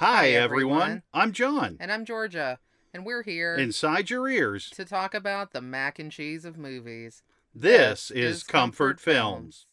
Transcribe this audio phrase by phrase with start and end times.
[0.00, 1.02] Hi, everyone.
[1.12, 1.76] I'm John.
[1.80, 2.60] And I'm Georgia.
[2.94, 7.24] And we're here Inside your ears, to talk about the mac and cheese of movies.
[7.52, 9.66] this is Comfort Films.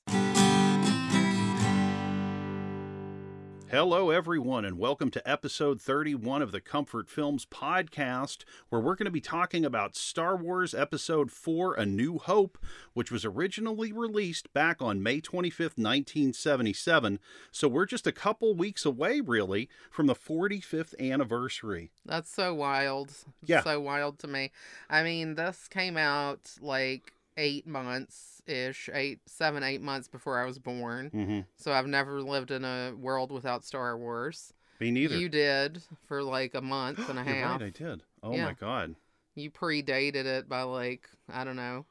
[3.71, 9.05] Hello, everyone, and welcome to episode 31 of the Comfort Films podcast, where we're going
[9.05, 12.59] to be talking about Star Wars Episode 4 A New Hope,
[12.93, 17.19] which was originally released back on May 25th, 1977.
[17.51, 21.89] So we're just a couple weeks away, really, from the 45th anniversary.
[22.05, 23.13] That's so wild.
[23.43, 23.63] Yeah.
[23.63, 24.51] So wild to me.
[24.91, 30.45] I mean, this came out like eight months ish, eight, seven, eight months before I
[30.45, 31.11] was born.
[31.13, 31.39] Mm-hmm.
[31.57, 34.53] So I've never lived in a world without Star Wars.
[34.79, 35.17] Me neither.
[35.17, 37.59] You did for like a month and a half.
[37.61, 38.03] right, I did.
[38.21, 38.45] Oh Yeah.
[38.45, 38.95] my God.
[39.35, 41.85] You predated it by like, I don't know,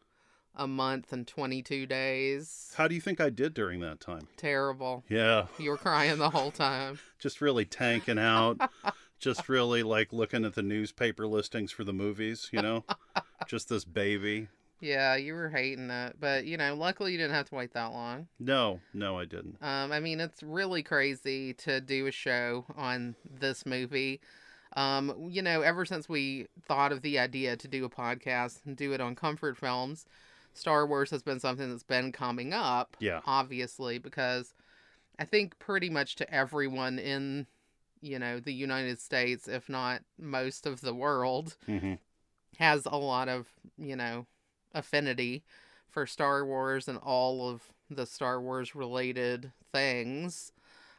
[0.54, 2.72] a month and 22 days.
[2.77, 4.28] How do you think I did during that time?
[4.36, 5.05] Terrible.
[5.08, 6.98] Yeah, You were crying the whole time.
[7.18, 8.58] just really tanking out.
[9.18, 12.84] just really like looking at the newspaper listings for the movies, you know?
[13.48, 14.48] just this baby.
[14.84, 17.92] Yeah, you were hating that, but you know, luckily you didn't have to wait that
[17.92, 18.28] long.
[18.38, 19.56] No, no, I didn't.
[19.62, 24.20] Um, I mean, it's really crazy to do a show on this movie.
[24.77, 28.77] Um, you know, ever since we thought of the idea to do a podcast and
[28.77, 30.05] do it on Comfort Films,
[30.52, 33.20] Star Wars has been something that's been coming up, Yeah.
[33.27, 34.52] obviously, because
[35.18, 37.46] I think pretty much to everyone in,
[38.02, 41.94] you know, the United States, if not most of the world, hmm
[42.58, 44.27] has a lot of, you know,
[44.75, 45.44] affinity
[45.89, 50.53] for Star Wars and all of the Star Wars related things.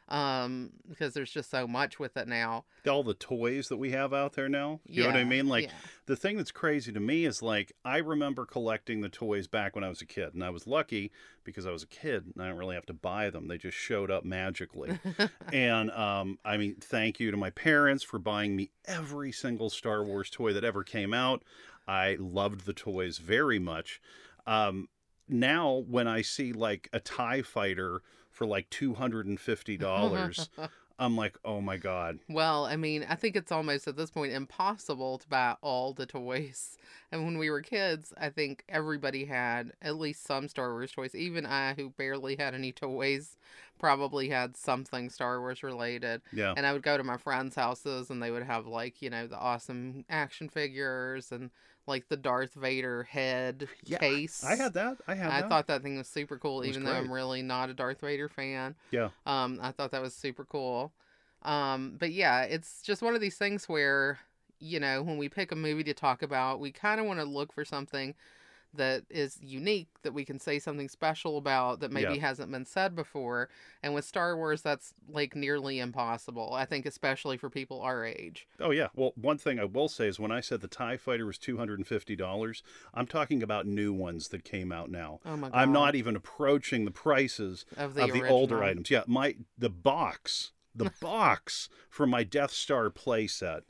[0.08, 2.64] Um, because there's just so much with it now.
[2.88, 4.78] All the toys that we have out there now.
[4.86, 5.48] You know what I mean?
[5.48, 5.72] Like yeah.
[6.06, 9.82] the thing that's crazy to me is like I remember collecting the toys back when
[9.82, 11.10] I was a kid, and I was lucky
[11.42, 13.48] because I was a kid and I didn't really have to buy them.
[13.48, 14.96] They just showed up magically.
[15.52, 20.04] and um, I mean, thank you to my parents for buying me every single Star
[20.04, 21.42] Wars toy that ever came out.
[21.86, 24.00] I loved the toys very much.
[24.46, 24.88] Um,
[25.28, 30.48] now, when I see like a TIE fighter for like $250,
[30.98, 32.20] I'm like, oh my God.
[32.28, 36.06] Well, I mean, I think it's almost at this point impossible to buy all the
[36.06, 36.76] toys.
[37.12, 41.14] And when we were kids, I think everybody had at least some Star Wars toys.
[41.14, 43.36] Even I, who barely had any toys,
[43.78, 46.20] probably had something Star Wars related.
[46.32, 46.52] Yeah.
[46.56, 49.28] And I would go to my friends' houses and they would have, like, you know,
[49.28, 51.52] the awesome action figures and,
[51.86, 54.44] like, the Darth Vader head Yeah, case.
[54.44, 54.98] I had that.
[55.06, 55.32] I had that.
[55.34, 55.48] I that.
[55.48, 58.28] thought that thing was super cool, was even though I'm really not a Darth Vader
[58.28, 58.74] fan.
[58.90, 59.10] Yeah.
[59.26, 60.92] Um, I thought that was super cool.
[61.42, 64.18] Um, but yeah, it's just one of these things where,
[64.58, 67.26] you know, when we pick a movie to talk about, we kind of want to
[67.26, 68.14] look for something
[68.76, 72.20] that is unique that we can say something special about that maybe Yeah.
[72.20, 73.48] hasn't been said before.
[73.82, 76.52] And with Star Wars, that's like nearly impossible.
[76.54, 78.46] I think, especially for people our age.
[78.60, 78.88] Oh yeah.
[78.94, 81.56] Well, one thing I will say is when I said the Tie Fighter was two
[81.56, 82.62] hundred and fifty dollars,
[82.94, 85.20] I'm talking about new ones that came out now.
[85.24, 85.56] Oh my god!
[85.58, 88.90] I'm not even approaching the prices of the, of the older items.
[88.90, 93.62] Yeah, my the box, the box for my Death Star playset,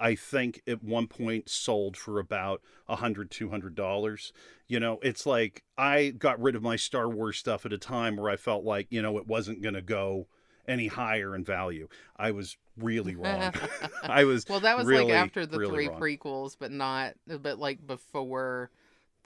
[0.00, 4.32] I think at one point sold for about a hundred, two hundred dollars.
[4.66, 8.16] You know, it's like I got rid of my Star Wars stuff at a time
[8.16, 10.26] where I felt like you know it wasn't going to go
[10.66, 11.88] any higher in value.
[12.16, 13.52] I was really wrong.
[14.02, 16.00] I was Well, that was really, like after the really three wrong.
[16.00, 18.70] prequels, but not, but like before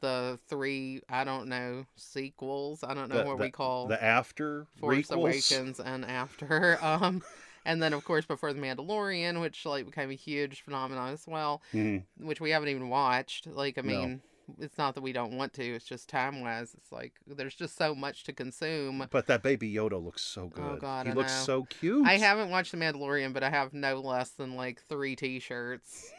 [0.01, 2.83] the three, I don't know, sequels.
[2.83, 5.11] I don't know The- what the- we call the after Force.
[5.11, 6.79] Awakens and after.
[6.83, 7.23] Um,
[7.65, 11.63] and then of course before the Mandalorian, which like became a huge phenomenon as well,
[11.73, 12.05] Mhm.
[12.19, 13.47] which we haven't even watched.
[13.47, 13.89] Like, I No.
[13.89, 14.23] mean.
[14.61, 15.65] It's not that we don't want to.
[15.65, 16.75] It's just time wise.
[16.75, 19.07] It's like there's just so much to consume.
[19.11, 20.63] But that baby Yoda looks so good.
[20.63, 21.45] Oh, God, he I looks know.
[21.45, 22.07] so cute.
[22.07, 26.13] I haven't watched The Mandalorian, but I have no less than like three T-shirts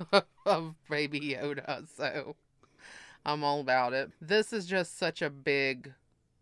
[0.44, 2.36] of Baby Yoda, so
[3.24, 4.10] I'm all about it.
[4.20, 5.94] This is just such a big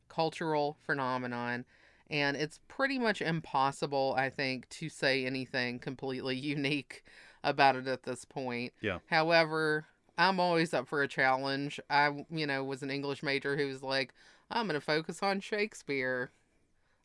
[0.08, 1.64] cultural phenomenon,
[2.14, 7.02] and it's pretty much impossible, I think, to say anything completely unique
[7.42, 8.72] about it at this point.
[8.80, 8.98] Yeah.
[9.10, 9.86] However,
[10.16, 11.80] I'm always up for a challenge.
[11.90, 14.14] I, you know, was an English major who was like,
[14.48, 16.30] I'm going to focus on Shakespeare.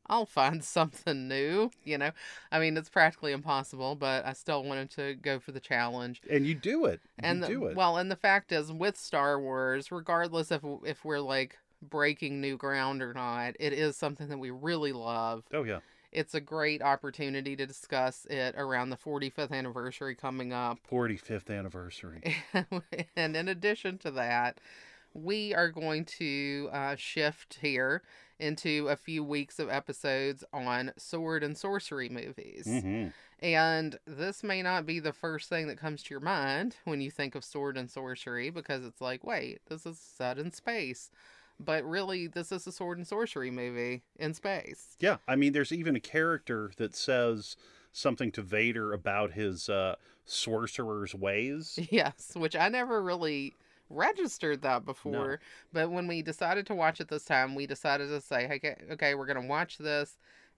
[0.06, 2.12] I'll find something new, you know.
[2.52, 6.22] I mean, it's practically impossible, but I still wanted to go for the challenge.
[6.30, 7.02] and you do it.
[7.18, 7.76] And the- do it.
[7.76, 12.58] well, and the fact is, with Star Wars, regardless if if we're like breaking new
[12.58, 15.44] ground or not, it is something that we really love.
[15.54, 15.80] oh yeah.
[16.12, 20.80] It's a great opportunity to discuss it around the 45th anniversary coming up.
[20.90, 22.36] 45th anniversary.
[23.16, 24.60] and in addition to that,
[25.14, 28.02] we are going to uh, shift here
[28.40, 32.66] into a few weeks of episodes on sword and sorcery movies.
[32.66, 33.08] hmm
[33.40, 37.12] And this may not be the first thing that comes to your mind when you
[37.12, 41.12] think of sword and sorcery because it's like, wait, this is set in space.
[41.60, 44.96] But really, this is a sword and sorcery movie in space.
[45.00, 47.58] Yeah, I mean, there's even a character that says
[47.92, 49.96] something to Vader about his uh,
[50.26, 51.78] sorcerer's ways.
[51.92, 53.56] Yes, which I never really
[53.90, 55.40] registered that before.
[55.74, 58.76] But when we decided to watch it this time, we decided to say, hey, okay,
[58.92, 60.18] okay, we're going to watch this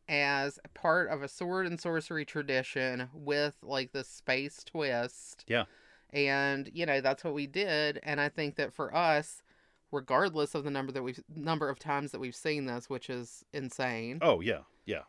[0.10, 5.46] as part of a sword and sorcery tradition with like the space twist.
[5.48, 5.66] Yeah.
[6.12, 8.00] And, you know, that's what we did.
[8.04, 9.42] And I think that for us,
[9.92, 13.44] regardless of the number that we've number of times that we've seen this, which is
[13.54, 14.20] insane.
[14.22, 15.02] Oh yeah, yeah.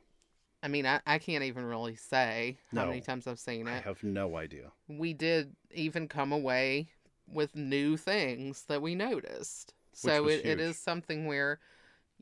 [0.63, 3.73] I mean, I, I can't even really say how many times I've seen it.
[3.73, 4.71] I have no idea.
[4.87, 6.89] We did even come away
[7.27, 9.75] with new things that we noticed.
[9.93, 11.59] So it, it is something where,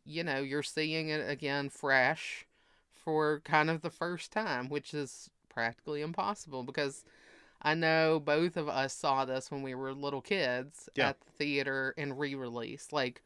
[0.05, 2.47] you know, you're seeing it again fresh
[2.93, 7.05] for kind of the first time, which is practically impossible because
[7.63, 11.11] I know both of us saw this when we were little kids Yeah.
[11.11, 12.89] at the theater and re release.
[12.93, 13.23] Like,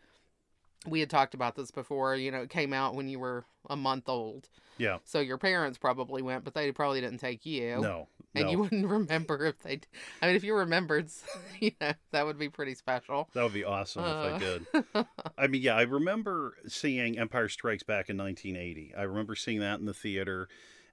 [0.86, 3.76] we had talked about this before, you know, it came out when you were a
[3.76, 4.48] month old.
[4.76, 4.98] Yeah.
[5.04, 7.80] So your parents probably went, but they probably didn't take you.
[7.80, 8.08] No.
[8.34, 8.50] And no.
[8.50, 9.80] you wouldn't remember if they.
[10.20, 11.08] I mean, if you remembered,
[11.60, 13.30] you know, that would be pretty special.
[13.34, 14.38] That would be awesome if I Uh.
[14.38, 14.66] did.
[15.38, 18.94] I mean, yeah, I remember seeing Empire Strikes Back in 1980.
[18.94, 20.48] I remember seeing that in the theater,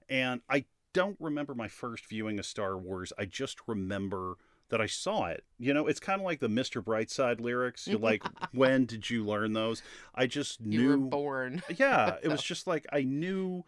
[0.08, 3.12] and I don't remember my first viewing of Star Wars.
[3.18, 4.36] I just remember
[4.68, 5.44] that I saw it.
[5.58, 6.82] You know, it's kind of like the Mr.
[6.82, 7.86] Brightside lyrics.
[7.86, 8.22] You're like,
[8.52, 9.82] when did you learn those?
[10.14, 10.88] I just You knew.
[10.90, 11.62] were born.
[11.76, 13.64] yeah, it was just like I knew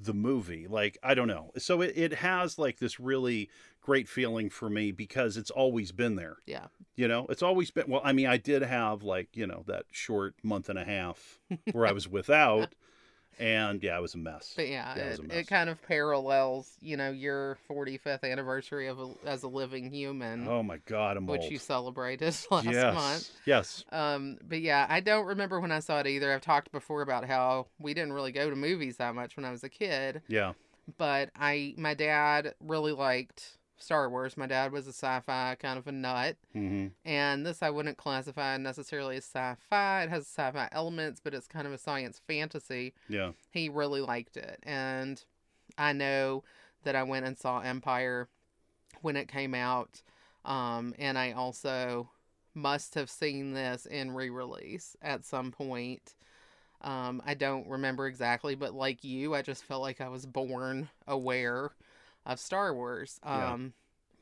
[0.00, 0.66] the movie.
[0.68, 1.50] Like, I don't know.
[1.58, 3.50] So it, it has like this really
[3.82, 6.36] great feeling for me because it's always been there.
[6.46, 6.66] Yeah.
[6.96, 7.84] You know, it's always been.
[7.88, 11.40] Well, I mean, I did have like you know that short month and a half
[11.72, 12.74] where I was without,
[13.38, 14.52] and yeah, it was a mess.
[14.56, 18.98] But yeah, Yeah, it it, it kind of parallels, you know, your 45th anniversary of
[18.98, 21.50] a, as a living human, Oh my God, I'm which old.
[21.52, 23.30] you celebrated last yes, month.
[23.44, 26.32] yes, Um, but yeah, I don't remember when I saw it either.
[26.32, 29.50] I've talked before about how we didn't really go to movies that much when I
[29.50, 30.52] was a kid, yeah,
[30.96, 34.36] but I my dad really liked Star Wars.
[34.36, 38.56] My dad was a sci-fi kind of a nut, hmm and this I wouldn't classify
[38.58, 40.02] necessarily as sci-fi.
[40.02, 42.92] It has sci-fi elements, but it's kind of a science fantasy.
[43.08, 45.22] yeah, He really liked it, and
[45.76, 46.44] I know
[46.84, 48.28] that I went and saw Empire
[49.02, 50.02] when it came out,
[50.44, 52.10] um, and I also
[52.54, 56.14] must have seen this in re-release at some point.
[56.80, 60.88] Um, I don't remember exactly, but like you, I just felt like I was born
[61.06, 61.70] aware
[62.28, 63.18] of Star Wars.
[63.24, 63.52] Yeah.
[63.52, 63.72] Um,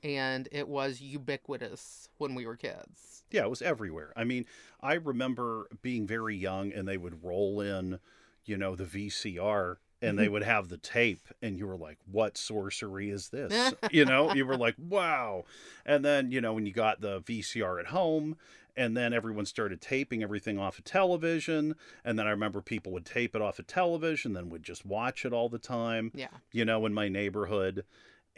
[0.02, 3.24] and it was ubiquitous when we were kids.
[3.30, 3.42] yeah.
[3.42, 4.12] It was everywhere.
[4.16, 4.46] I mean,
[4.80, 7.98] I remember being very young, and they would roll in,
[8.44, 9.76] you know, the VCR.
[10.02, 14.04] And they would have the tape, and you were like, "What sorcery is this?" you
[14.04, 15.46] know, you were like, "Wow!"
[15.86, 18.36] And then, you know, when you got the VCR at home,
[18.76, 21.74] and then everyone started taping everything off of television,
[22.04, 25.24] and then I remember people would tape it off of television, then would just watch
[25.24, 26.10] it all the time.
[26.14, 26.28] Yeah.
[26.52, 27.84] you know, in my neighborhood.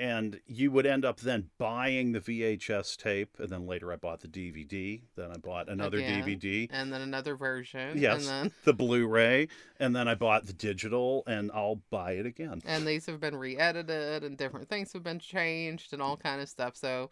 [0.01, 4.21] And you would end up then buying the VHS tape, and then later I bought
[4.21, 5.03] the DVD.
[5.17, 6.23] Then I bought another Again.
[6.23, 7.99] DVD, And then another version.
[7.99, 8.21] Yes.
[8.21, 9.49] And then the Blu-ray,
[9.81, 12.63] and then I bought the digital, and I'll buy it again.
[12.65, 16.49] and these have been re-edited and different things have been changed and all kind of
[16.49, 17.11] stuff so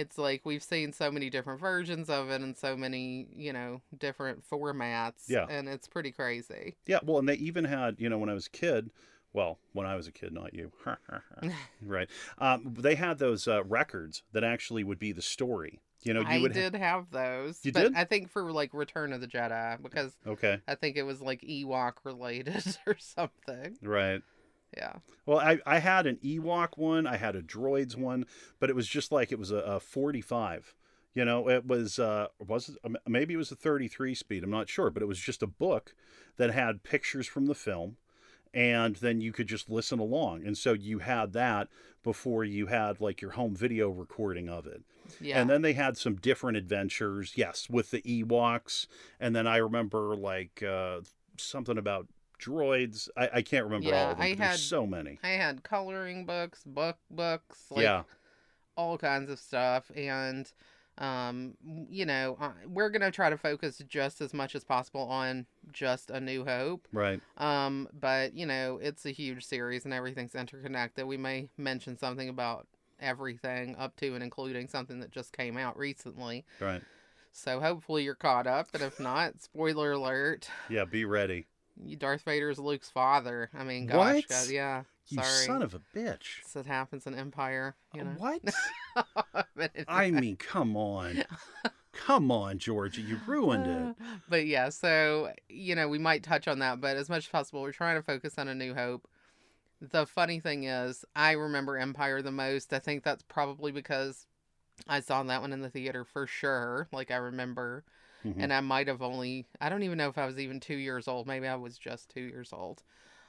[0.00, 3.80] it's like we've seen so many different versions of it and so many you know
[3.98, 5.46] different formats Yeah.
[5.48, 8.46] and it's pretty crazy Yeah, well, and they even had, you know, when I was
[8.46, 8.90] a kid,
[9.32, 10.72] well, when I was a kid, not you,
[11.82, 12.08] right?
[12.38, 15.80] Um, they had those uh, records that actually would be the story.
[16.02, 16.52] You know, you i would.
[16.52, 17.94] ha- did have those You but did?
[17.94, 21.42] i think for like return of the jedi because okay, i think it was like
[21.42, 24.22] ewok related or something right.
[24.76, 24.96] Yeah
[25.26, 28.26] Well, I, I had an Ewok one, I had a Droids one,
[28.58, 30.74] but it was just like it was a, a 45.
[31.12, 34.50] You know, it was uh was it, um, maybe it was a 33 speed, I'm
[34.50, 35.94] not sure, but it was just a book
[36.36, 37.96] that had pictures from the film
[38.52, 40.44] and then you could just listen along.
[40.44, 41.68] And so you had that
[42.02, 44.82] before you had like your home video recording of it.
[45.20, 48.86] yeah And then they had some different adventures, yes, with the Ewoks.
[49.20, 51.00] And then I remember like uh
[51.36, 52.08] something about
[52.40, 53.08] droids.
[53.16, 54.26] I, I can't remember all of them.
[54.26, 55.18] I but there's had- so many.
[55.22, 58.02] i had coloring books book books like yeah.
[58.76, 60.50] all kinds of stuff and
[60.98, 61.54] um
[61.88, 66.20] you know we're gonna try to focus just as much as possible on just a
[66.20, 67.20] new hope Right.
[67.38, 72.28] um but you know it's a huge series and everything's interconnected we may mention something
[72.28, 72.66] about
[72.98, 76.82] everything up to and including something that just came out recently Right.
[77.32, 80.84] so hopefully you're caught up and if not spoiler alert Yeah.
[80.84, 81.46] Be ready.
[81.98, 84.26] Darth vader is luke's father i mean gosh?
[84.28, 85.46] God, yeah You Sorry.
[85.46, 86.44] son of a bitch.
[86.46, 88.14] So it happens in Empire, you know.
[88.16, 88.42] What?
[89.88, 91.24] I mean, come on.
[91.92, 93.00] Come on, Georgia.
[93.00, 93.96] You ruined it.
[94.28, 97.62] But yeah, so you know, we might touch on that, but as much as possible,
[97.62, 99.08] we're trying to focus on A New Hope.
[99.80, 102.72] The funny thing is, I remember Empire the most.
[102.72, 104.26] I think that's probably because
[104.86, 106.86] I saw that one in the theater for sure.
[106.92, 107.84] Like I remember,
[108.24, 108.36] Mhm.
[108.38, 111.08] and I might have only I don't even know if I was even two years
[111.08, 111.26] old.
[111.26, 112.82] Maybe I was just two years old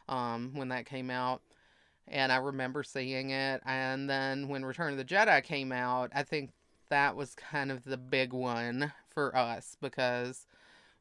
[0.09, 1.41] um, when that came out.
[2.07, 3.61] And I remember seeing it.
[3.65, 6.51] And then when Return of the Jedi came out, I think
[6.89, 10.45] that was kind of the big one for us because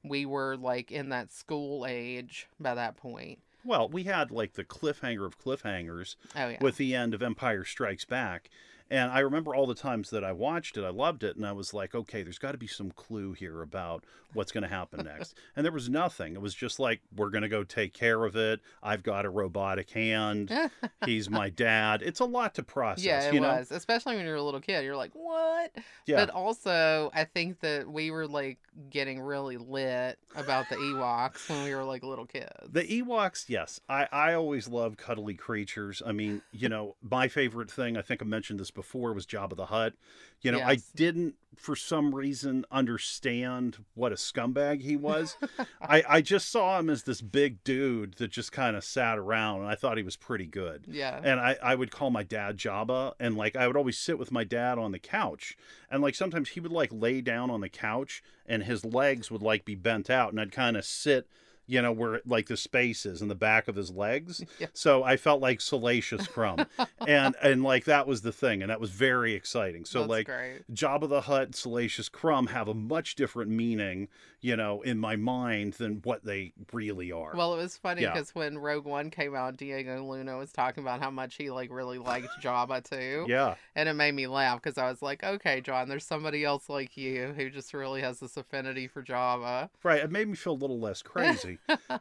[0.05, 3.41] we were like in that school age by that point.
[3.65, 6.59] Well, we had like the cliffhanger of cliffhangers Oh yeah.
[6.61, 8.49] with the end of Empire Strikes Back.
[8.91, 11.53] And I remember all the times that I watched it, I loved it, and I
[11.53, 15.05] was like, okay, there's got to be some clue here about what's going to happen
[15.05, 15.37] next.
[15.57, 16.35] and there was nothing.
[16.35, 18.61] It was just like, we're going to go take care of it.
[18.83, 20.53] I've got a robotic hand.
[21.05, 22.03] He's my dad.
[22.03, 23.57] It's a lot to process, yeah, it you know?
[23.57, 23.71] was.
[23.71, 24.85] Especially when you're a little kid.
[24.85, 25.73] You're like, what?
[26.07, 26.17] Yeah.
[26.17, 31.65] But also, I think that we were like getting really lit about the Ewoks when
[31.65, 32.51] we were like little kids.
[32.71, 33.81] The Ewoks, yes.
[33.89, 36.03] I, I always love cuddly creatures.
[36.05, 38.80] I mean, you know, my favorite thing, I think I mentioned this before,
[39.13, 39.95] was Jabba the Hutt.
[40.43, 45.37] You know, I didn't, for some reason, understand what a scumbag he was.
[45.83, 49.61] I, I just saw him as this big dude that just kind of sat around,
[49.61, 50.87] and I thought he was pretty good.
[50.89, 51.21] yeah.
[51.23, 54.33] And I, I would call my dad Jabba, and like I would always sit with
[54.33, 55.59] my dad on the couch,
[55.91, 59.43] and like sometimes he would like lay down on the couch, and his legs would
[59.43, 61.29] like be bent out, and I'd kind of sit,
[61.71, 64.43] you know, where like the space is in the back of his legs.
[64.59, 64.67] Yeah.
[64.75, 66.67] So I felt like Salacious Crumb,
[67.07, 69.85] and and like that was the thing, and that was very exciting.
[69.87, 70.63] So That's like great.
[70.75, 74.09] Jabba the Hutt, Salacious Crumb have a much different meaning,
[74.43, 77.33] you know, in my mind than what they really are.
[77.35, 78.13] Well, it was funny Yeah.
[78.13, 81.71] because when Rogue One came out, Diego Luna was talking about how much he like
[81.71, 83.57] really liked Jabba too, yeah.
[83.75, 86.97] and it made me laugh because I was like, okay, John, there's somebody else like
[86.97, 89.69] you who just really has this affinity for Jabba.
[89.83, 90.03] Right.
[90.03, 91.59] It made me feel a little less crazy.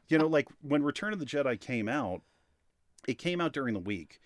[0.08, 2.22] you know, like when Return of the Jedi came out,
[3.08, 4.20] it came out during the week.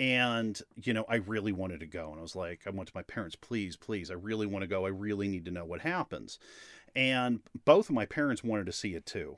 [0.00, 2.10] And, you know, I really wanted to go.
[2.12, 4.68] And I was like, I went to my parents, please, please, I really want to
[4.68, 4.86] go.
[4.86, 6.38] I really need to know what happens.
[6.98, 9.36] And both of my parents wanted to see it too.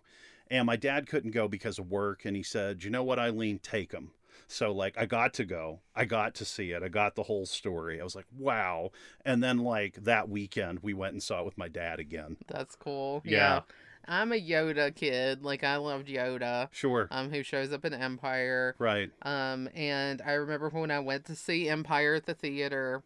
[0.50, 2.24] And my dad couldn't go because of work.
[2.24, 4.12] And he said, you know what, Eileen, take him.
[4.48, 5.80] So, like, I got to go.
[5.94, 6.82] I got to see it.
[6.82, 8.00] I got the whole story.
[8.00, 8.90] I was like, wow.
[9.26, 12.38] And then, like, that weekend, we went and saw it with my dad again.
[12.48, 13.20] That's cool.
[13.24, 13.60] Yeah.
[14.08, 15.44] I'm a Yoda kid.
[15.44, 16.68] Like I loved Yoda.
[16.72, 17.06] Sure.
[17.10, 18.74] Um, who shows up in Empire.
[18.78, 19.10] Right.
[19.22, 23.02] Um, and I remember when I went to see Empire at the theater,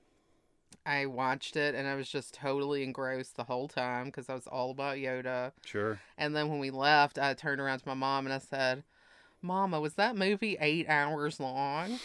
[0.86, 4.46] I watched it and I was just totally engrossed the whole time because I was
[4.46, 5.52] all about Yoda.
[5.64, 5.98] Sure.
[6.18, 8.84] And then when we left, I turned around to my mom and I said,
[9.42, 12.00] Mama, was that movie eight hours long?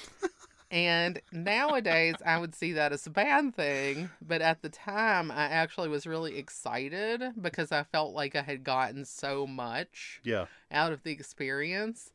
[0.71, 4.09] and nowadays, I would see that as a bad thing.
[4.21, 8.63] But at the time, I actually was really excited because I felt like I had
[8.63, 10.45] gotten so much Yeah.
[10.71, 12.11] out of the experience.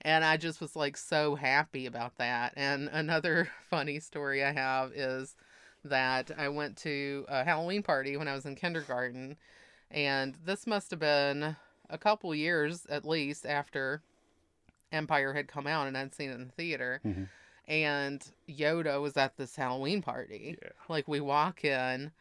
[0.00, 2.52] And I just was like so happy about that.
[2.56, 5.34] And another funny story I have is
[5.84, 9.36] that I went to a Halloween party when I was in kindergarten.
[9.90, 11.56] And this must have been
[11.90, 14.02] a couple years at least after
[14.90, 17.00] Empire had come out and I'd seen it in the theater.
[17.04, 17.28] Mhm.
[17.66, 20.58] And Yoda was at this Halloween party.
[20.60, 20.70] Yeah.
[20.88, 22.12] Like we walk in,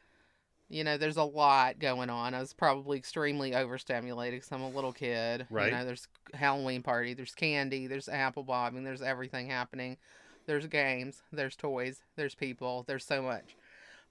[0.69, 2.33] you know, there's a lot going on.
[2.33, 5.45] I was probably extremely overstimulated because I'm a little kid.
[5.49, 5.71] Right.
[5.71, 9.97] You know, there's Halloween party, there's candy, there's apple bobbing, there's everything happening.
[10.45, 13.55] There's games, there's toys, there's people, there's so much.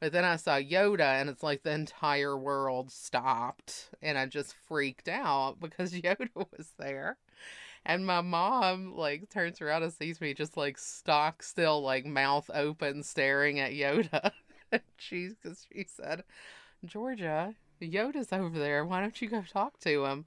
[0.01, 4.55] But then I saw Yoda and it's like the entire world stopped and I just
[4.67, 7.19] freaked out because Yoda was there.
[7.85, 12.51] And my mom like turns around and sees me just like stock still, like mouth
[12.53, 14.33] open, staring at Yoda.
[14.73, 16.25] and she, cause she said,
[16.85, 18.85] Georgia, Yoda's over there.
[18.85, 20.25] Why don't you go talk to him?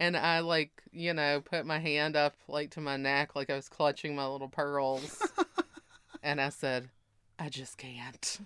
[0.00, 3.56] And I like, you know, put my hand up like to my neck, like I
[3.56, 5.20] was clutching my little pearls.
[6.22, 6.88] and I said,
[7.38, 8.38] I just can't.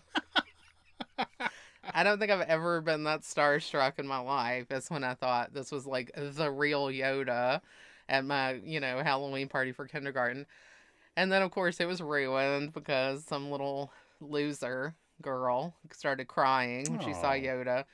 [1.95, 5.53] I don't think I've ever been that starstruck in my life as when I thought
[5.53, 7.61] this was like the real Yoda
[8.09, 10.47] at my, you know, Halloween party for kindergarten.
[11.17, 17.01] And then, of course, it was ruined because some little loser girl started crying when
[17.01, 17.85] she saw Yoda,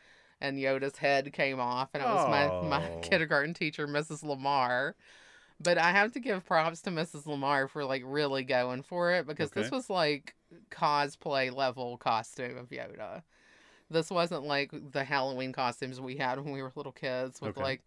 [0.40, 3.00] and Yoda's head came off, and it was my, my Oh.
[3.02, 4.22] kindergarten teacher, Mrs.
[4.22, 4.94] Lamar.
[5.60, 7.26] But I have to give props to Mrs.
[7.26, 10.34] Lamar for like really going for it because this was like
[10.70, 13.22] cosplay level costume of Yoda.
[13.90, 17.62] This wasn't like the Halloween costumes we had when we were little kids with Okay.
[17.62, 17.82] like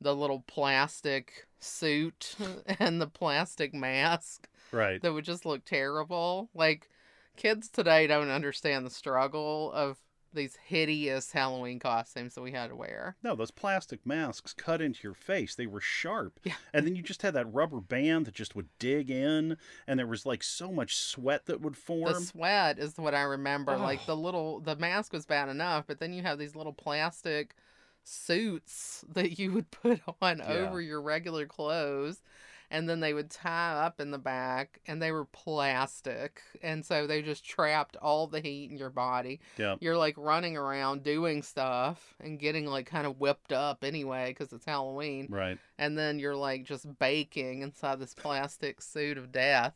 [0.00, 2.36] the little plastic suit
[2.78, 5.00] and the plastic mask Right.
[5.02, 6.50] that would just look terrible.
[6.54, 6.88] Like
[7.36, 9.98] kids today don't understand the struggle of
[10.36, 13.16] these hideous Halloween costumes that we had to wear.
[13.22, 15.54] No, those plastic masks cut into your face.
[15.56, 16.38] They were sharp.
[16.44, 16.54] Yeah.
[16.72, 20.06] And then you just had that rubber band that just would dig in, and there
[20.06, 22.12] was like so much sweat that would form.
[22.12, 23.76] The sweat is what I remember.
[23.76, 24.06] Like Oh.
[24.06, 27.56] the little the mask was bad enough, but then you have these little plastic
[28.04, 30.46] suits that you would put on Yeah.
[30.52, 32.22] over your regular clothes
[32.70, 37.06] and then they would tie up in the back and they were plastic and so
[37.06, 39.76] they just trapped all the heat in your body Yeah.
[39.80, 44.52] you're like running around doing stuff and getting like kind of whipped up anyway because
[44.52, 45.58] it's halloween Right.
[45.78, 49.74] and then you're like just baking inside this plastic suit of death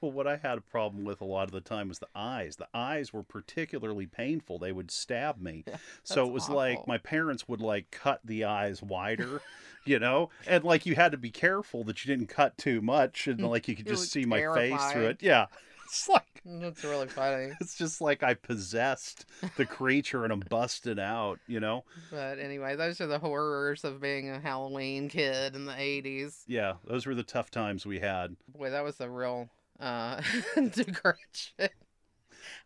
[0.00, 2.56] Well, what I had a problem with a lot of the time was the eyes.
[2.56, 4.58] The eyes were particularly painful.
[4.58, 5.64] They would stab me.
[6.02, 9.42] so it was like my parents would like cut the eyes wider,
[9.84, 10.30] you know?
[10.46, 13.48] And like you had to be careful that you didn't cut too much and mm,
[13.48, 15.18] like you could just see my face through it.
[15.20, 15.46] Yeah.
[15.84, 19.26] It's like mm, that's really funny it's just like I possessed
[19.58, 21.84] the creature and I'm busted out, you know?
[22.10, 26.44] But anyway, those are the horrors of being a Halloween kid in the 80s.
[26.46, 28.36] Yeah, those were the tough times we had.
[28.48, 29.50] Boy, that was a real
[29.80, 30.20] uh
[30.54, 31.70] digression.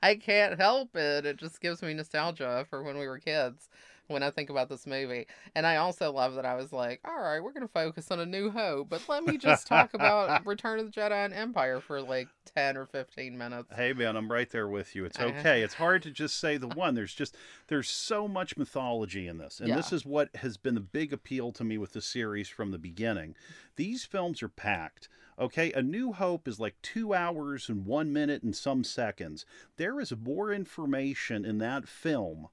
[0.02, 1.26] I can't help it.
[1.26, 3.68] It just gives me nostalgia for when we were kids
[4.08, 5.26] when I think about this movie.
[5.54, 8.20] And I also love that I was like, all right, we're going to focus on
[8.20, 11.80] A New Hope, but let me just talk about Return of the Jedi and Empire
[11.80, 13.68] for like 10 or 15 minutes.
[13.74, 15.04] Hey man, I'm right there with you.
[15.04, 15.62] It's okay.
[15.62, 16.94] It's hard to just say the one.
[16.94, 17.36] There's just
[17.68, 19.60] there's so much mythology in this.
[19.60, 22.70] And this is what has been the big appeal to me with the series from
[22.70, 23.34] the beginning.
[23.76, 25.08] These films are packed.
[25.38, 29.44] Okay, A New Hope is like 2 hours and 1 minute and some seconds.
[29.76, 32.48] There is more information in that film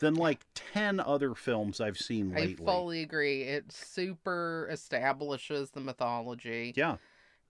[0.00, 2.66] than like 10 other films I've seen lately.
[2.66, 3.42] I fully agree.
[3.42, 6.74] It super establishes the mythology.
[6.76, 6.96] Yeah.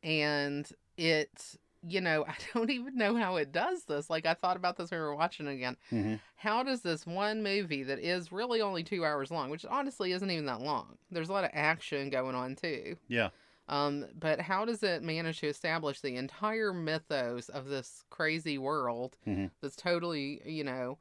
[0.03, 4.57] and it you know i don't even know how it does this like i thought
[4.57, 7.99] about this when we were watching it again hmm how does this one movie that
[7.99, 11.45] is really only two hours long which honestly isn't even that long there's a lot
[11.45, 13.31] of action going on too Yeah.
[13.69, 19.17] Um but how does it manage to establish the entire mythos of this crazy world
[19.27, 19.51] Mhm.
[19.61, 20.99] that's totally you know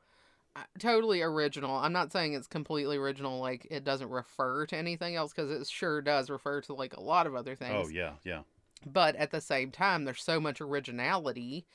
[0.56, 5.16] uh, totally original i'm not saying it's completely original like it doesn't refer to anything
[5.16, 8.14] else because it sure does refer to like a lot of other things Oh yeah,
[8.24, 8.42] yeah.
[8.86, 11.66] but at the same time there's so much originality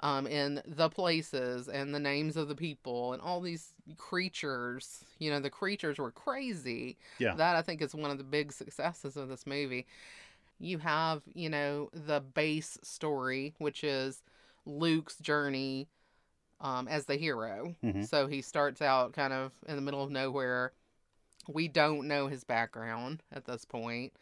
[0.00, 5.30] um, in the places and the names of the people and all these creatures you
[5.30, 7.34] know the creatures were crazy Yeah.
[7.34, 9.86] that i think is one of the big successes of this movie
[10.58, 14.22] you have you know the base story which is
[14.64, 15.88] luke's journey
[16.60, 18.08] um, as the hero Mhm.
[18.08, 20.72] so he starts out kind of in the middle of nowhere
[21.48, 24.12] we don't know his background at this point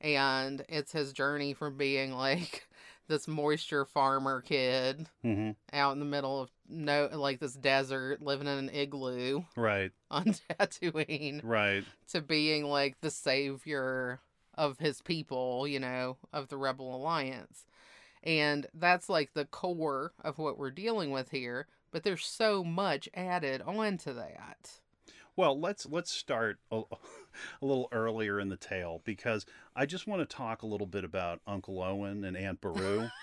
[0.00, 2.66] and it's his journey from being like
[3.08, 8.46] this moisture farmer kid hmm out in the middle of no like this desert living
[8.46, 9.90] in an igloo Right.
[10.10, 11.84] on Tatooine Right.
[12.10, 14.20] to being like the savior
[14.54, 17.66] of his people, you know, of the Rebel Alliance.
[18.22, 23.08] And that's like the core of what we're dealing with here, but there's so much
[23.14, 24.70] added onto that.
[25.34, 26.76] Well, let's let's start a,
[27.62, 31.04] a little earlier in the tale because I just want to talk a little bit
[31.04, 33.08] about Uncle Owen and Aunt Beru.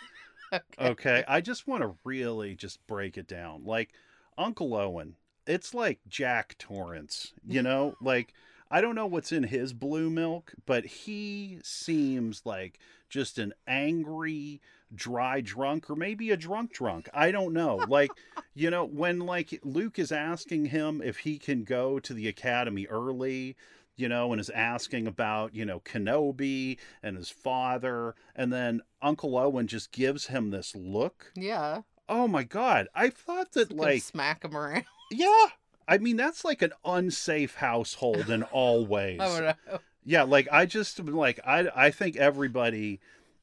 [0.51, 0.63] Okay.
[0.79, 3.65] okay, I just want to really just break it down.
[3.65, 3.91] Like
[4.35, 5.15] Uncle Owen,
[5.45, 7.93] it's like Jack Torrance, you know?
[8.01, 8.33] like
[8.71, 12.79] I don't know what's in his blue milk, but he seems like
[13.09, 14.61] just an angry,
[14.93, 17.09] dry drunk or maybe a drunk drunk.
[17.13, 17.77] I don't know.
[17.87, 18.11] Like,
[18.53, 22.85] you know, when like Luke is asking him if he can go to the academy
[22.87, 23.55] early,
[23.95, 29.37] you know, and is asking about, you know, Kenobi and his father, and then Uncle
[29.37, 31.31] Owen just gives him this look.
[31.35, 31.81] Yeah.
[32.07, 32.87] Oh my god.
[32.95, 34.85] I thought that like smack him around.
[35.11, 35.47] yeah.
[35.89, 39.19] I mean that's like an unsafe household in all ways.
[39.21, 39.79] Oh no.
[40.05, 42.99] Yeah, like I just like I I think everybody,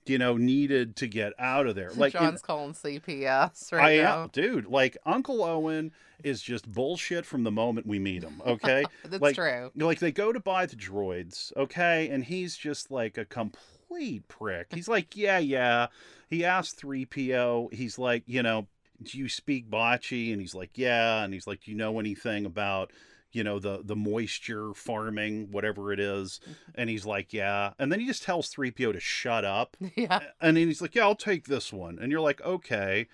[0.07, 1.91] you know, needed to get out of there.
[1.95, 4.23] Like in- John's calling CPS right I now.
[4.25, 4.67] am, dude.
[4.67, 5.93] Like Uncle Owen
[6.25, 8.41] is just bullshit from the moment we meet him.
[8.47, 9.71] Okay, That's like- true.
[9.77, 11.55] like they go to buy the droids.
[11.57, 14.69] Okay, and he's just like a complete prick.
[14.75, 15.89] He's like, yeah, yeah.
[16.31, 17.69] He asked three PO.
[17.73, 18.67] He's like, you know,
[19.03, 20.33] do you speak bocce?
[20.33, 21.23] And he's like, yeah.
[21.25, 22.93] And he's like, do you know anything about?
[23.33, 26.41] You know the the moisture farming, whatever it is,
[26.75, 27.73] and he's like, yeah.
[27.79, 29.77] And then he just tells 3PO to shut up.
[29.97, 30.21] Yeah.
[30.41, 31.99] And then he's like, Yeah, I'll take this one.
[32.01, 33.09] And you're like, Okay.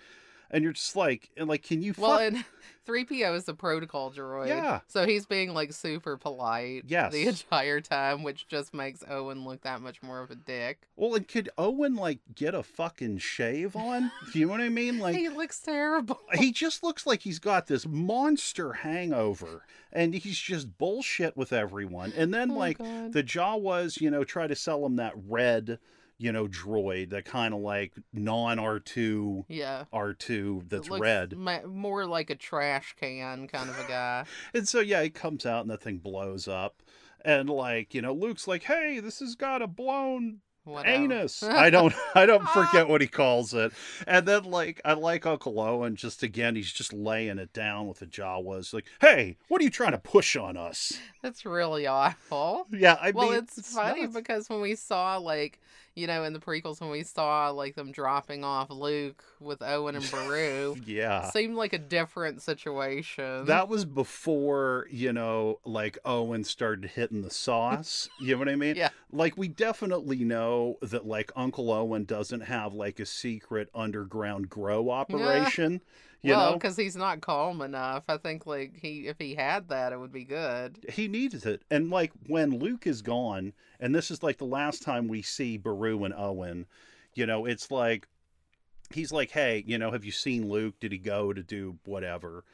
[0.53, 1.95] And you're just like, and like, can you?
[1.97, 2.45] Well, fuck- and
[2.87, 4.49] 3PO is the protocol droid.
[4.49, 4.81] Yeah.
[4.89, 7.13] So he's being like super polite Yes.
[7.13, 10.89] the entire time, which just makes Owen look that much more of a dick.
[10.97, 14.11] well, and could Owen like get a fucking shave on?
[14.33, 14.99] Do you know what I mean?
[14.99, 16.21] Like, he looks terrible.
[16.35, 22.13] he just looks like he's got this monster hangover and he's just bullshit with everyone
[22.17, 23.13] and then Oh, like God.
[23.13, 25.79] the jawas you know try to sell him that red
[26.23, 29.85] you know droid that kind of like non r2 yeah.
[29.93, 34.25] r2 that's red ma- more like a trash can kind of a guy.
[34.55, 36.81] and so yeah he comes out and the thing blows up
[37.25, 41.03] and like you know luke's like hey this has got a blown Whatever.
[41.03, 41.43] anus.
[41.43, 43.73] I don't I don't forget what he calls it.
[44.07, 47.99] And then like I like Uncle Owen just again he's just laying it down with
[47.99, 52.67] the Jawas like, "Hey, what are you trying to push on us?" That's really awful.
[52.71, 54.15] Yeah, I well, mean it's, funny nuts.
[54.15, 55.59] because when we saw like
[55.95, 59.95] you know in the prequels when we saw like them dropping off Luke with Owen
[59.97, 61.31] and Beru, yeah.
[61.31, 63.45] seemed like a different situation.
[63.47, 68.09] That was before, you know, like Owen started hitting the sauce.
[68.21, 68.77] You know what I mean?
[68.83, 68.89] Yeah.
[69.13, 74.91] Like we definitely know that like Uncle Owen doesn't have like a secret underground grow
[74.91, 75.83] operation.
[76.23, 76.57] You well, know?
[76.57, 78.05] because he's not calm enough.
[78.09, 80.87] I think like he if he had that, it would be good.
[80.89, 81.63] he needs it.
[81.71, 85.57] And like when Luke is gone, and this is like the last time we see
[85.57, 86.67] Beru and Owen,
[87.15, 88.07] you know, it's like
[88.91, 90.75] he's like, Hey, you know, have you seen Luke?
[90.79, 92.45] Did he go to do whatever?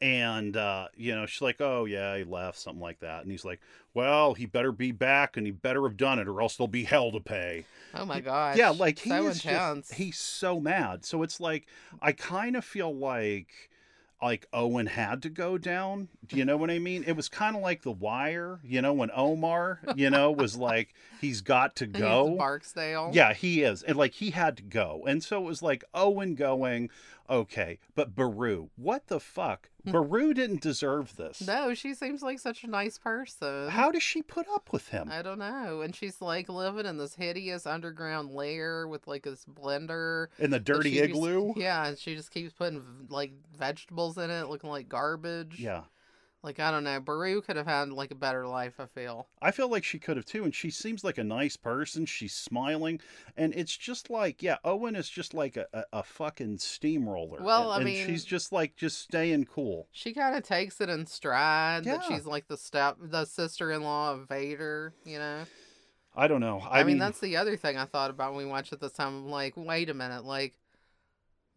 [0.00, 3.22] And uh, you know, she's like, Oh yeah, he left, something like that.
[3.22, 3.60] And he's like,
[3.94, 6.84] Well, he better be back and he better have done it, or else there'll be
[6.84, 7.64] hell to pay.
[7.94, 8.56] Oh my gosh.
[8.56, 11.04] Yeah, like he so just he's so mad.
[11.04, 11.66] So it's like
[12.02, 13.70] I kind of feel like
[14.22, 16.08] like Owen had to go down.
[16.26, 17.04] Do you know what I mean?
[17.06, 20.94] It was kind of like The Wire, you know, when Omar, you know, was like
[21.20, 22.36] he's got to go.
[22.36, 23.10] Barksdale.
[23.12, 23.82] Yeah, he is.
[23.82, 25.04] And like he had to go.
[25.06, 26.90] And so it was like Owen going,
[27.28, 29.68] okay, but Beru, what the fuck?
[29.84, 31.38] Beru didn't deserve this.
[31.38, 31.44] Hmm.
[31.46, 33.68] No, she seems like such a nice person.
[33.68, 35.08] How does she put up with him?
[35.12, 35.80] I don't know.
[35.82, 40.26] And she's like living in this hideous underground lair with like this blender.
[40.38, 41.52] In the dirty she just- igloo?
[41.56, 45.60] yeah, and she just keeps putting like vegetables in it, looking like garbage.
[45.60, 45.82] Yeah.
[46.46, 47.00] Like I don't know.
[47.00, 48.74] Beru could have had like a better life.
[48.78, 49.26] I feel.
[49.42, 52.06] I feel like she could have too, and she seems like a nice person.
[52.06, 53.00] She's smiling,
[53.36, 57.42] and it's just like, yeah, Owen is just like a, a, a fucking steamroller.
[57.42, 59.88] Well, I and, mean- she's just like just staying cool.
[59.90, 62.16] She kind of takes it in stride that Yeah.
[62.16, 64.94] she's like the step, the sister-in-law of Vader.
[65.04, 65.40] You know.
[66.14, 66.60] I don't know.
[66.60, 68.92] I, I, mean, that's the other thing I thought about when we watched it this
[68.92, 69.08] time.
[69.08, 70.54] I'm like, wait a minute, like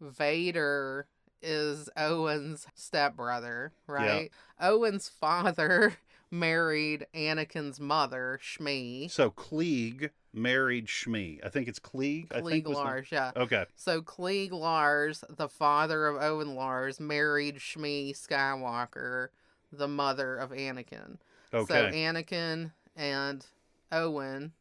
[0.00, 1.06] Vader
[1.42, 4.30] is Owen's stepbrother, right?
[4.60, 5.94] Owen's father
[6.30, 9.10] married Anakin's mother, Shmi.
[9.10, 11.44] so Cliegg married Shmi.
[11.44, 12.26] I think it's Cliegg.
[12.32, 13.32] I think was the- Lars, yeah.
[13.36, 13.64] Okay.
[13.76, 19.28] So Cliegg Lars, the father of Owen Lars, married Shmi Skywalker,
[19.72, 21.18] the mother of Anakin.
[21.52, 21.66] Okay.
[21.90, 23.44] So Anakin and
[23.90, 24.52] Owen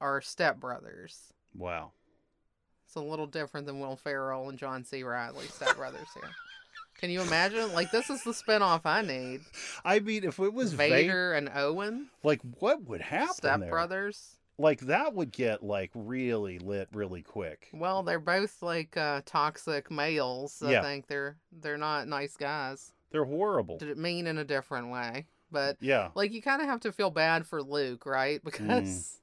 [0.00, 1.32] are stepbrothers.
[1.54, 1.92] wow.
[2.90, 5.04] It's a little different than Will Ferrell and John C.
[5.04, 6.28] Reilly stepbrothers here.
[6.98, 7.72] Can you imagine?
[7.72, 9.42] Like this is the spinoff I need.
[9.84, 13.70] I mean, if it was Vader, and Owen, like what would happen there?
[13.70, 14.34] stepbrothers.
[14.58, 17.68] Like that would get like really lit really quick.
[17.72, 20.60] Well, they're both like uh, toxic males.
[20.60, 20.82] I Yeah.
[20.82, 22.92] think they're they're not nice guys.
[23.12, 23.78] They're horrible.
[23.78, 25.26] Did it mean in a different way?
[25.52, 26.08] But Yeah.
[26.16, 28.42] like you kind of have to feel bad for Luke, right?
[28.44, 29.19] Because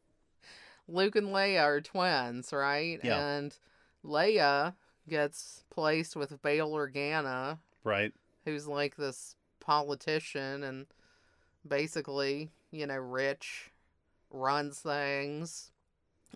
[0.88, 3.00] Luke and Leia are twins, right?
[3.04, 3.19] Yeah.
[3.19, 3.58] And
[4.06, 4.73] Leia
[5.08, 8.13] gets placed with Bail Organa, Right.
[8.45, 10.86] who's like this politician and
[11.67, 13.71] basically, you know, rich,
[14.32, 15.71] runs things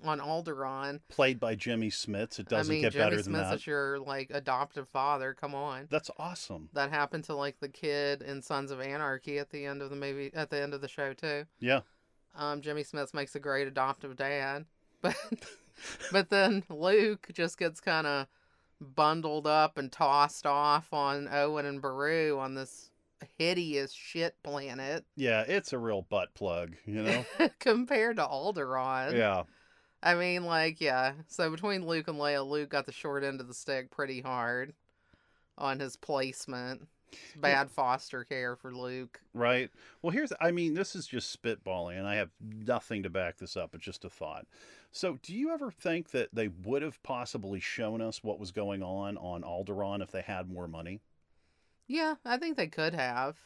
[0.03, 1.01] on Alderaan.
[1.09, 2.39] Played by Jimmy Smits.
[2.39, 3.55] It doesn't I mean, get Jimmy better than Smits that.
[3.55, 5.33] is your like adoptive father.
[5.33, 5.87] Come on.
[5.89, 6.69] That's awesome.
[6.73, 9.95] That happened to like the kid in Sons of Anarchy at the end of the
[9.95, 11.45] movie, at the end of the show too.
[11.59, 11.81] Yeah.
[12.35, 14.65] Um, Jimmy Smits makes a great adoptive dad,
[15.01, 15.15] but
[16.11, 18.27] but then Luke just gets kind of
[18.79, 22.89] bundled up and tossed off on Owen and Beru on this
[23.37, 27.25] hideous shit planet Yeah, it's a real butt plug, you know?
[27.59, 29.15] compared to Alderaan.
[29.15, 29.43] yeah.
[30.03, 31.13] I mean, like, yeah.
[31.27, 34.73] So between Luke and Leia, Luke got the short end of the stick pretty hard
[35.59, 36.87] on his placement.
[37.37, 39.19] Bad foster care for Luke.
[39.33, 39.69] Right.
[40.01, 43.57] Well, here's, I mean, this is just spitballing, and I have nothing to back this
[43.57, 43.75] up.
[43.75, 44.45] It's just a thought.
[44.91, 48.83] So, do you ever think that they would have possibly shown us what was going
[48.83, 51.01] on on Alderaan if they had more money?
[51.87, 53.37] Yeah, I think they could have.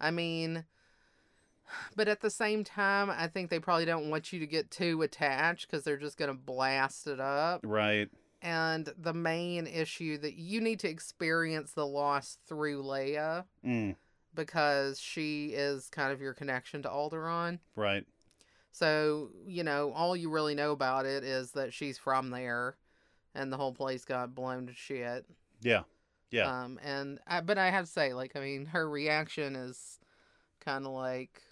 [0.00, 0.64] I mean,
[1.96, 5.02] but at the same time, I think they probably don't want you to get too
[5.02, 7.60] attached because they're just going to blast it up.
[7.64, 8.08] Right.
[8.42, 13.96] And the main issue that you need to experience the loss through Leia Mm,
[14.34, 17.58] because she is kind of your connection to Alderaan.
[17.76, 18.04] right.
[18.70, 22.76] So, you know, all you really know about it is that she's from there
[23.34, 25.26] and the whole place got blown to shit.
[25.60, 25.82] Yeah.
[26.30, 26.62] Yeah.
[26.62, 29.98] Um and I, but I have to say like I mean her reaction is
[30.60, 31.42] kind of like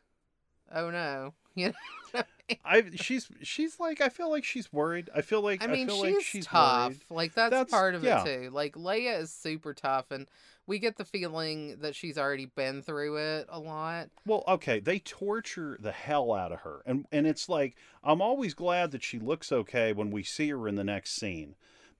[0.72, 1.72] oh no, you
[2.14, 2.22] know.
[2.64, 5.10] I she's she's like I feel like she's worried.
[5.14, 6.88] I feel like I mean, feel she's, like she's tough.
[6.90, 7.00] worried.
[7.10, 8.22] Like that's, That's- part of yeah.
[8.24, 8.50] it too.
[8.50, 10.26] Like Leia is super tough, and
[10.66, 14.08] we get the feeling that she's already been through it a lot.
[14.26, 16.82] Well, okay, they torture the hell out of her.
[16.86, 20.68] And and it's like I'm always glad that she looks okay when we see her
[20.68, 21.54] in the next scene.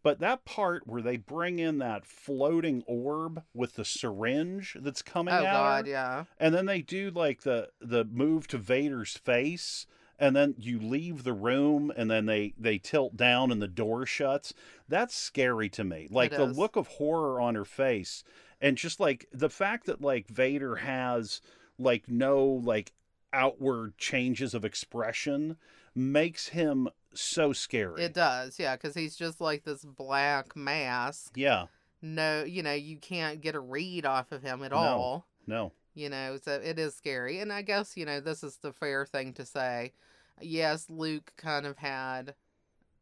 [0.07, 5.35] But that part where they bring in that floating orb with the syringe that's coming
[5.35, 5.43] out.
[5.43, 6.25] oh out, God, yeah.
[6.39, 11.25] and then they do like the the move to Vader's face, and then you leave
[11.25, 14.55] the room, and then they they tilt down and the door shuts.
[14.89, 16.07] That's scary to me.
[16.09, 18.23] Like the look of horror on her face,
[18.61, 21.41] and just like the fact that like Vader has
[21.81, 22.93] like no like
[23.33, 25.57] outward changes of expression
[25.97, 28.03] makes him so scary.
[28.03, 31.33] It does, yeah, because he's just like this black mask.
[31.37, 31.67] yeah.
[32.03, 34.77] No, you know, you can't get a read off of him at No.
[34.77, 35.27] all.
[35.47, 35.73] No.
[35.95, 37.41] You know, so it is scary.
[37.41, 39.93] And I guess, you know, this is the fair thing to say.
[40.41, 42.35] Yes, Luke kind of had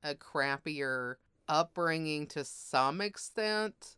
[0.05, 1.17] a crappier
[1.49, 3.97] upbringing to some extent,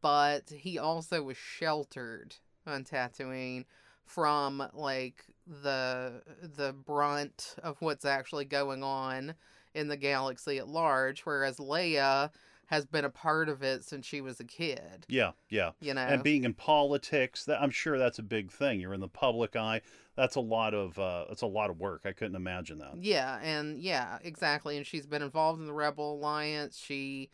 [0.00, 2.36] but he also was sheltered
[2.66, 3.66] on Tatooine
[4.06, 6.22] from like the
[6.56, 9.34] the brunt of what's actually going on
[9.74, 12.30] in the galaxy at large whereas Leia
[12.66, 15.32] has been a part of it since she was a kid Yeah.
[15.50, 15.72] Yeah.
[15.80, 19.00] you know and being in politics that i'm sure that's a big thing you're in
[19.00, 19.80] the public eye
[20.14, 23.38] that's a lot of uh that's a lot of work i couldn't imagine that Yeah,
[23.42, 24.76] and yeah, exactly.
[24.76, 26.78] And she's been involved in the Rebel Alliance.
[26.78, 27.30] She,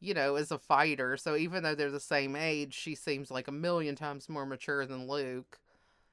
[0.00, 1.16] you know, is a fighter.
[1.16, 4.84] So even though they're the same age, she seems like a million times more mature
[4.86, 5.58] than Luke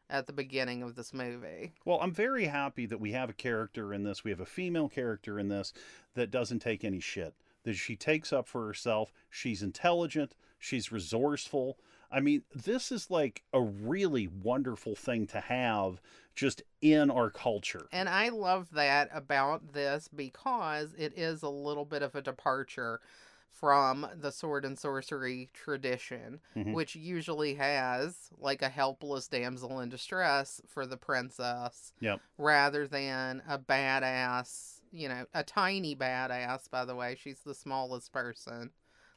[0.10, 1.74] at the beginning of this movie.
[1.86, 4.24] well i'm very happy that we have a character in this.
[4.24, 5.74] We have a female character in this
[6.16, 7.34] that doesn't take any shit.
[7.64, 9.12] That she takes up for herself.
[9.30, 10.36] She's intelligent.
[10.58, 11.78] She's resourceful.
[12.12, 16.02] I mean this is like a really wonderful thing to have
[16.36, 17.88] just in our culture.
[17.92, 23.02] And I love that about this because it is a little bit of a departure
[23.50, 26.74] from the sword and sorcery tradition, Mhm.
[26.74, 32.22] which usually has like a helpless damsel in distress for the princess, Yep.
[32.38, 37.16] rather than a badass, you know, a tiny badass, by the way.
[37.16, 38.72] She's the smallest person.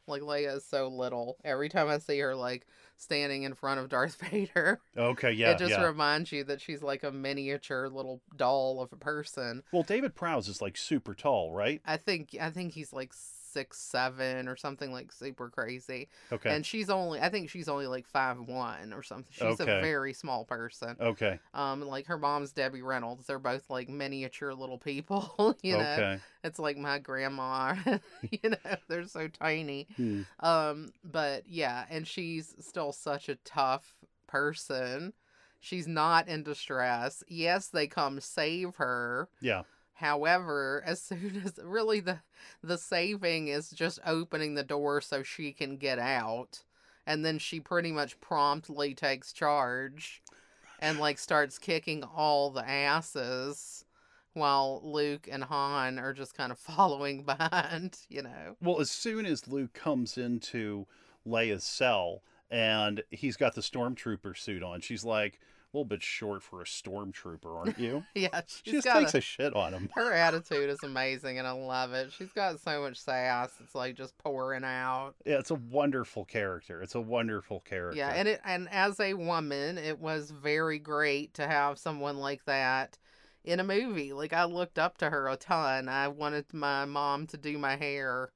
[0.07, 1.37] Like Leia is so little.
[1.45, 2.66] Every time I see her like
[2.97, 6.83] standing in front of Darth Vader, okay yeah it just yeah reminds you that she's
[6.83, 9.62] like a miniature little doll of a person.
[9.73, 13.12] well david prowse is like super tall right I think I think he's like
[13.53, 16.09] six seven or something like super crazy.
[16.33, 19.27] okay And she's only I think she's only like five one or something.
[19.31, 19.79] She's Okay.
[19.79, 20.97] a very small person.
[21.01, 23.27] okay Um like her mom's Debbie Reynolds.
[23.27, 25.83] They're both like miniature little people, you know.
[25.83, 27.75] okay It's like my grandma.
[28.31, 29.89] you know, they're so tiny.
[29.97, 30.23] Hmm.
[30.41, 33.95] Um, but yeah, and she's still such a tough
[34.27, 35.13] person.
[35.61, 37.23] She's not in distress.
[37.29, 39.29] Yes, they come save her.
[39.41, 39.63] yeah
[40.01, 42.21] However, as soon as really the
[42.63, 46.65] the saving is just opening the door so she can get out,
[47.07, 50.23] and then she pretty much promptly takes charge
[50.79, 53.85] and like starts kicking all the asses
[54.33, 58.57] while Luke and Han are just kind of following behind, you know.
[58.63, 60.87] Well, as soon as Luke comes into
[61.27, 65.41] Leia's cell and he's got the stormtrooper suit on, she's like,
[65.72, 68.04] a little bit short for a stormtrooper, aren't you?
[68.14, 69.88] Yeah, She just takes a, a shit on him.
[69.94, 72.12] her attitude is amazing and I love it.
[72.12, 73.52] She's got so much sass.
[73.62, 75.14] It's like just pouring out.
[75.24, 76.83] Yeah, it's a wonderful character.
[76.83, 77.96] It's a wonderful character.
[77.98, 82.44] Yeah, and it and as a woman, it was very great to have someone like
[82.46, 82.98] that
[83.44, 84.12] in a movie.
[84.12, 85.88] Like I looked up to her a ton.
[85.88, 88.33] I wanted my mom to do my hair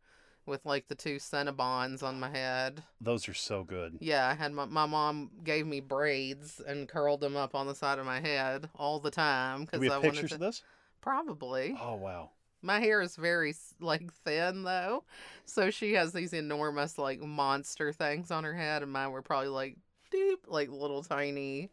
[0.46, 2.83] with like the two Cinnabons on my head.
[3.00, 3.98] those are so good.
[4.00, 7.74] Yeah, I had my my mom gave me braids and curled them up on the
[7.74, 10.35] side of my head all the time because I have wanted pictures to.
[10.37, 10.62] of this?
[11.00, 11.76] Probably.
[11.80, 12.30] Oh wow.
[12.62, 15.04] My hair is very like thin though,
[15.44, 19.48] so she has these enormous like monster things on her head, and mine were probably
[19.48, 19.76] like
[20.11, 21.70] deep, like little tiny.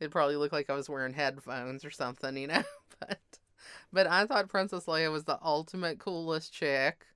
[0.00, 2.62] It probably looked like I was wearing headphones or something, you know.
[3.00, 3.18] but
[3.92, 7.06] but I thought Princess Leia was the ultimate coolest chick,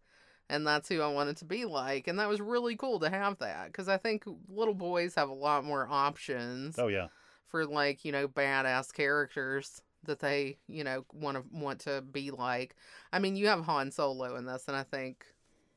[0.50, 3.38] and that's who I wanted to be like, and that was really cool to have
[3.38, 7.06] that because I think little boys have a lot more options Oh yeah.
[7.48, 12.30] for like you know badass characters that they you know want to want to be
[12.30, 12.76] like.
[13.12, 15.24] I mean, you have Han Solo in this, and I think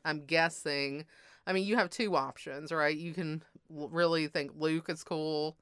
[0.03, 1.05] I'm guessing.
[1.45, 2.95] I mean, you have two options, right?
[2.95, 5.57] You can really think Luke is cool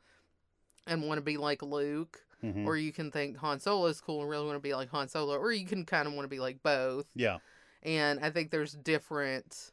[0.88, 2.66] and want to be like Luke, Mhm.
[2.68, 5.08] or you can think Han Solo is cool and really want to be like Han
[5.08, 7.08] Solo, or you can kind of want to be like both.
[7.16, 7.38] yeah.
[7.84, 9.72] And I think there's different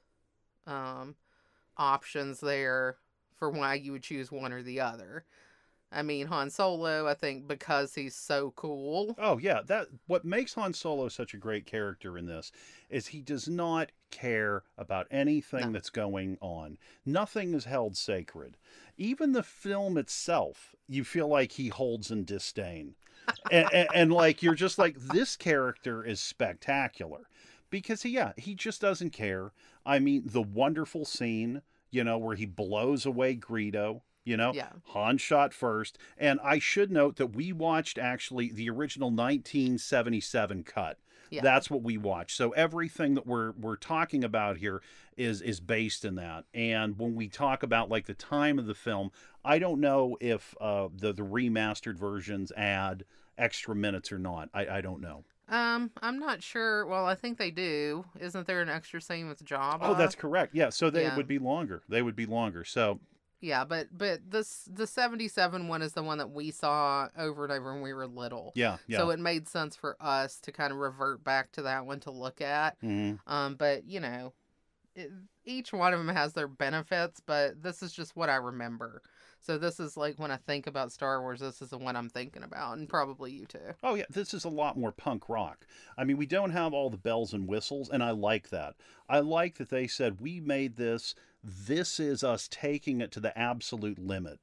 [0.66, 1.14] um,
[1.77, 2.97] options there
[3.37, 5.25] for why you would choose one or the other.
[5.90, 9.16] I mean, Han Solo, I think because he's so cool.
[9.18, 12.53] Oh yeah, that what makes Han Solo such a great character in this
[12.90, 15.73] is he does not care about anything No.
[15.73, 16.77] that's going on.
[17.07, 18.59] Nothing is held sacred.
[18.99, 22.94] Even the film itself, you feel like he holds in disdain.
[23.51, 27.29] and, and, and like you're just like this character is spectacular
[27.70, 29.52] because he, yeah, he just doesn't care.
[29.85, 34.70] I mean, the wonderful scene, you know, where he blows away Greedo, you know, Yeah.
[34.88, 35.98] Han shot first.
[36.16, 40.98] And I should note that we watched actually the original 1977 cut.
[41.31, 41.42] Yeah.
[41.42, 42.37] That's what we watched.
[42.37, 44.81] So everything that we're we're talking about here
[45.16, 46.44] is is based in that.
[46.54, 49.11] And when we talk about like the time of the film,
[49.44, 53.04] I don't know if uh, the the remastered versions add
[53.37, 54.48] extra minutes or not.
[54.54, 55.24] I, I don't know.
[55.49, 56.87] Um, I'm not sure.
[56.87, 58.05] Well, I think they do.
[58.21, 59.79] Isn't there an extra scene with Jabba?
[59.83, 60.55] Oh, that's correct.
[60.55, 61.17] Yeah, so they Yeah.
[61.17, 61.83] would be longer.
[61.89, 62.65] They would be longer.
[62.65, 63.01] So
[63.41, 67.53] yeah, but but this the '77 one is the one that we saw over and
[67.53, 68.53] over when we were little.
[68.57, 68.99] yeah, yeah.
[68.99, 72.11] So it made sense for us to kind of revert back to that one to
[72.11, 72.81] look at.
[72.83, 73.19] Mhm.
[73.27, 74.35] Um, but you know,
[74.95, 75.11] it,
[75.45, 79.03] each one of them has their benefits, but this is just what I remember.
[79.40, 82.09] So this is like when I think about Star Wars, this is the one I'm
[82.09, 83.74] thinking about, and probably you too.
[83.83, 85.66] Oh yeah, this is a lot more punk rock.
[85.96, 88.74] I mean, we don't have all the bells and whistles, and I like that.
[89.09, 91.14] I like that they said we made this.
[91.42, 94.40] This is us taking it to the absolute limit,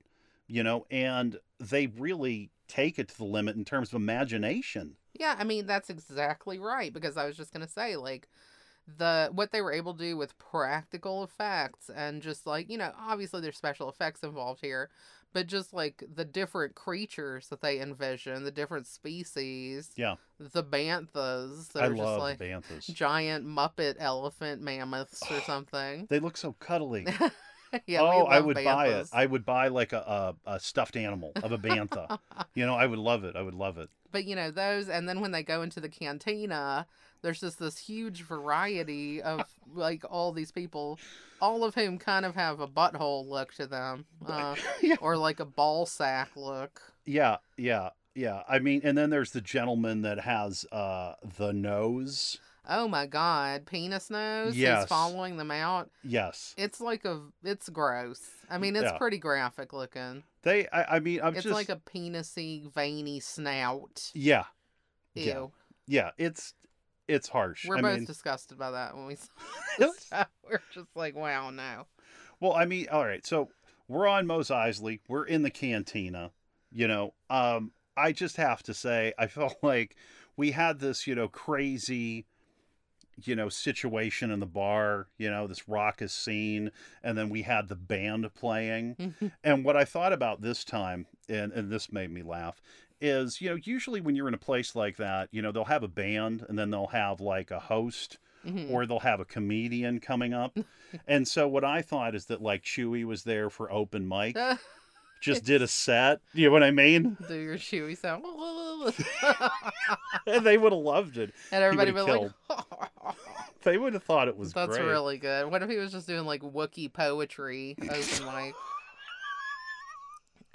[0.48, 4.96] you know, and they really take it to the limit in terms of imagination.
[5.14, 8.28] Yeah, I mean that's exactly right because I was just gonna say like
[8.98, 12.92] the what they were able to do with practical effects and just like you know
[13.00, 14.90] obviously there's special effects involved here
[15.34, 21.72] but just like the different creatures that they envision the different species Yeah, the banthas
[21.74, 22.94] that I are just love like banthas.
[22.94, 27.06] giant muppet elephant mammoths or oh, something They look so cuddly.
[27.88, 29.08] yeah oh, I would buy it.
[29.14, 32.20] I would buy like a, a, a stuffed animal of a bantha.
[32.56, 33.36] you know, I would love it.
[33.36, 33.90] I would love it.
[34.12, 36.86] but you know those and then when they go into the cantina
[37.22, 39.42] there's just this huge variety of
[39.74, 41.00] like all these people
[41.42, 44.96] all of whom kind of have a butthole look to them uh, Yeah.
[45.02, 48.44] or like a ball sack look Yeah, yeah, yeah.
[48.48, 52.40] I mean, and then there's the gentleman that has uh the nose.
[52.70, 54.82] Oh my god penis nose Yes.
[54.84, 58.98] he's following them out Yes, it's like a it's gross i mean it's Yeah.
[58.98, 60.68] pretty graphic looking they.
[60.68, 64.46] I, I mean, I'm it's just like a penisy veiny snout yeah,
[65.16, 65.48] ew Yeah.
[65.88, 66.12] yeah.
[66.18, 66.54] It's
[67.08, 67.66] it's harsh.
[67.68, 69.28] we're I both mean, disgusted by that when we saw
[69.80, 70.10] this.
[70.50, 71.86] we're just like wow no
[72.42, 73.26] well, I mean, all right.
[73.26, 73.50] So
[73.88, 75.00] we're on Mos Eisley.
[75.08, 76.32] We're in the cantina.
[76.70, 79.96] You know, um, I just have to say, I felt like
[80.36, 82.26] we had this, you know, crazy.
[83.24, 86.72] You know, situation in the bar, you know, this raucous scene,
[87.04, 89.14] and then we had the band playing.
[89.44, 92.62] And what I thought about this time, and, and this made me laugh,
[93.00, 95.84] is, you know, usually when you're in a place like that, you know, they'll have
[95.84, 98.70] a band and then they'll have like a host Mhm.
[98.70, 100.56] or they'll have a comedian coming up.
[101.08, 104.36] and so what I thought is that like Chewie was there for open mic,
[105.26, 106.22] just did a set.
[106.34, 107.18] You know what I mean?
[107.28, 108.24] do your chewy sound.
[110.28, 111.34] And they would have loved it.
[111.52, 113.16] and everybody would would've like,
[113.64, 114.88] They would have thought it was that's great.
[114.88, 115.52] really good.
[115.52, 118.56] What if he was just doing like Wookiee poetry open mic?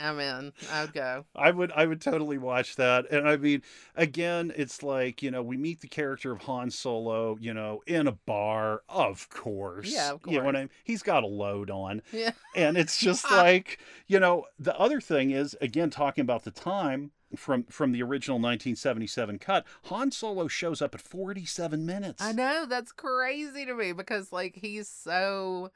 [0.00, 0.52] I'm in.
[0.72, 1.24] I'd go.
[1.34, 3.10] I would I would totally watch that.
[3.10, 3.62] And I mean,
[3.96, 8.06] again, it's like, you know, we meet the character of Han Solo, you know, in
[8.06, 9.92] a bar, of course.
[9.92, 10.32] Yeah, of course.
[10.32, 10.56] You know what.
[10.56, 10.70] I mean?
[10.84, 12.02] He's got a load on.
[12.12, 12.32] Yeah.
[12.54, 17.12] And it's just like, you know, the other thing is, again, talking about the time
[17.36, 22.22] from from the original 1977 cut, Han Solo shows up at 47 minutes.
[22.22, 25.70] I know that's crazy to me because like he's so.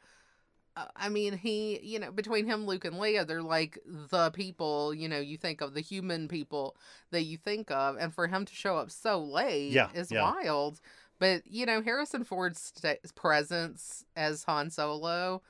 [0.77, 4.93] Uh, I mean, he, you know, between him, Luke, and Leia, they're like the people,
[4.95, 6.77] you know, you think of the human people
[7.11, 10.23] that you think of, and for him to show up so late Yeah, is yeah.
[10.23, 10.81] wild.
[11.19, 15.43] But you know, Harrison Ford's sta presence as Han Solo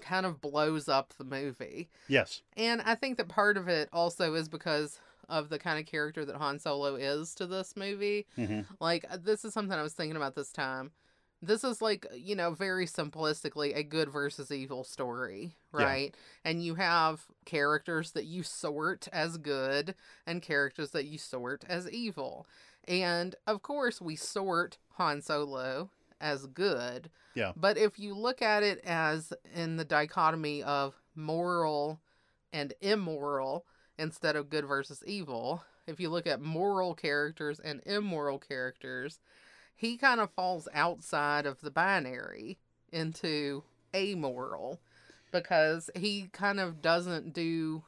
[0.00, 1.88] kind of blows up the movie.
[2.08, 2.42] Yes.
[2.56, 6.24] And I think that part of it also is because of the kind of character
[6.24, 8.26] that Han Solo is to this movie.
[8.36, 10.92] hmm Like, uh, this is something I was thinking about this time.
[11.46, 15.84] This is like, you know, very simplistically a good versus evil story, Yeah.
[15.84, 16.14] right?
[16.44, 19.94] And you have characters that you sort as good
[20.26, 22.46] and characters that you sort as evil.
[22.88, 25.90] And of course, we sort Han Solo
[26.20, 27.10] as good.
[27.34, 27.52] Yeah.
[27.56, 32.00] But if you look at it as in the dichotomy of moral
[32.52, 33.66] and immoral
[33.98, 39.20] instead of good versus evil, if you look at moral characters and immoral characters,
[39.76, 42.58] he kind of falls outside of the binary
[42.90, 43.62] into
[43.94, 44.80] amoral
[45.30, 47.84] because he kind of doesn't do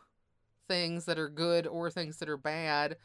[0.68, 2.96] things that are good or things that are bad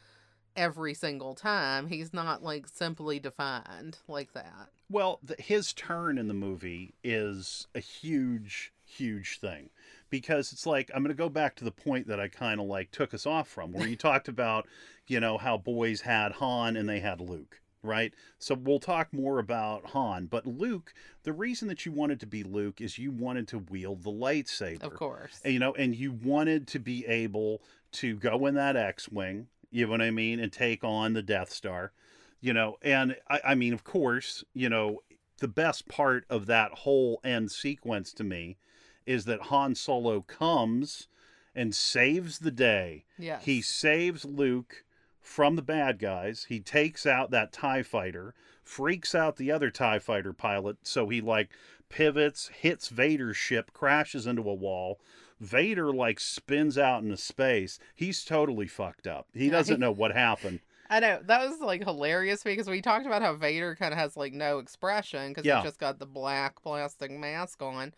[0.54, 1.88] every single time.
[1.88, 4.68] He's not like simply defined like that.
[4.90, 9.70] Well, the, his turn in the movie is a huge, huge thing
[10.10, 12.66] because it's like I'm going to go back to the point that I kind of
[12.66, 14.68] like took us off from, where you talked about,
[15.06, 17.60] you know, how boys had Han and they had Luke.
[17.84, 18.14] Right.
[18.38, 20.26] So we'll talk more about Han.
[20.26, 24.02] But Luke, the reason that you wanted to be Luke is you wanted to wield
[24.02, 24.82] the lightsaber.
[24.82, 25.40] Of course.
[25.44, 27.62] And, you know, and you wanted to be able
[27.92, 31.22] to go in that X Wing, you know what I mean, and take on the
[31.22, 31.92] Death Star,
[32.40, 32.78] you know.
[32.80, 35.02] And I, I mean, of course, you know,
[35.38, 38.56] the best part of that whole end sequence to me
[39.04, 41.08] is that Han Solo comes
[41.54, 43.04] and saves the day.
[43.18, 43.44] Yes.
[43.44, 44.83] He saves Luke
[45.24, 46.46] from the bad guys.
[46.48, 50.76] He takes out that TIE fighter, freaks out the other TIE fighter pilot.
[50.82, 51.48] So he like
[51.88, 55.00] pivots, hits Vader's ship, crashes into a wall.
[55.40, 57.78] Vader like spins out into space.
[57.94, 59.26] He's totally fucked up.
[59.34, 60.60] He doesn't know what happened.
[60.90, 64.16] I know that was like hilarious because we talked about how Vader kind of has
[64.18, 65.56] like no expression because Yeah.
[65.56, 67.94] he's just got the black plastic mask on.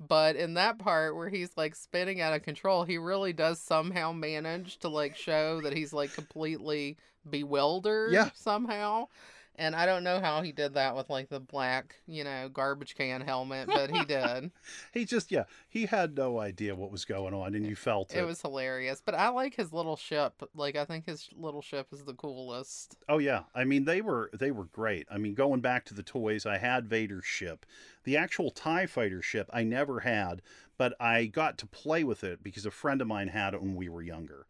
[0.00, 4.12] But in that part where he's like spinning out of control, he really does somehow
[4.12, 6.96] manage to like show that he's like completely
[7.28, 8.30] bewildered Yeah.
[8.34, 9.08] somehow.
[9.58, 12.94] And I don't know how he did that with like the black, you know, garbage
[12.94, 14.50] can helmet, but he did.
[14.92, 18.18] He just yeah, he had no idea what was going on and you felt it.
[18.18, 19.02] it was hilarious.
[19.04, 20.42] But I like his little ship.
[20.54, 22.96] Like I think his little ship is the coolest.
[23.08, 25.06] Oh yeah, I mean they were they were great.
[25.10, 27.66] I mean going back to the toys, I had Vader's ship.
[28.04, 30.40] The actual Tie Fighter ship I never had,
[30.76, 33.74] but I got to play with it because a friend of mine had it when
[33.74, 34.46] we were younger,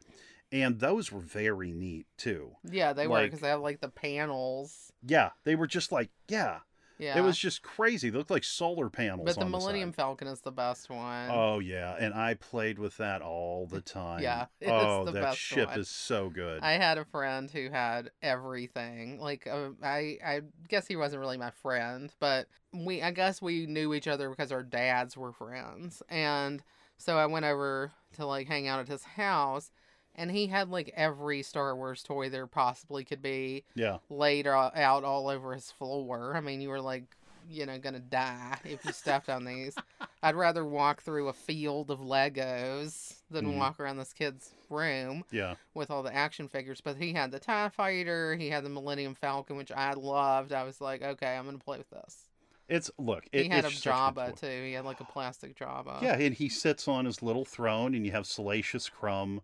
[0.52, 2.56] and those were very neat too.
[2.64, 4.92] Yeah, they were because they have like the panels.
[5.06, 6.60] Yeah, they were just like yeah,
[6.98, 8.10] Yeah, it was just crazy.
[8.10, 9.26] They looked like solar panels.
[9.26, 9.96] But the Millennium side.
[9.96, 11.30] Falcon is the best one.
[11.30, 14.22] Oh yeah, and I played with that all the time.
[14.22, 15.78] Yeah, oh the that best ship one.
[15.78, 16.62] is so good.
[16.62, 19.20] I had a friend who had everything.
[19.20, 23.66] Like uh, I, I guess he wasn't really my friend, but we, I guess we
[23.66, 26.62] knew each other because our dads were friends, and
[26.96, 29.70] so I went over to like hang out at his house,
[30.18, 35.04] and he had like every Star Wars toy there possibly could be yeah, laid out
[35.04, 36.34] all over his floor.
[36.36, 37.04] I mean, you were like,
[37.48, 39.74] you know, gonna die if you stepped on these.
[40.22, 43.58] I'd rather walk through a field of Legos than Mhm.
[43.58, 45.54] walk around this kid's room yeah.
[45.74, 46.80] with all the action figures.
[46.80, 50.52] But he had the TIE Fighter, he had the Millennium Falcon, which I loved.
[50.52, 52.24] I was like, okay, I'm gonna play with this.
[52.68, 53.24] It's look.
[53.32, 54.46] It, he had a Jabba too.
[54.46, 56.02] He had like a plastic Jabba.
[56.02, 59.40] Yeah, and he sits on his little throne, and you have Salacious Crumb,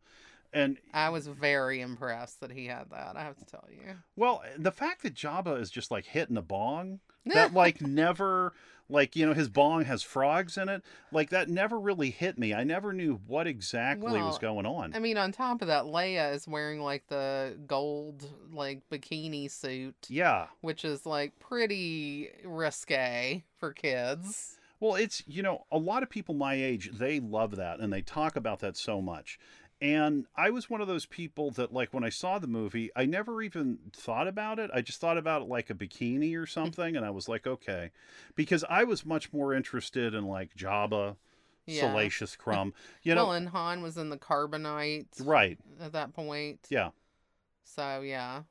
[0.55, 3.17] and I was very impressed that he had that.
[3.17, 3.97] I have to tell you.
[4.17, 8.53] well, the fact that Jabba is just like hitting a bong that like never
[8.89, 12.55] like you know his bong has frogs in it like that never really hit me.
[12.55, 14.95] I never knew what exactly was going on.
[14.95, 20.07] I mean, on top of that, Leia is wearing like the gold like bikini suit,
[20.09, 20.47] yeah.
[20.61, 24.59] which is like pretty risque for kids.
[24.81, 28.03] Well, it's you know a lot of people my age they love that and they
[28.03, 29.39] talk about that so much.
[29.85, 33.05] And I was one of those people that like when I saw the movie, I
[33.05, 34.71] never even thought about it.
[34.73, 36.49] I just thought about it like a bikini or mm.
[36.49, 37.91] something and I was like, okay.
[38.35, 41.17] Because I was much more interested in like Jabba,
[41.67, 41.81] Yeah.
[41.83, 42.73] Salacious Crumb,
[43.03, 43.25] you know.
[43.25, 45.59] well, and Han was in the carbonite right.
[45.79, 46.61] at that point.
[46.71, 46.91] Yeah.
[47.65, 48.45] So yeah.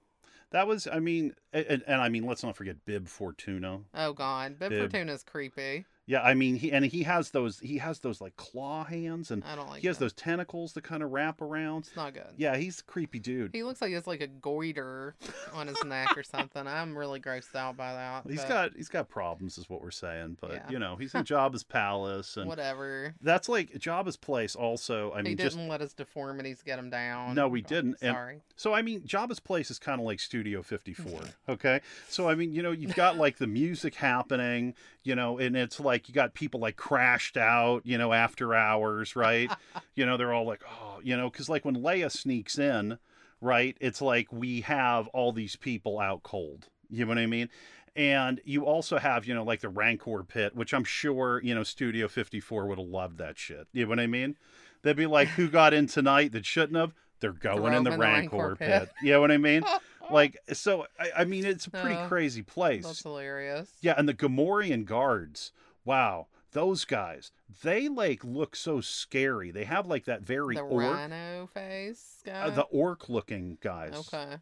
[0.52, 3.80] That was I mean and, and I mean let's not forget Bib Fortuna.
[3.96, 4.92] Oh God, Bib Bib.
[4.92, 5.86] Fortuna's creepy.
[6.06, 9.42] Yeah, I mean he and he has those he has those like claw hands and
[9.46, 9.82] I don't like.
[9.82, 10.06] he has that.
[10.06, 11.86] those tentacles that kind of wrap around.
[11.88, 12.28] It's not good.
[12.36, 13.52] Yeah, he's a creepy dude.
[13.54, 15.16] He looks like he has like a goiter
[15.54, 16.68] on his neck or something.
[16.68, 18.30] I'm really grossed out by that.
[18.30, 20.38] He's but got he's got problems, is what we're saying.
[20.42, 20.70] But Yeah.
[20.72, 23.14] you know, he's in Jabba's palace, and whatever.
[23.22, 24.56] that's like Jabba's place.
[24.56, 27.34] Also, I he mean, didn't just let his deformities get him down.
[27.36, 28.42] No, we Oh, didn't, and- Sorry.
[28.58, 31.22] so I mean, Jabba's place is kind of like Studio Fifty Four.
[31.48, 31.80] Okay,
[32.10, 34.74] so I mean, you know, you've got like the music happening,
[35.04, 39.16] you know, and it's like you got people like crashed out, you know, after hours,
[39.16, 39.52] right?
[39.96, 42.98] you know, they're all like, oh, you know, because like when Leia sneaks in,
[43.42, 43.78] right?
[43.80, 46.68] It's like we have all these people out cold.
[46.90, 47.50] You know what I mean?
[47.96, 51.64] And you also have, you know, like the Rancor pit, which I'm sure, you know,
[51.64, 53.68] Studio 54 would have loved that shit.
[53.72, 54.36] You know what I mean?
[54.82, 56.94] They'd be like, who got in tonight that shouldn't have?
[57.20, 58.80] They're going in the, in the Rancor, Rancor pit.
[58.82, 58.90] pit.
[59.02, 59.64] You know what I mean?
[60.12, 62.86] Like, so I, I mean, it's a pretty Oh, crazy place.
[62.86, 63.72] That's hilarious.
[63.80, 65.54] Yeah, and the Gamorrean guards.
[65.86, 67.32] Wow, those guys.
[67.64, 69.52] They like look so scary.
[69.52, 72.44] They have like that very The orc, rhino face guy.
[72.48, 73.94] uh, the orc looking guys.
[74.14, 74.38] okay.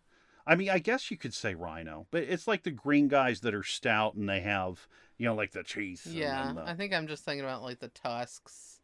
[0.46, 3.54] I mean, I guess you could say rhino, but it's like the green guys that
[3.54, 4.88] are stout and they have,
[5.18, 6.08] you know, like the teeth.
[6.08, 8.80] Yeah, and the- I think I'm just thinking about like the tusks,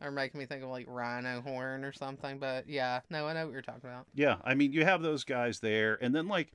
[0.00, 2.38] are making me think of like rhino horn or something.
[2.38, 4.06] But yeah, no, I know what you're talking about.
[4.14, 6.52] Yeah, I mean, you have those guys there, and then like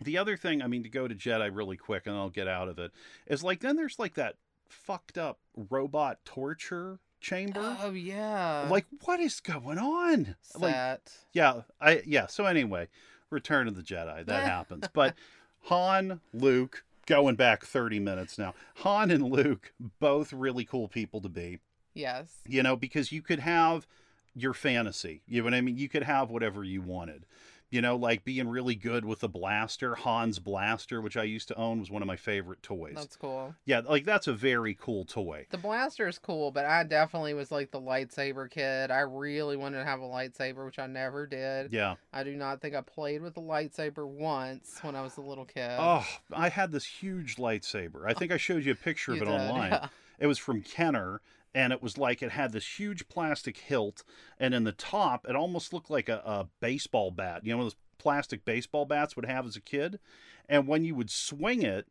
[0.00, 2.68] the other thing, I mean, to go to Jedi really quick, and I'll get out
[2.68, 2.90] of it,
[3.26, 4.34] is like then there's like that
[4.74, 7.76] fucked up robot torture chamber.
[7.80, 10.36] Oh yeah, like, what is going on?
[10.58, 11.00] Like,
[11.32, 12.26] yeah, I yeah.
[12.26, 12.88] So anyway,
[13.30, 14.86] Return of the Jedi, that happens.
[14.92, 15.14] But
[15.64, 18.54] Han, Luke, going back 30 minutes now.
[18.76, 21.58] Han and Luke, both really cool people to be
[21.94, 22.34] yes.
[22.46, 23.86] you know, because you could have
[24.34, 25.22] your fantasy.
[25.26, 25.76] You know what I mean?
[25.76, 27.24] You could have whatever you wanted.
[27.74, 29.96] You know, like being really good with the blaster.
[29.96, 32.94] Han's blaster, which I used to own, was one of my favorite toys.
[32.94, 33.52] That's cool.
[33.64, 35.46] Yeah, like that's a very cool toy.
[35.50, 38.92] The blaster is cool, but I definitely was like the lightsaber kid.
[38.92, 41.72] I really wanted to have a lightsaber, which I never did.
[41.72, 41.96] Yeah.
[42.12, 45.44] I do not think I played with the lightsaber once when I was a little
[45.44, 45.72] kid.
[45.76, 48.04] Oh, I had this huge lightsaber.
[48.06, 49.72] I think I showed you a picture of it did, online.
[49.72, 49.88] yeah.
[50.20, 51.20] It was from Kenner,
[51.54, 54.02] and it was like it had this huge plastic hilt,
[54.38, 57.44] and in the top, it almost looked like a, a baseball bat.
[57.44, 59.98] You know, those plastic baseball bats would have as a kid.
[60.48, 61.86] And when you would swing it,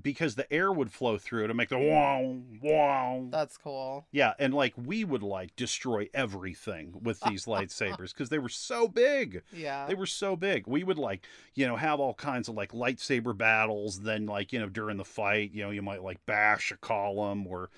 [0.00, 3.26] because the air would flow through it and make the wow, wow.
[3.28, 4.06] That's cool.
[4.10, 8.88] Yeah, and like we would like destroy everything with these lightsabers because they were so
[8.88, 9.42] big.
[9.52, 9.86] Yeah.
[9.86, 10.66] They were so big.
[10.66, 14.00] We would like, you know, have all kinds of like lightsaber battles.
[14.00, 17.46] Then, like, you know, during the fight, you know, you might like bash a column
[17.46, 17.68] or,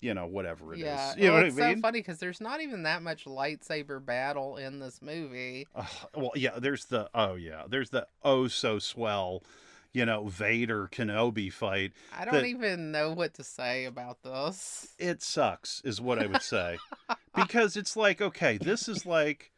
[0.00, 0.84] you know, whatever it is.
[0.84, 1.14] yeah.
[1.16, 1.76] You know well, what I it's mean?
[1.76, 5.66] so funny because there's not even that much lightsaber battle in this movie.
[5.74, 9.42] Ugh, well, yeah, there's the, oh, yeah, there's the oh so swell,
[9.92, 11.92] you know, Vader Kenobi fight.
[12.16, 14.94] I don't that- even know what to say about this.
[14.98, 16.78] It sucks, is what I would say.
[17.34, 19.50] because it's like, okay, this is like,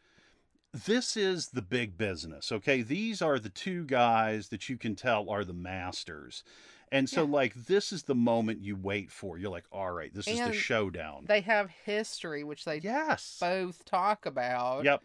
[0.72, 2.82] this is the big business, okay?
[2.82, 6.44] These are the two guys that you can tell are the masters.
[6.92, 7.30] And so, Yeah.
[7.30, 9.38] like, this is the moment you wait for.
[9.38, 11.24] You're like, all right, this is the showdown.
[11.26, 13.36] They have history, which they yes.
[13.40, 14.84] both talk about.
[14.84, 15.02] Yep.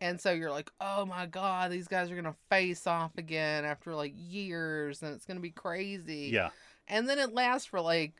[0.00, 3.64] And so you're like, oh my God, these guys are going to face off again
[3.64, 6.30] after like years and it's going to be crazy.
[6.32, 6.50] Yeah.
[6.88, 8.14] And then it lasts for like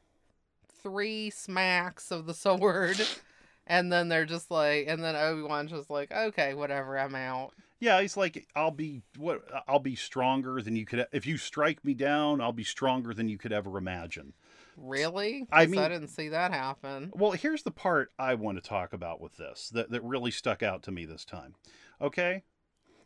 [0.83, 3.01] three smacks of the sword.
[3.67, 7.55] and then they're just like, and then Obi Wan's just like, okay, whatever, I'm out.
[7.81, 9.43] Yeah, he's like, I'll be what?
[9.67, 11.07] I'll be stronger than you could.
[11.13, 14.35] If you strike me down, I'll be stronger than you could ever imagine.
[14.77, 15.47] Really?
[15.51, 17.11] I mean- I didn't see that happen.
[17.15, 20.63] Well, here's the part I want to talk about with this that, that really stuck
[20.63, 21.55] out to me this time.
[22.01, 22.45] Okay?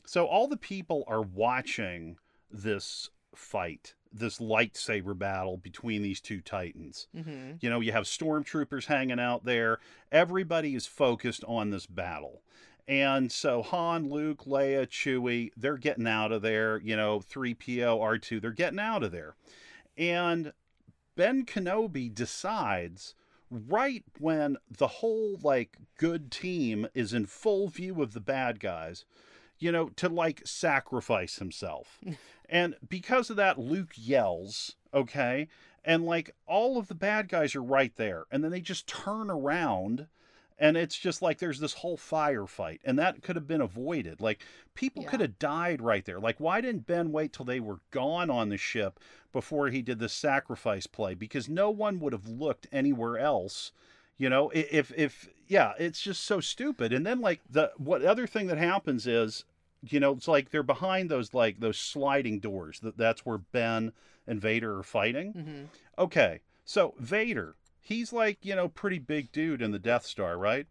[0.06, 2.18] So, all the people are watching
[2.50, 7.06] this fight, this lightsaber battle between these two titans.
[7.14, 9.78] hmm You know, you have stormtroopers hanging out there.
[10.12, 12.42] Everybody is focused on this battle.
[12.86, 16.80] And so Han, Luke, Leia, Chewie, they're getting out of there.
[16.80, 19.36] You know, 3PO, R2, they're getting out of there.
[19.96, 20.52] And
[21.16, 23.14] Ben Kenobi decides
[23.50, 29.04] right when the whole like good team is in full view of the bad guys,
[29.58, 32.00] you know, to like sacrifice himself.
[32.48, 35.48] and because of that, Luke yells, okay?
[35.84, 38.24] And like all of the bad guys are right there.
[38.30, 40.08] And then they just turn around
[40.58, 44.40] and it's just like there's this whole firefight and that could have been avoided like
[44.74, 45.10] people Yeah.
[45.10, 48.48] could have died right there like why didn't ben wait till they were gone on
[48.50, 49.00] the ship
[49.32, 51.14] before he did the sacrifice play?
[51.14, 53.72] Because no one would have looked anywhere else
[54.16, 58.26] you know if if yeah it's just so stupid and then like the what other
[58.28, 59.44] thing that happens is
[59.82, 63.92] you know it's like they're behind those like those sliding doors that that's where ben
[64.26, 65.32] and vader are fighting.
[65.32, 65.64] Hmm
[66.02, 70.66] Okay, so Vader, he's like, you know, pretty big dude in the Death Star, right?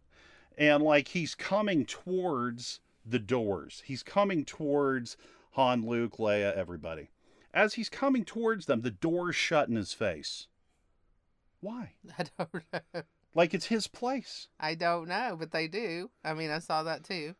[0.58, 3.82] And like he's coming towards the doors.
[3.86, 5.16] He's coming towards
[5.52, 7.10] Han, Luke, Leia, everybody.
[7.54, 10.48] As he's coming towards them, the doors shut in his face.
[11.60, 11.92] Why?
[12.18, 13.02] I don't know.
[13.34, 14.48] Like it's his place.
[14.60, 16.10] I don't know, but they do.
[16.24, 17.34] I mean, I saw that too.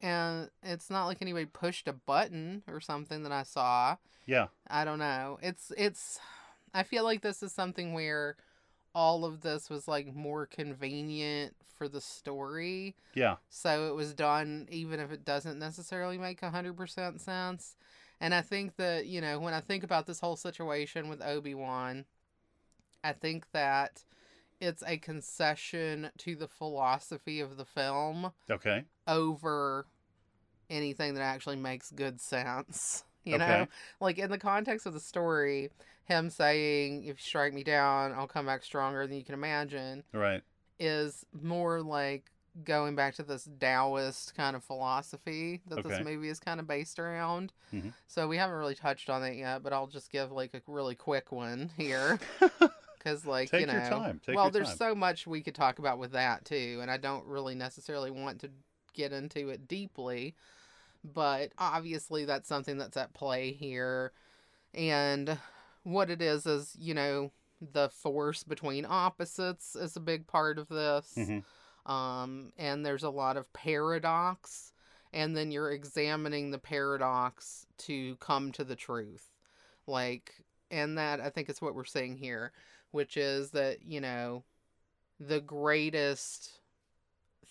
[0.00, 3.96] And it's not like anybody pushed a button or something that I saw.
[4.26, 4.46] Yeah.
[4.68, 5.38] I don't know.
[5.42, 6.20] It's it's
[6.72, 8.36] I feel like this is something where
[8.94, 12.96] all of this was like more convenient for the story.
[13.14, 13.36] Yeah.
[13.48, 17.76] So it was done even if it doesn't necessarily make 100% sense.
[18.20, 22.04] And I think that, you know, when I think about this whole situation with Obi-Wan,
[23.04, 24.02] I think that
[24.60, 28.84] it's a concession to the philosophy of the film Okay.
[29.06, 29.86] over
[30.68, 33.04] anything that actually makes good sense.
[33.28, 33.46] You Okay.
[33.46, 33.68] know,
[34.00, 35.70] like in the context of the story,
[36.04, 40.04] him saying, "If you strike me down, I'll come back stronger than you can imagine,"
[40.12, 40.42] Right.
[40.78, 42.30] is more like
[42.64, 46.98] going back to this Taoist kind of philosophy that this movie is kind of based
[46.98, 47.52] around.
[47.72, 47.92] Mhm.
[48.08, 50.94] So we haven't really touched on it yet, but I'll just give like a really
[50.94, 52.18] quick one here.
[52.98, 55.78] Because, like, Take you know, your time, take well, there's so much we could talk
[55.78, 58.50] about with that too, and I don't really necessarily want to
[58.92, 60.34] get into it deeply,
[61.04, 64.12] but obviously that's something that's at play here,
[64.74, 65.38] and
[65.84, 67.32] what it is is, you know,
[67.72, 71.44] the force between opposites is a big part of this, Mhm.
[71.90, 74.72] um, and there's a lot of paradox,
[75.12, 79.32] and then you're examining the paradox to come to the truth,
[79.86, 82.52] like, and that I think is what we're seeing here
[82.90, 84.42] which is that, you know,
[85.20, 86.58] the greatest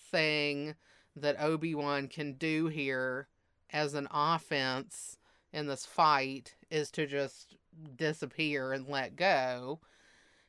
[0.10, 0.74] thing
[1.16, 3.28] that Obi-Wan can do here
[3.72, 5.18] as an offense
[5.54, 7.56] in this fight is to just
[7.96, 9.80] disappear and let go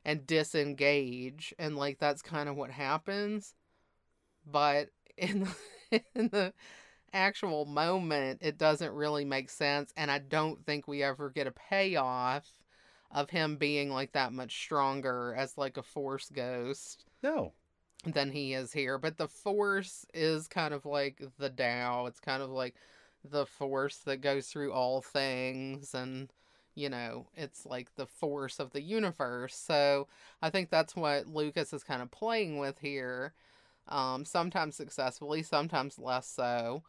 [0.04, 3.54] and disengage and like that's kind of what happens
[4.46, 4.88] but
[5.18, 5.46] in
[5.90, 6.52] the, in the
[7.12, 11.52] actual moment it doesn't really make sense and I don't think we ever get a
[11.52, 12.46] payoff
[13.10, 17.52] of him being like that much stronger as like a force ghost No.
[18.04, 18.98] than he is here.
[18.98, 22.06] But the force is kind of like the Tao.
[22.06, 22.74] It's kind of like
[23.24, 26.32] the force that goes through all things and
[26.74, 29.56] you know, it's like the force of the universe.
[29.56, 30.06] So
[30.40, 33.34] I think that's what Lucas is kind of playing with here.
[33.88, 36.84] Um, sometimes successfully, sometimes less so.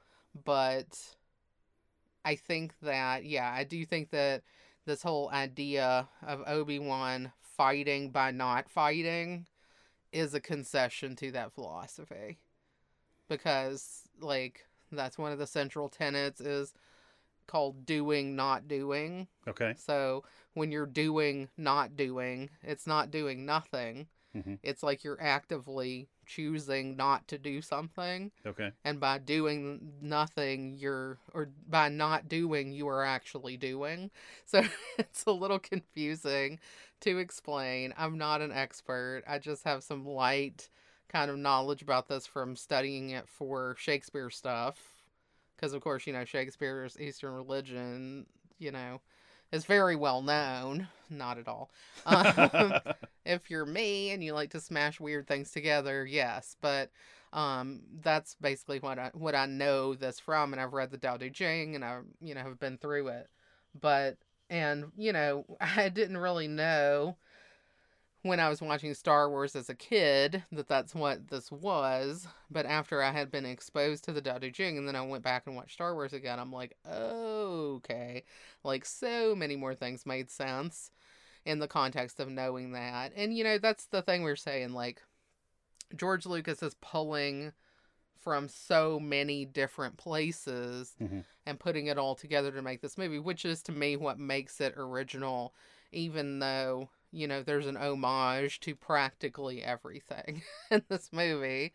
[0.46, 1.16] But
[2.24, 4.44] I think that, yeah, I do think that
[4.86, 9.48] this whole idea of Obi-Wan fighting by not fighting
[10.12, 12.38] is a concession to that philosophy
[13.28, 16.74] because like that's one of the central tenets is
[17.48, 19.74] called doing not doing Okay.
[19.78, 20.24] so
[20.54, 24.60] when you're doing not doing it's not doing nothing Mhm.
[24.62, 28.72] it's like you're actively choosing not to do something Okay.
[28.86, 34.12] and by doing nothing you're or by not doing you are actually doing
[34.46, 34.62] so
[35.00, 36.60] it's a little confusing
[37.00, 40.70] to explain i'm not an expert i just have some light
[41.10, 44.78] kind of knowledge about this from studying it for shakespeare stuff
[45.56, 48.26] because of course you know shakespeare's eastern religion
[48.60, 49.02] you know
[49.52, 51.72] is very well known not at all
[52.06, 52.74] um,
[53.30, 56.58] if you're me and you like to smash weird things together, yes.
[56.62, 56.90] But
[57.32, 61.18] um, that's basically what I what I know this from, and I've read the Tao
[61.18, 63.30] Te Ching, and I you know have been through it.
[63.80, 64.18] But
[64.50, 67.18] and you know I didn't really know
[68.22, 72.28] when I was watching Star Wars as a kid that that's what this was.
[72.52, 75.24] But after I had been exposed to the Tao Te Ching, and then I went
[75.24, 78.24] back and watched Star Wars again, I'm like, oh, okay,
[78.64, 80.92] like so many more things made sense
[81.46, 83.14] in the context of knowing that.
[83.16, 85.02] And you know, that's the thing we're saying like
[85.96, 87.54] George Lucas is pulling
[88.18, 91.24] from so many different places Mhm.
[91.46, 94.60] and putting it all together to make this movie, which is to me what makes
[94.60, 95.56] it original
[95.92, 101.74] even though, you know, there's an homage to practically everything in this movie.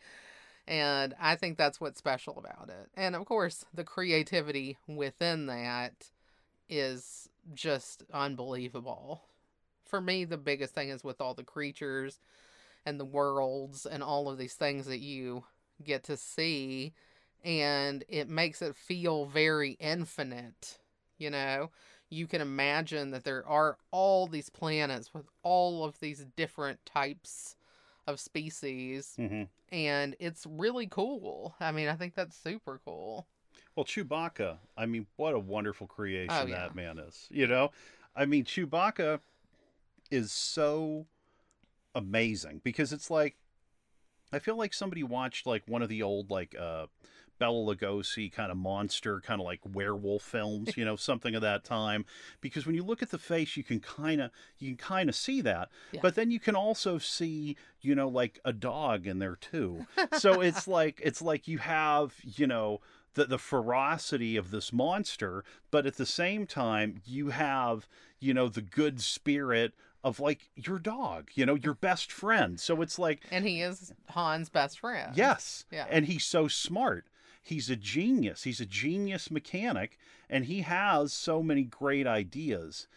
[0.67, 2.89] And I think that's what's special about it.
[2.95, 6.11] And of course, the creativity within that
[6.69, 9.23] is just unbelievable
[9.85, 12.19] for me the biggest thing is with all the creatures
[12.87, 15.45] and the worlds and all of these things that you
[15.83, 16.93] get to see
[17.45, 20.79] and it makes it feel very infinite
[21.19, 21.71] you know
[22.11, 27.57] you can imagine that there are all these planets with all of these different types
[28.07, 29.49] of species Mhm.
[29.71, 33.27] and it's really cool i mean i think that's super cool
[33.77, 36.59] Well, Chewbacca, I mean, what a wonderful creation Oh, yeah.
[36.67, 37.27] that man is.
[37.31, 37.73] You know,
[38.15, 39.21] I mean, Chewbacca
[40.11, 41.07] is so
[41.95, 43.37] amazing because it's like,
[44.33, 46.87] I feel like somebody watched like one of the old, like, uh,
[47.45, 51.63] Bela Lugosi kind of monster, kind of like werewolf films, you know, something of that
[51.63, 52.07] time.
[52.41, 55.15] Because when you look at the face, you can kind of you can kind of
[55.15, 56.01] see that, Yeah.
[56.03, 59.87] but then you can also see, you know, like a dog in there too.
[60.19, 62.81] so it's like it's like you have, you know,
[63.13, 67.87] the the ferocity of this monster, but at the same time you have,
[68.21, 72.59] you know, the good spirit of like your dog, you know, your best friend.
[72.59, 75.67] So it's like and he is han's best friend Yes.
[75.71, 75.87] Yeah.
[75.91, 77.07] And he's so smart.
[77.45, 78.43] He's a genius.
[78.45, 79.99] He's a genius mechanic
[80.31, 82.89] and he has so many great ideas.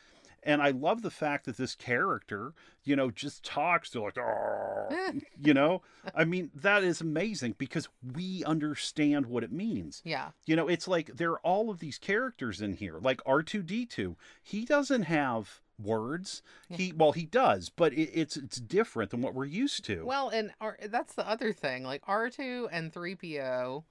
[0.41, 2.53] And I love the fact that this character,
[2.85, 4.17] you know, just talks to like,
[5.43, 5.81] you know,
[6.15, 10.01] I mean, that is amazing because we understand what it means.
[10.05, 10.29] Yeah.
[10.45, 14.15] You know, it's like there are all of these characters in here, like R2D2.
[14.41, 16.41] He doesn't have words.
[16.69, 16.77] Yeah.
[16.77, 20.05] He well, he does, but it, it's it's different than what we're used to.
[20.05, 21.83] Well, and R- that's the other thing.
[21.83, 23.83] Like R2 and 3PO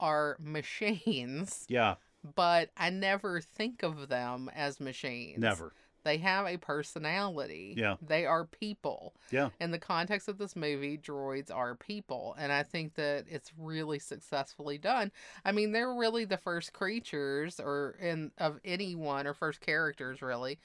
[0.00, 1.96] are machines, yeah,
[2.34, 5.38] but I never think of them as machines.
[5.38, 5.72] never.
[6.04, 7.74] They have a personality.
[7.76, 7.96] Yeah.
[8.00, 9.14] They are people.
[9.30, 9.50] Yeah.
[9.60, 12.34] In the context of this movie, droids are people.
[12.38, 15.12] And I think that it's really successfully done.
[15.44, 20.58] I mean, they're really the first creatures or in of anyone or first characters really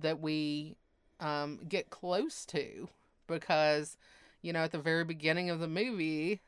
[0.00, 0.74] that we
[1.20, 2.88] um, get close to
[3.28, 3.96] because,
[4.42, 6.40] you know, at the very beginning of the movie,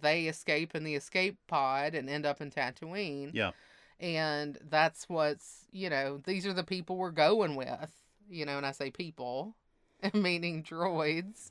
[0.00, 3.50] they escape in the escape pod and end up in Tatooine Yeah.
[4.00, 7.90] and that's what's you know these are the people we're going with
[8.30, 9.54] you know and i say people
[10.14, 11.50] meaning droids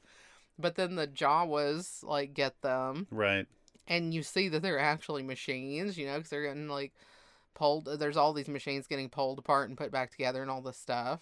[0.59, 3.45] but then the jawas like get them Right.
[3.87, 6.93] and you see that they're actually machines you know because they're getting like
[7.55, 10.77] pulled there's all these machines getting pulled apart and put back together and all this
[10.77, 11.21] stuff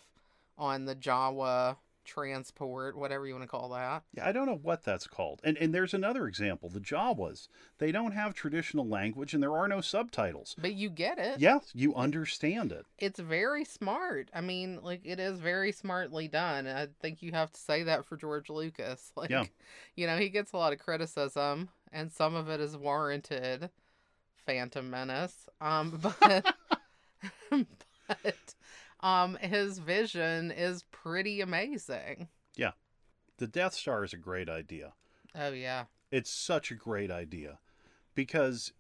[0.58, 4.84] on the jawa transport whatever you want to call that Yeah, I don't know what
[4.84, 5.42] that's called.
[5.44, 7.48] And and there's another example, the Jawas.
[7.80, 10.56] They don't have traditional language and there are no subtitles.
[10.58, 12.86] but you get it Yeah, you understand it.
[13.00, 14.30] it's very smart.
[14.34, 16.68] I mean, like it is very smartly done.
[16.68, 19.12] I think you have to say that for George Lucas.
[19.18, 19.46] Like, Yeah.
[19.96, 23.70] you know, he gets a lot of criticism, and some of it is warranted.
[24.46, 26.56] Phantom Menace, um, but
[28.08, 28.55] but
[29.06, 32.28] um, his vision is pretty amazing.
[32.56, 32.72] Yeah.
[33.38, 34.94] The Death Star is a great idea.
[35.38, 37.60] Oh yeah, It's such a great idea
[38.16, 38.72] because,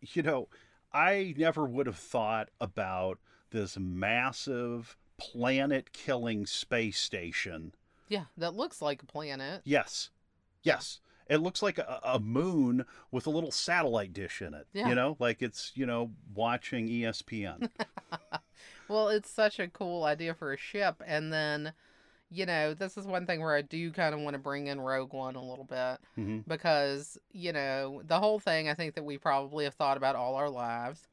[0.00, 0.48] you know,
[0.92, 3.18] I never would have thought about
[3.50, 7.74] this massive planet killing space station.
[8.08, 9.62] yeah, that looks like a planet.
[9.64, 10.10] Yes.
[10.62, 11.00] Yes.
[11.28, 14.68] It looks like a, a moon with a little satellite dish in it.
[14.72, 14.88] Yeah.
[14.88, 17.68] You know, like it's, you know, watching ESPN.
[18.88, 21.02] Well, it's such a cool idea for a ship.
[21.06, 21.72] And then,
[22.30, 24.80] you know, this is one thing where I do kind of want to bring in
[24.80, 29.04] Rogue One a little bit hmm because, you know, the whole thing I think that
[29.04, 31.08] we probably have thought about all our lives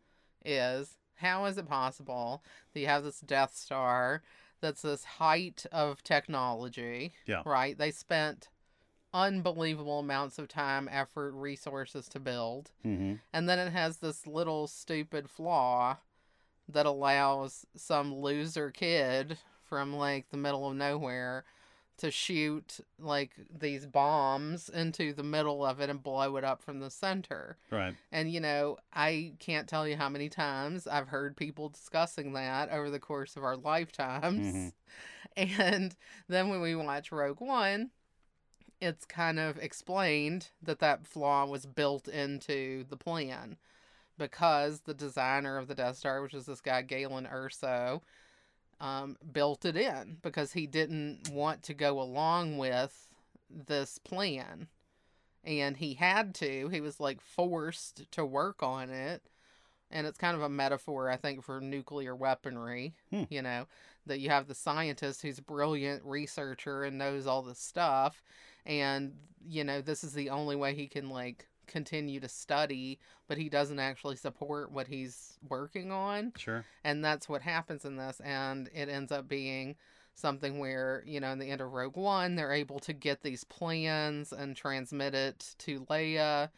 [0.45, 2.43] is how is it possible
[2.74, 4.21] that you have this Death Star
[4.61, 7.13] that's this height of technology?
[7.26, 7.41] Yeah.
[7.45, 7.78] Right?
[7.78, 8.49] They spent
[9.13, 12.71] unbelievable amounts of time, effort, resources to build.
[12.84, 15.97] hmm And then it has this little stupid flaw
[16.70, 21.43] that allows some loser kid from like the middle of nowhere
[21.97, 26.80] to shoot like these bombs into the middle of it and blow it up from
[26.80, 27.57] the center.
[27.70, 27.93] Right.
[28.11, 32.72] And you know, I can't tell you how many times I've heard people discussing that
[32.72, 34.55] over the course of our lifetimes.
[34.55, 34.74] Mhm.
[35.36, 35.95] And
[36.28, 37.89] then when we watch Rogue One,
[38.80, 43.57] it's kind of explained that that flaw was built into the plan
[44.18, 48.01] because the designer of the Death Star, which is this guy Galen Erso,
[48.80, 53.07] um, built it in because he didn't want to go along with
[53.49, 54.68] this plan.
[55.45, 56.70] And he had to.
[56.70, 59.24] He was like forced to work on it.
[59.91, 62.95] And it's kind of a metaphor, I think, for nuclear weaponry.
[63.09, 63.24] Hmm.
[63.30, 63.68] You know,
[64.05, 68.24] that you have the scientist who's a brilliant researcher and knows all this stuff.
[68.66, 69.14] And,
[69.45, 73.49] you know, this is the only way he can, like, continue to study, but he
[73.49, 76.66] doesn't actually support what he's working on Sure.
[76.84, 79.76] and that's what happens in this and it ends up being
[80.16, 83.43] something where you know in the end of rogue one they're able to get these
[83.43, 86.49] plans and transmit it to leia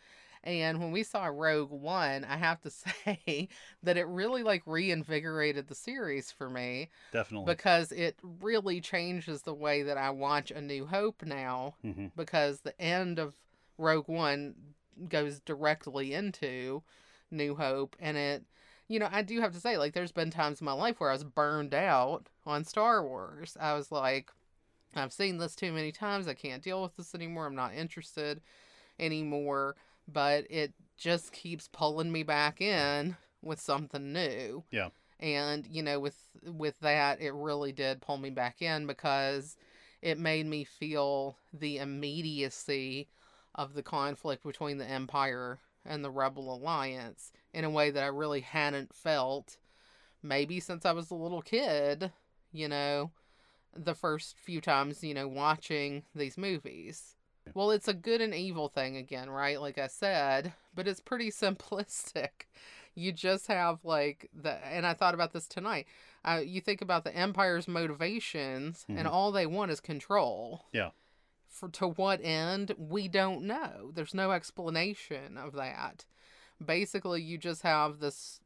[0.43, 2.69] and when we saw rogue one i have to
[3.05, 3.47] say
[3.81, 7.53] that it really like reinvigorated the series for me Definitely.
[7.53, 12.61] because it really changes the way that i watch a new hope now hmm because
[12.61, 13.35] the end of
[13.77, 14.55] Rogue One
[15.09, 16.83] goes directly into
[17.31, 18.45] New Hope and it
[18.87, 21.09] you know, I do have to say like there's been times in my life where
[21.09, 23.57] I was burned out on Star Wars.
[23.59, 24.31] I was like
[24.95, 26.27] I've seen this too many times.
[26.27, 27.45] I can't deal with this anymore.
[27.45, 28.41] I'm not interested
[28.99, 29.75] anymore,
[30.07, 34.63] but it just keeps pulling me back in with something new.
[34.71, 34.89] Yeah.
[35.19, 39.57] And you know, with with that it really did pull me back in because
[40.01, 43.09] it made me feel the immediacy
[43.55, 48.07] of the conflict between the Empire and the Rebel Alliance in a way that I
[48.07, 49.57] really hadn't felt
[50.21, 52.11] maybe since I was a little kid,
[52.51, 53.11] you know,
[53.75, 57.15] the first few times, you know, watching these movies.
[57.53, 59.61] Well, it's a good and evil thing again, right?
[59.61, 62.47] Like I said, but it's pretty simplistic.
[62.95, 65.85] You just have like the, and I thought about this tonight.
[66.23, 69.11] Uh, you think about the Empire's motivations, and Mhm.
[69.11, 70.65] all they want is control.
[70.71, 70.89] Yeah.
[71.55, 72.75] For to what end?
[72.77, 73.91] We don't know.
[73.93, 76.03] There's no explanation of that.
[76.63, 78.41] Basically, you just have this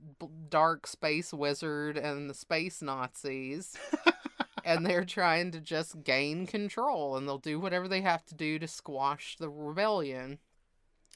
[0.48, 3.76] dark space wizard and the space Nazis
[4.64, 8.60] and they're trying to just gain control and they'll do whatever they have to do
[8.60, 10.38] to squash the rebellion.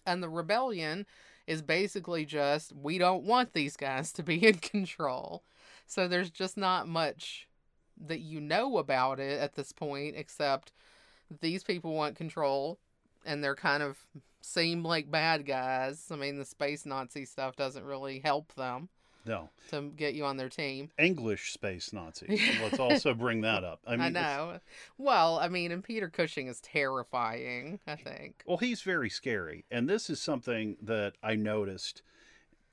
[0.03, 1.05] And the rebellion
[1.45, 5.43] is basically just we don't want these guys to be in control.
[5.85, 7.47] So there's just not much
[8.03, 10.71] that you know about it at this point except
[11.41, 12.79] these people want control
[13.25, 13.97] and they're kind of
[14.41, 16.07] seem like bad guys.
[16.11, 18.89] I mean, the space Nazi stuff doesn't really help them
[19.25, 20.89] No, to get you on their team.
[20.99, 22.41] English space Nazis.
[22.61, 23.79] Let's also bring that up.
[23.87, 24.59] I I, mean, it's- know.
[24.97, 28.43] Well, I mean, and Peter Cushing is terrifying, I think.
[28.45, 29.63] Well, he's very scary.
[29.71, 32.01] And this is something that I noticed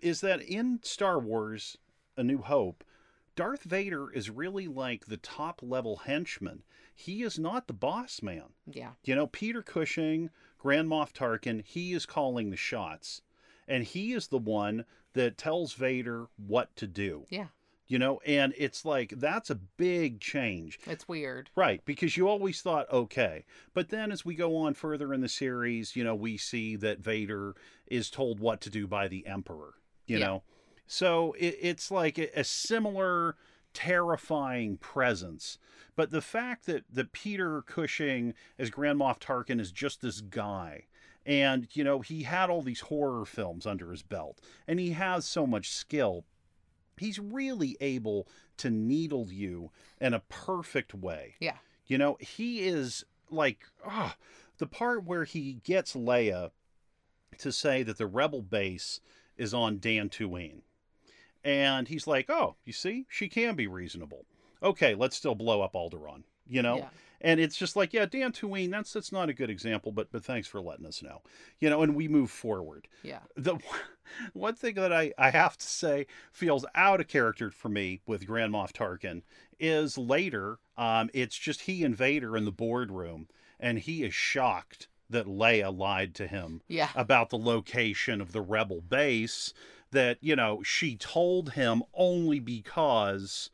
[0.01, 1.77] is that in Star Wars
[2.17, 2.83] A New Hope,
[3.41, 6.63] Darth Vader is really like the top level henchman.
[6.95, 8.53] He is not the boss man.
[8.71, 8.91] Yeah.
[9.03, 10.29] You know, Peter Cushing,
[10.59, 13.23] Grand Moff Tarkin, he is calling the shots.
[13.67, 14.85] And he is the one
[15.15, 17.25] that tells Vader what to do.
[17.31, 17.47] Yeah.
[17.87, 20.79] You know, and it's like that's a big change.
[20.87, 21.49] It's weird.
[21.57, 23.47] Right, because you always thought, okay.
[23.73, 26.99] But then as we go on further in the series, you know, we see that
[26.99, 27.55] Vader
[27.87, 29.77] is told what to do by the Emperor,
[30.07, 30.27] you Yeah.
[30.27, 30.43] know?
[30.93, 33.37] So it, it's like a, a similar
[33.73, 35.57] terrifying presence.
[35.95, 40.87] But the fact that, that Peter Cushing as Grand Moff Tarkin is just this guy.
[41.25, 45.27] And, you know, he had all these horror films under his belt, and he has
[45.27, 46.25] so much skill
[47.01, 48.29] he's really able
[48.59, 49.71] to needle you
[50.01, 51.35] in a perfect way.
[51.41, 51.57] Yeah.
[51.87, 54.17] You know, he is like ah,
[54.59, 56.51] the part where he gets Leia
[57.39, 59.01] to say that the rebel base
[59.37, 60.61] is on Dantooine.
[61.45, 63.07] And he's like, "Oh, you see?
[63.09, 64.27] She can be reasonable.
[64.63, 66.79] Okay, let's still blow up Alderaan." You know?
[66.79, 66.89] Yeah.
[67.23, 70.25] And it's just like, yeah, Dan Dantooine, that's that's not a good example, but but
[70.25, 71.21] thanks for letting us know.
[71.59, 73.21] You know, and we move forward Yeah.
[73.37, 73.59] the
[74.33, 78.27] one thing that I, I have to say feels out of character for me with
[78.27, 79.23] Grand Moff Tarkin
[79.59, 83.29] is later, um, it's just he and Vader in the boardroom,
[83.59, 86.89] and he is shocked that Leia lied to him Yeah.
[86.95, 89.53] about the location of the rebel base.
[89.93, 93.51] That you know she told him only because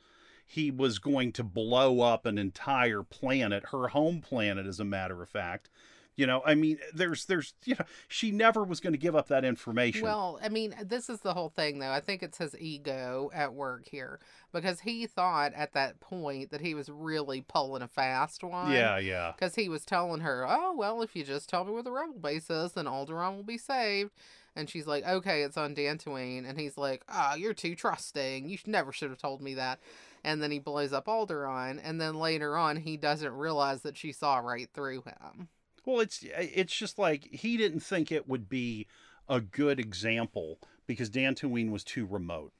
[0.46, 5.22] he was going to blow up an entire planet, her home planet, as a matter
[5.22, 5.70] of fact.
[6.16, 9.28] You know, I mean, there's, there's, you know, she never was going to give up
[9.28, 10.02] that information.
[10.02, 11.90] Well, I mean, this is the whole thing, though.
[11.90, 14.18] I think it's his ego at work here
[14.52, 18.72] because he thought at that point that he was really pulling a fast one.
[18.72, 21.82] yeah, yeah, Because he was telling her, oh, well, if you just tell me where
[21.82, 24.10] the rebel base is, then Alderaan will be saved.
[24.56, 26.48] And she's like, okay, it's on Dantooine.
[26.48, 28.48] And he's like, ah, you're too trusting.
[28.48, 29.80] You never should have told me that.
[30.24, 31.78] And then he blows up Alderaan.
[31.84, 35.48] And then later on, he doesn't realize that she saw right through him.
[35.86, 38.86] Well, it's eh, it's just like he didn't think it would be
[39.28, 42.52] a good example because Dantooine was too remote,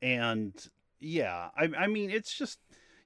[0.00, 0.52] and
[0.98, 2.58] yeah, I, I mean, it's just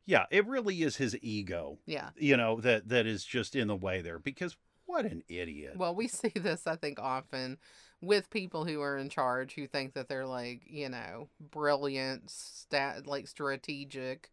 [0.06, 2.10] yeah, it really is his ego, Yeah.
[2.16, 4.56] you know, that that is just in the way there because
[4.86, 5.76] what an idiot.
[5.76, 7.58] Well, we see this, I think, often
[8.00, 13.06] with people who are in charge who think that they're like, you know, brilliant, stat,
[13.06, 14.30] like strategic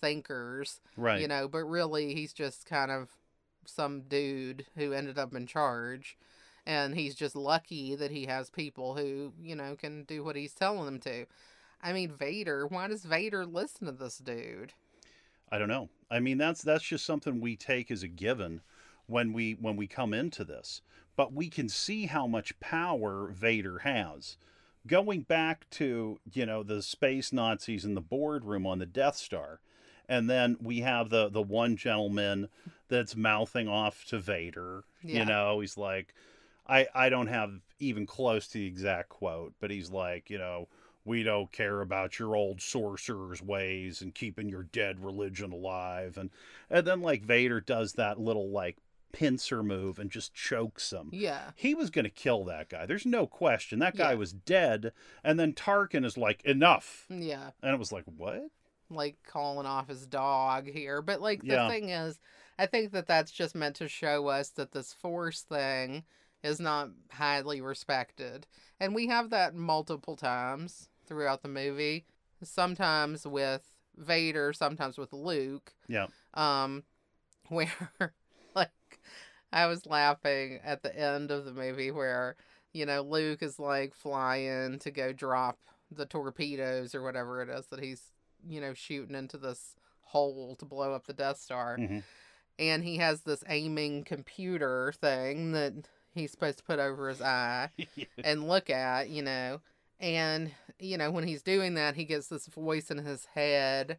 [0.00, 1.20] thinkers, right.
[1.20, 3.08] you know, but really he's just kind of
[3.64, 6.16] some dude who ended up in charge.
[6.66, 10.54] And he's just lucky that he has people who, you know, can do what he's
[10.54, 11.26] telling them to.
[11.82, 14.74] I mean, Vader, why does Vader listen to this dude?
[15.50, 15.88] I don't know.
[16.10, 18.60] I mean, that's that's just something we take as a given
[19.06, 20.82] when we when we come into this.
[21.16, 24.36] But we can see how much power Vader has.
[24.86, 29.60] Going back to, you know, the space Nazis in the boardroom on the Death Star.
[30.08, 32.48] And then we have the the one gentleman
[32.90, 34.84] that's mouthing off to Vader.
[35.02, 35.20] Yeah.
[35.20, 36.14] You know, he's like
[36.68, 40.68] I I don't have even close to the exact quote, but he's like, you know,
[41.06, 46.28] we don't care about your old sorcerer's ways and keeping your dead religion alive and
[46.68, 48.76] and then like Vader does that little like
[49.12, 51.08] pincer move and just chokes him.
[51.12, 51.50] Yeah.
[51.56, 52.86] He was going to kill that guy.
[52.86, 53.80] There's no question.
[53.80, 54.18] That guy Yeah.
[54.18, 54.92] was dead
[55.24, 57.06] and then Tarkin is like enough.
[57.08, 57.50] Yeah.
[57.62, 58.50] And it was like, "What?"
[58.92, 61.00] like calling off his dog here.
[61.02, 61.68] But like the Yeah.
[61.68, 62.20] thing is,
[62.60, 66.04] I think that that's just meant to show us that this force thing
[66.44, 68.46] is not highly respected.
[68.78, 72.04] And we have that multiple times throughout the movie.
[72.42, 73.62] Sometimes with
[73.96, 75.72] Vader, sometimes with Luke.
[75.88, 76.08] Yeah.
[76.34, 76.84] Um
[77.48, 78.12] where
[78.54, 79.00] like
[79.52, 82.36] I was laughing at the end of the movie where,
[82.74, 85.58] you know, Luke is like flying to go drop
[85.90, 88.02] the torpedoes or whatever it is that he's,
[88.46, 91.78] you know, shooting into this hole to blow up the Death Star.
[91.78, 92.02] Mhm.
[92.60, 95.72] And he has this aiming computer thing that
[96.14, 97.70] he's supposed to put over his eye
[98.22, 99.60] and look at, you know.
[99.98, 103.98] And, you know, when he's doing that, he gets this voice in his head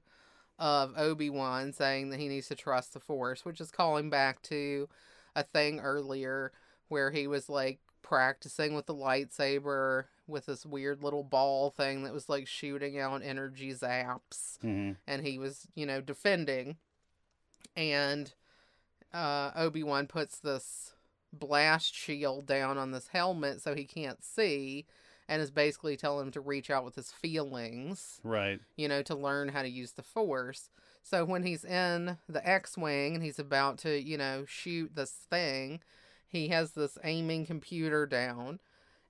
[0.59, 4.41] of Obi Wan saying that he needs to trust the Force, which is calling back
[4.43, 4.87] to
[5.35, 6.51] a thing earlier
[6.87, 12.13] where he was like practicing with the lightsaber with this weird little ball thing that
[12.13, 14.97] was like shooting out energy zaps Mhm.
[15.07, 16.77] and he was, you know, defending.
[17.75, 18.33] And
[19.13, 20.93] uh, Obi Wan puts this
[21.33, 24.85] blast shield down on this helmet so he can't see,
[25.29, 28.59] and is basically telling him to reach out with his feelings, Right.
[28.75, 30.69] you know, to learn how to use the Force.
[31.03, 35.11] So when he's in the X Wing and he's about to, you know, shoot this
[35.11, 35.79] thing,
[36.27, 38.59] he has this aiming computer down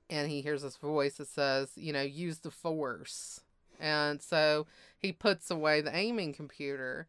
[0.10, 3.42] and he hears this voice that says, you know, use the Force.
[3.80, 7.08] And so he puts away the aiming computer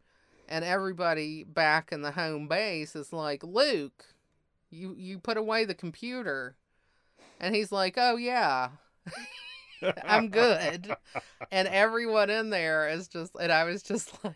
[0.49, 4.05] and everybody back in the home base is like, Luke,
[4.71, 6.57] you, you put away the computer.
[7.41, 8.71] And he's like, oh, yeah.
[10.05, 10.95] I'm good.
[11.51, 14.35] and everyone in there is just, and I was just like,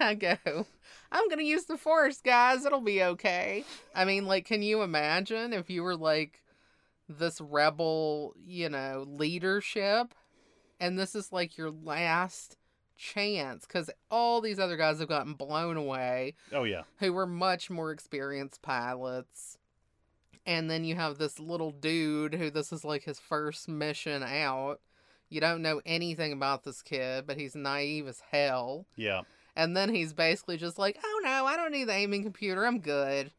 [0.00, 0.66] I go,
[1.10, 2.64] I'm going to use the force, guys.
[2.64, 3.64] It'll be okay.
[3.94, 6.42] I mean, like, can you imagine if you were like
[7.08, 10.14] this rebel, you know, leadership,
[10.80, 12.56] and this is like your last
[12.98, 16.82] chance because all these other guys have gotten blown away Oh yeah.
[16.98, 19.56] who were much more experienced pilots.
[20.44, 24.80] And then you have this little dude who this is like his first mission out.
[25.28, 28.86] You don't know anything about this kid, but he's naive as hell.
[28.96, 29.22] Yeah.
[29.54, 32.66] And then he's basically just like, oh no, I don't need the aiming computer.
[32.66, 33.30] I'm good.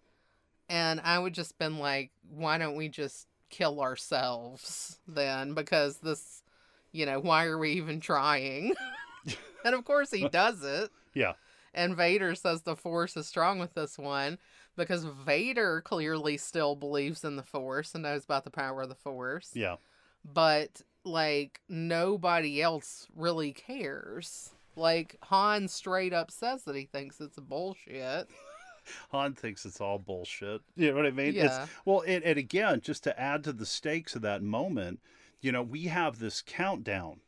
[0.70, 5.56] And I would just been like, why don't we just kill ourselves then?
[5.56, 6.44] Because this,
[6.92, 8.74] you know, why are we even trying?
[9.66, 10.90] and of course he does it.
[11.14, 11.34] Yeah.
[11.74, 14.38] And Vader says the Force is strong with this one
[14.76, 18.96] because Vader clearly still believes in the Force and knows about the power of the
[18.96, 19.52] Force.
[19.54, 19.76] Yeah.
[20.26, 24.52] But, like, nobody else really cares.
[24.76, 28.30] Like, Han straight up says that he thinks it's bullshit.
[29.12, 30.62] Han thinks it's all bullshit.
[30.76, 31.34] You know what I mean?
[31.34, 31.64] Yeah.
[31.64, 35.00] It's, well, and, and again, just to add to the stakes of that moment,
[35.42, 37.20] you know, we have this countdown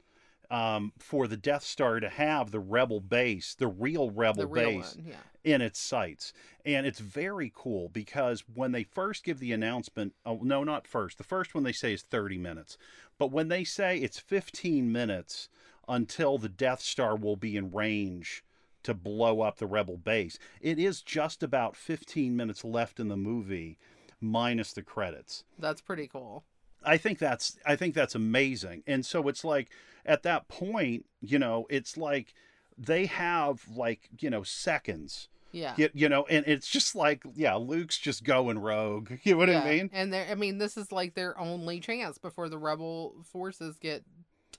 [0.52, 4.82] um, for the Death Star to have the rebel base, the real rebel The real
[4.82, 5.16] base, one, yeah.
[5.46, 6.34] in its sights.
[6.66, 11.18] And it's very cool because when they first give the announcement, oh, no, not first.
[11.18, 12.78] The first one they say is 30 minutes.
[13.18, 15.48] But when they say it's 15 minutes
[15.88, 18.44] until the Death Star will be in range
[18.84, 23.18] to blow up the rebel base, it is just about 15 minutes left in the
[23.18, 23.78] movie
[24.20, 25.46] minus the credits.
[25.58, 26.44] That's pretty cool.
[26.84, 28.84] I think that's I think that's amazing.
[28.88, 29.70] And so it's like
[30.06, 32.34] at that point, you know, it's like
[32.78, 35.28] they have like, you know, seconds.
[35.52, 35.74] Yeah.
[35.78, 39.12] You, you know, and it's just like, yeah, Luke's just going rogue.
[39.24, 39.90] You know what Yeah, I mean?
[39.94, 44.04] And they I mean, this is like their only chance before the rebel forces get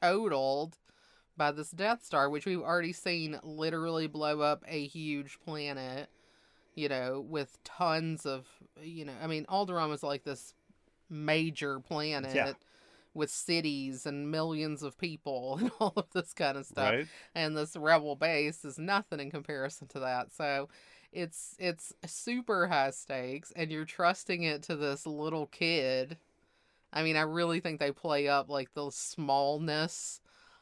[0.00, 0.76] totaled
[1.36, 6.08] by this Death Star, which we've already seen literally blow up a huge planet,
[6.74, 8.46] you know, with tons of,
[8.82, 10.52] you know, I mean, Alderaan was like this
[11.12, 12.52] major planet Yeah.
[13.14, 17.06] with cities and millions of people and all of this kind of stuff Right?
[17.34, 20.68] and this rebel base is nothing in comparison to that so
[21.12, 26.16] it's it's super high stakes and you're trusting it to this little kid
[26.92, 30.20] i mean i really think they play up like the smallness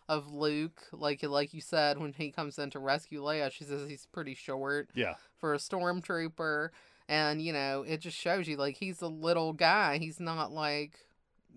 [0.08, 3.88] of luke like like you said when he comes in to rescue leia she says
[3.88, 5.14] he's pretty short Yeah.
[5.36, 6.70] for a stormtrooper
[7.10, 11.06] and you know it just shows you like he's a little guy he's not like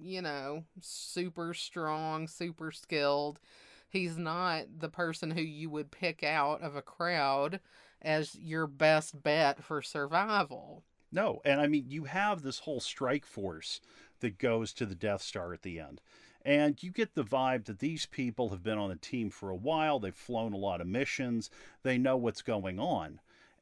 [0.01, 3.39] you know super strong super skilled
[3.87, 7.61] he's not the person who you would pick out of a crowd
[8.01, 13.25] as your best bet for survival No, and I mean you have this whole strike
[13.25, 13.79] force
[14.19, 16.01] that goes to the Death Star at the end.
[16.45, 19.55] And you get the vibe that these people have been on the team for a
[19.55, 21.49] while, they've flown a lot of missions,
[21.83, 23.19] they know what's going on.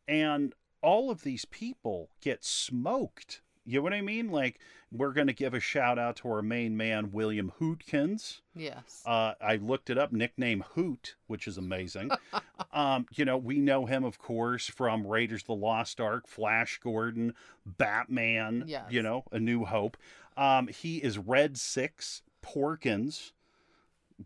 [0.07, 3.41] And all of these people get smoked.
[3.65, 4.29] You know what I mean?
[4.31, 4.59] Like
[4.91, 8.41] we're going to give a shout out to our main man William Hootkins.
[8.55, 12.09] yes Uh, I looked it up, nickname Hoot, which is amazing.
[12.73, 16.79] um, you know, we know him, of course, from Raiders of the Lost Ark, Flash
[16.83, 17.33] Gordon,
[17.65, 18.85] Batman, Yes.
[18.89, 19.95] you know, A New Hope.
[20.35, 23.31] Um, he is Red Six, Porkins.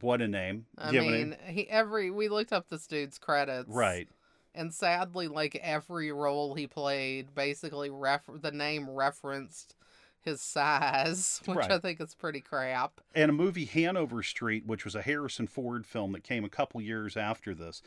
[0.01, 0.65] What a name.
[0.77, 4.07] i You know what mean he every we looked up this dude's credits right.
[4.55, 9.75] And sadly, like every role he played, basically ref- the name referenced
[10.21, 12.99] his size, which I think is pretty crap.
[13.13, 16.81] And a movie Hanover Street, which was a Harrison Ford film that came a couple
[16.81, 17.81] years after this,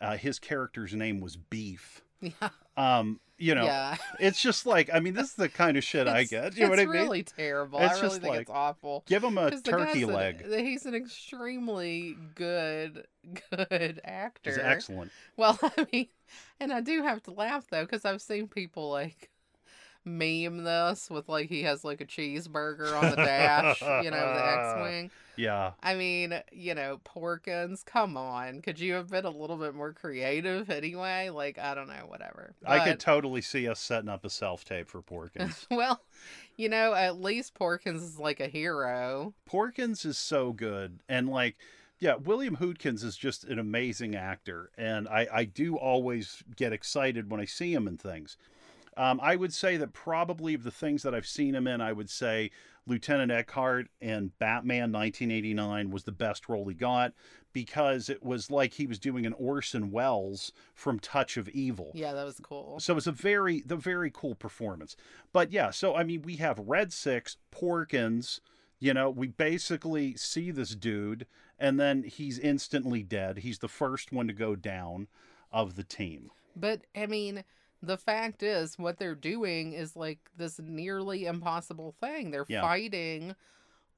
[0.00, 2.02] uh, his character's name was Beef.
[2.40, 3.96] Yeah, Um, you know, yeah.
[4.20, 6.56] it's just like I mean, this is the kind of shit I get.
[6.56, 7.02] You know what it's I mean?
[7.02, 7.80] really terrible.
[7.80, 9.04] It's I really just think like- it's awful.
[9.06, 10.44] Give him a turkey an- leg.
[10.46, 13.06] he's an extremely good,
[13.50, 14.50] good actor.
[14.50, 15.10] It's excellent.
[15.36, 16.08] Well, I mean,
[16.60, 19.30] and I do have to laugh though because I've seen people like
[20.04, 24.46] meme this with like he has like a cheeseburger on the dash, you know, the
[24.60, 25.10] X-wing.
[25.36, 25.72] Yeah.
[25.82, 29.92] I mean, you know, Porkins, come on, could you have been a little bit more
[29.92, 31.30] creative anyway?
[31.30, 32.54] Like, I don't know, whatever.
[32.64, 35.66] I could totally see us setting up a self tape for Porkins.
[35.70, 36.00] well,
[36.56, 39.34] you know, at least Porkins is like a hero.
[39.50, 41.00] Porkins is so good.
[41.08, 41.56] And like,
[41.98, 44.70] yeah, William Hootkins is just an amazing actor.
[44.76, 48.36] And I, I do always get excited when I see him in things.
[48.96, 51.92] Um, I would say that probably of the things that I've seen him in, I
[51.92, 52.50] would say
[52.86, 57.12] Lieutenant Eckhardt and Batman 1989 was the best role he got
[57.52, 61.92] because it was like he was doing an Orson Welles from Touch of Evil.
[61.94, 62.78] Yeah, that was cool.
[62.80, 64.96] So it's a very the very cool performance.
[65.32, 68.40] But yeah, so I mean we have Red Six, Porkins,
[68.80, 71.26] you know, we basically see this dude
[71.58, 73.38] and then he's instantly dead.
[73.38, 75.08] He's the first one to go down
[75.52, 76.30] of the team.
[76.56, 77.44] But I mean,
[77.86, 82.30] the fact is, what they're doing is like this nearly impossible thing.
[82.30, 82.60] They're Yeah.
[82.62, 83.34] fighting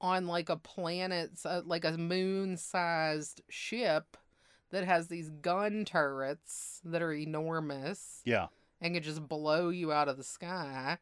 [0.01, 4.16] on like a planet, uh, like a moon-sized ship
[4.70, 8.49] that has these gun turrets that are enormous Yeah.
[8.80, 10.99] and can just blow you out of the sky.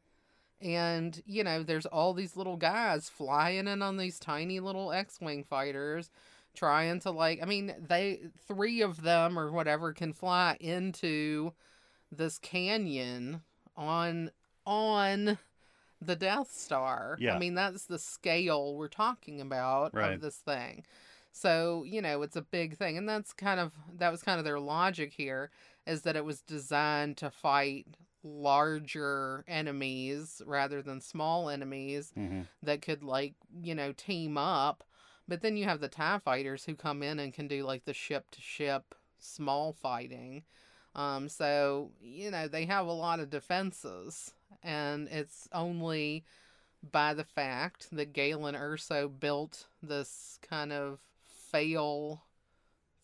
[0.60, 5.44] And you know, there's all these little guys flying in on these tiny little X-wing
[5.44, 6.10] fighters,
[6.54, 7.42] trying to like.
[7.42, 11.52] I mean, they three of them or whatever can fly into
[12.16, 13.42] this canyon
[13.76, 14.30] on
[14.66, 15.38] on
[16.00, 17.16] the Death Star.
[17.18, 17.34] Yeah.
[17.34, 20.12] I mean, that's the scale we're talking about Right.
[20.14, 20.84] of this thing.
[21.32, 22.96] So, you know, it's a big thing.
[22.96, 25.50] And that's kind of that was kind of their logic here
[25.86, 27.86] is that it was designed to fight
[28.22, 34.84] larger enemies rather than small enemies hmm that could like, you know, team up.
[35.28, 37.92] But then you have the TIE fighters who come in and can do like the
[37.92, 40.44] ship to ship small fighting.
[40.94, 44.32] Um, so, you know, they have a lot of defenses.
[44.62, 46.24] And it's only
[46.90, 50.98] by the fact that Galen Erso built this kind of
[51.50, 52.22] fail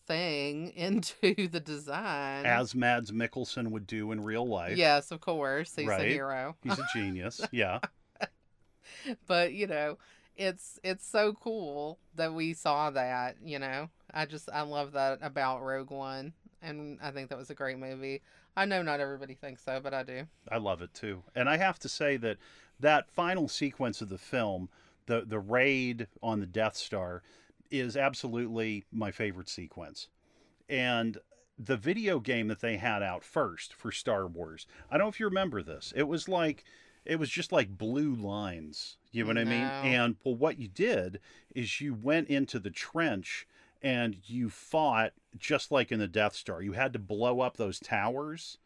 [0.07, 2.45] thing into the design.
[2.45, 4.77] As Mads Mikkelsen would do in real life.
[4.77, 6.55] yes, of course, he's a hero.
[6.63, 7.41] He's a genius.
[7.51, 7.79] Yeah.
[9.27, 9.97] but you know
[10.35, 15.17] it's it's so cool that we saw that you know i just i love that
[15.21, 18.21] about rogue one and i think that was a great movie
[18.55, 21.23] i know not everybody thinks so but i do I love it too.
[21.35, 22.37] And I have to say that
[22.79, 24.69] that final sequence of the film,
[25.05, 27.23] the the raid on the Death Star,
[27.69, 30.07] is absolutely my favorite sequence.
[30.67, 31.17] And
[31.57, 35.19] the video game that they had out first for Star Wars, I don't know if
[35.19, 35.93] you remember this.
[35.95, 36.63] It was like
[37.05, 38.97] it was just like blue lines.
[39.11, 39.63] You know what I mean?
[39.93, 41.19] And well, what you did
[41.55, 43.47] is you went into the trench
[43.81, 46.61] and you fought just like in the Death Star.
[46.61, 48.57] You had to blow up those towers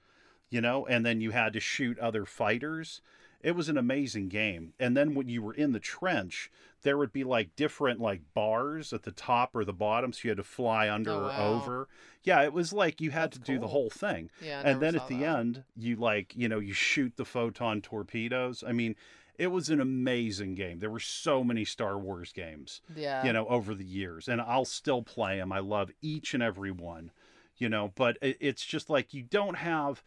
[0.50, 3.02] you know, and then you had to shoot other fighters.
[3.42, 4.74] It was an amazing game.
[4.80, 6.50] And then when you were in the trench,
[6.84, 10.30] there would be like different like bars at the top or the bottom, so you
[10.30, 11.88] had to fly under Oh, or over.
[12.24, 14.30] Yeah, it was like you had That's to do the whole thing.
[14.42, 15.38] yeah I and then at the that.
[15.38, 18.64] end, you like, you know, you shoot the photon torpedoes.
[18.66, 18.96] I mean,
[19.38, 20.80] it was an amazing game.
[20.80, 24.66] There were so many Star Wars games yeah you know, over the years, and I'll
[24.66, 25.52] still play them.
[25.52, 27.12] I love each and every one,
[27.58, 30.04] you know, but it, it's just like you don't have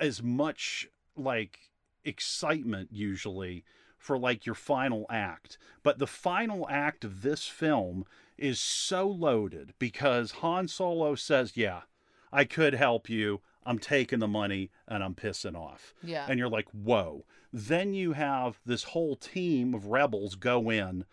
[0.00, 1.70] as much like
[2.04, 3.64] excitement usually
[3.98, 5.56] for like your final act.
[5.82, 8.04] But the final act of this film
[8.36, 11.82] is so loaded because Han Solo says, Yeah,
[12.32, 13.40] I could help you.
[13.66, 17.24] I'm taking the money and I'm pissing off yeah and you're like, whoa.
[17.56, 21.04] Then you have this whole team of rebels go in,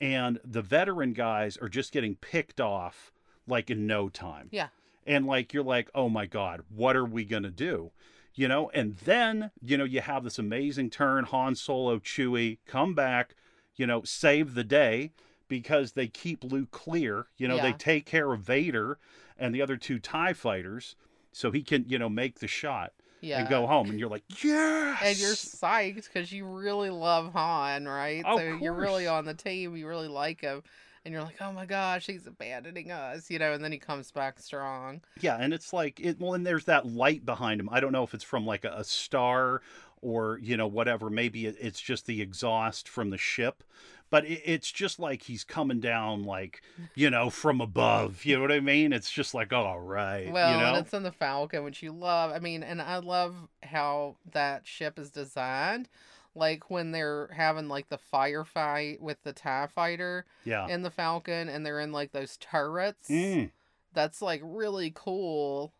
[0.00, 3.10] and the veteran guys are just getting picked off
[3.48, 4.48] like in no time.
[4.52, 4.68] Yeah.
[5.04, 7.90] And like, you're like, oh my God, what are we going to do?
[8.36, 12.94] You know, and then, you know, you have this amazing turn Han Solo, Chewie come
[12.94, 13.34] back,
[13.74, 15.10] you know, save the day
[15.48, 17.26] because they keep Luke clear.
[17.38, 18.98] You know, they take care of Vader
[19.36, 20.94] and the other two TIE fighters
[21.32, 23.90] so he can, you know, make the shot yeah and go home.
[23.90, 25.00] And you're like, yes.
[25.02, 28.24] and you're psyched because you really love Han, right?
[28.24, 29.76] Of so you're really on the team.
[29.76, 30.62] You really like him,
[31.04, 34.10] and you're like, oh my gosh, he's abandoning us, you know, and then he comes
[34.10, 35.00] back strong.
[35.20, 36.20] Yeah, and it's like it.
[36.20, 37.68] Well, and there's that light behind him.
[37.72, 39.62] I don't know if it's from like a, a star
[40.02, 41.10] or you know whatever.
[41.10, 43.62] Maybe it, it's just the exhaust from the ship,
[44.10, 46.62] but it, it's just like he's coming down like
[46.94, 48.24] you know from above.
[48.24, 48.92] You know what I mean?
[48.92, 50.30] It's just like all right.
[50.30, 50.74] Well, you know?
[50.74, 52.30] and it's in the Falcon, which you love.
[52.32, 55.88] I mean, and I love how that ship is designed.
[56.34, 60.68] Like when they're having like the firefight with the TIE fighter yeah.
[60.68, 63.08] in the Falcon and they're in like those turrets.
[63.08, 63.50] Mm,
[63.92, 65.72] That's like really cool.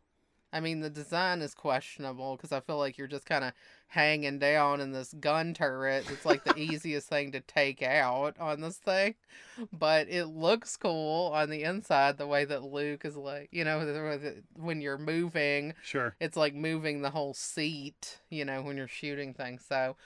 [0.52, 3.52] I mean, the design is questionable because I feel like you're just kind of
[3.88, 6.06] hanging down in this gun turret.
[6.10, 9.14] It's like the easiest thing to take out on this thing,
[9.72, 12.18] but it looks cool on the inside.
[12.18, 14.10] The way that Luke is like, you know,
[14.54, 16.14] when you're moving, sure.
[16.20, 18.18] it's like moving the whole seat.
[18.30, 19.64] You know, when you're shooting things.
[19.66, 19.96] So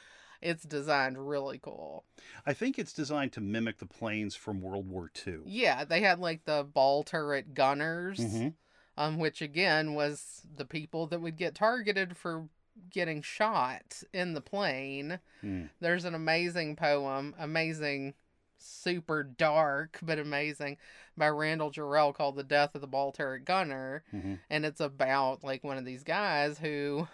[0.41, 2.05] it's designed really cool.
[2.47, 5.41] I think it's designed to mimic the planes from World War II.
[5.45, 8.21] Yeah, they had like the ball turret gunners.
[8.21, 8.49] hmm
[8.97, 12.49] um, which again was the people that would get targeted for
[12.91, 15.21] getting shot in the plane.
[15.43, 15.71] Mm.
[15.81, 18.15] There's an amazing poem, amazing,
[18.59, 20.77] super dark, but amazing,
[21.17, 24.05] by Randall Jarrell called The Death of the Ball Turret Gunner.
[24.11, 27.09] hmm And it's about like one of these guys who,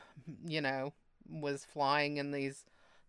[0.47, 0.93] you know,
[1.29, 2.65] was flying in these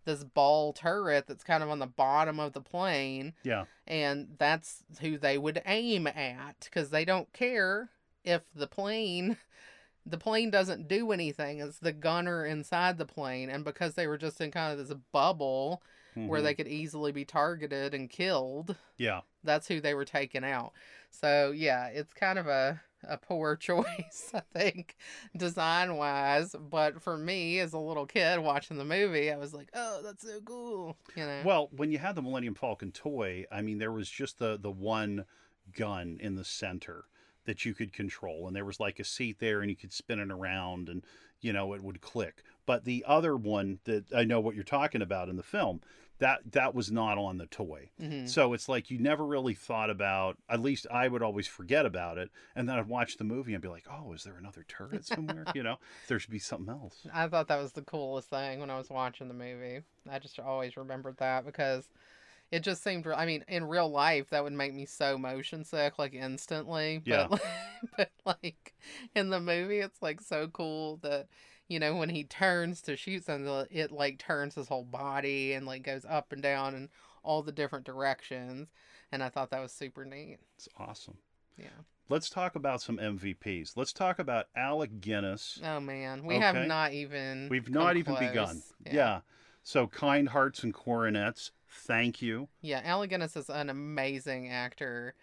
[0.05, 3.65] this ball turret that's kind of on the bottom of the plane Yeah.
[3.85, 7.89] and that's who they would aim at because they don't care
[8.23, 9.38] if the plane
[10.10, 14.18] the plane doesn't do anything it's the gunner inside the plane and because they were
[14.18, 15.81] just in kind of this bubble
[16.15, 16.44] where mhm.
[16.44, 19.22] they could easily be targeted and killed Yeah.
[19.44, 20.73] that's who they were taking out
[21.11, 24.98] so yeah it's kind of a a poor choice i think
[25.38, 29.69] design wise but for me as a little kid watching the movie i was like
[29.73, 33.61] oh that's so cool you know Well, when you had the Millennium Falcon toy, I
[33.61, 35.23] mean, there was just the the one
[35.73, 37.06] gun in the center
[37.45, 40.19] that you could control, and there was like a seat there, and you could spin
[40.19, 41.03] it around, and
[41.41, 42.43] you know it would click.
[42.65, 45.81] But the other one that I know what you're talking about in the film,
[46.19, 47.89] that that was not on the toy.
[47.99, 48.27] Mhm.
[48.27, 50.37] So it's like you never really thought about.
[50.49, 53.61] At least I would always forget about it, and then I'd watch the movie and
[53.61, 55.45] be like, "Oh, is there another turret somewhere?
[55.55, 58.69] you know, there should be something else." I thought that was the coolest thing when
[58.69, 59.81] I was watching the movie.
[60.09, 61.87] I just always remembered that because
[62.51, 63.05] it just seemed.
[63.07, 67.01] I mean, in real life, that would make me so motion sick, like instantly.
[67.05, 67.27] Yeah.
[67.30, 67.41] But,
[67.97, 68.73] but like
[69.15, 71.27] in the movie, it's like so cool that
[71.67, 75.65] you know when he turns to shoot something, it like turns his whole body and
[75.65, 76.89] like goes up and down in
[77.23, 78.69] all the different directions.
[79.11, 80.38] And I thought that was super neat.
[80.55, 81.17] It's awesome.
[81.57, 81.67] Yeah.
[82.09, 83.77] Let's talk about some MVPs.
[83.77, 85.59] Let's talk about Alec Guinness.
[85.63, 86.43] Oh man, we Okay.
[86.43, 87.49] have not even.
[87.49, 88.30] We've not even close.
[88.30, 88.63] begun.
[88.91, 89.21] Yeah.
[89.61, 91.51] So kind hearts and coronets.
[91.69, 92.49] Thank you.
[92.61, 95.13] Yeah, Alec Guinness is an amazing actor.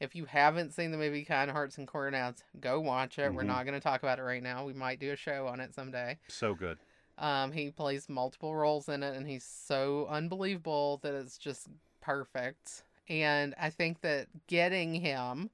[0.00, 3.32] If you haven't seen the movie Kind Hearts and Coronets, go watch it.
[3.32, 3.46] We're Mhm.
[3.46, 4.64] not going to talk about it right now.
[4.64, 6.18] We might do a show on it someday.
[6.28, 6.78] So good.
[7.16, 11.68] Um, he plays multiple roles in it, and he's so unbelievable that it's just
[12.00, 12.82] perfect.
[13.08, 15.50] And I think that getting him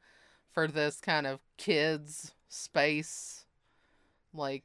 [0.51, 3.45] for this kind of kids space,
[4.33, 4.65] like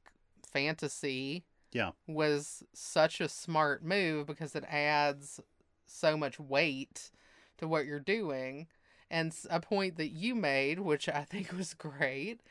[0.52, 1.44] fantasy,
[1.74, 1.92] Yeah.
[2.08, 5.42] was such a smart move because it adds
[5.86, 7.12] so much weight
[7.58, 8.68] to what you're doing.
[9.10, 12.42] And a point that you made, which I think was great,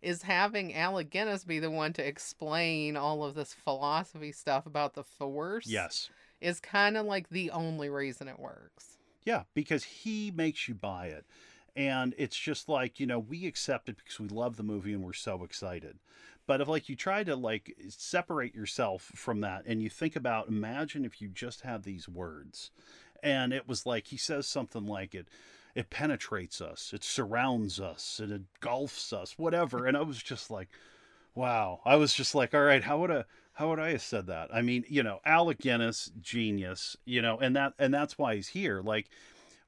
[0.00, 4.94] is having Alec Guinness be the one to explain all of this philosophy stuff about
[4.94, 5.66] the Force.
[5.66, 6.10] Yes.
[6.40, 8.98] Is kind of like the only reason it works.
[9.24, 11.24] Yeah, because he makes you buy it.
[11.74, 15.02] And it's just like, you know, we accept it because we love the movie and
[15.02, 15.98] we're so excited.
[16.46, 20.48] But if like you try to like separate yourself from that and you think about
[20.48, 22.70] imagine if you just had these words
[23.22, 25.28] and it was like he says something like it
[25.74, 29.86] it penetrates us, it surrounds us, it engulfs us, whatever.
[29.86, 30.68] And I was just like,
[31.34, 31.80] wow.
[31.84, 33.24] I was just like, all right, how would I
[33.54, 34.48] how would I have said that?
[34.52, 38.48] I mean, you know, Alec Guinness, genius, you know, and that and that's why he's
[38.48, 38.82] here.
[38.82, 39.08] Like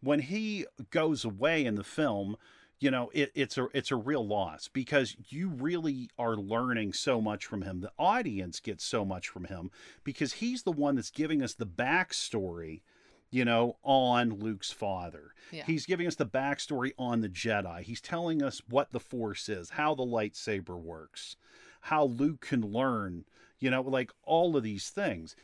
[0.05, 2.37] when he goes away in the film,
[2.81, 7.21] you know, it, it's a it's a real loss because you really are learning so
[7.21, 7.81] much from him.
[7.81, 9.71] The audience gets so much from him
[10.03, 12.83] because he's the one that's giving us the backstory,
[13.31, 15.35] you know, on Luke's father.
[15.51, 15.65] Yeah.
[15.65, 17.83] He's giving us the backstory on the Jedi.
[17.83, 21.37] He's telling us what the Force is, how the lightsaber works,
[21.81, 23.25] how Luke can learn,
[23.61, 25.37] you know, like all of these things.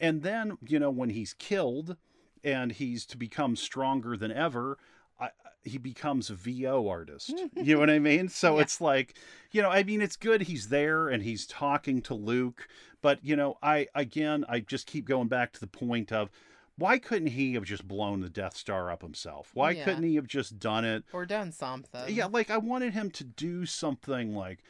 [0.00, 1.96] And then, you know, when he's killed
[2.44, 4.78] and he's to become stronger than ever,
[5.20, 5.30] I,
[5.64, 7.32] he becomes a VO artist.
[7.54, 7.62] Hmm.
[7.64, 8.28] you know what I mean?
[8.28, 8.62] So Yeah.
[8.62, 9.14] it's like,
[9.50, 12.68] you know, I mean, it's good he's there and he's talking to Luke,
[13.02, 16.30] but you know, I again, I just keep going back to the point of
[16.78, 19.50] why couldn't he have just blown the Death Star up himself?
[19.54, 19.84] Why Yeah.
[19.84, 21.04] couldn't he have just done it?
[21.12, 22.14] Or done something.
[22.14, 24.62] Yeah, like I wanted him to do something like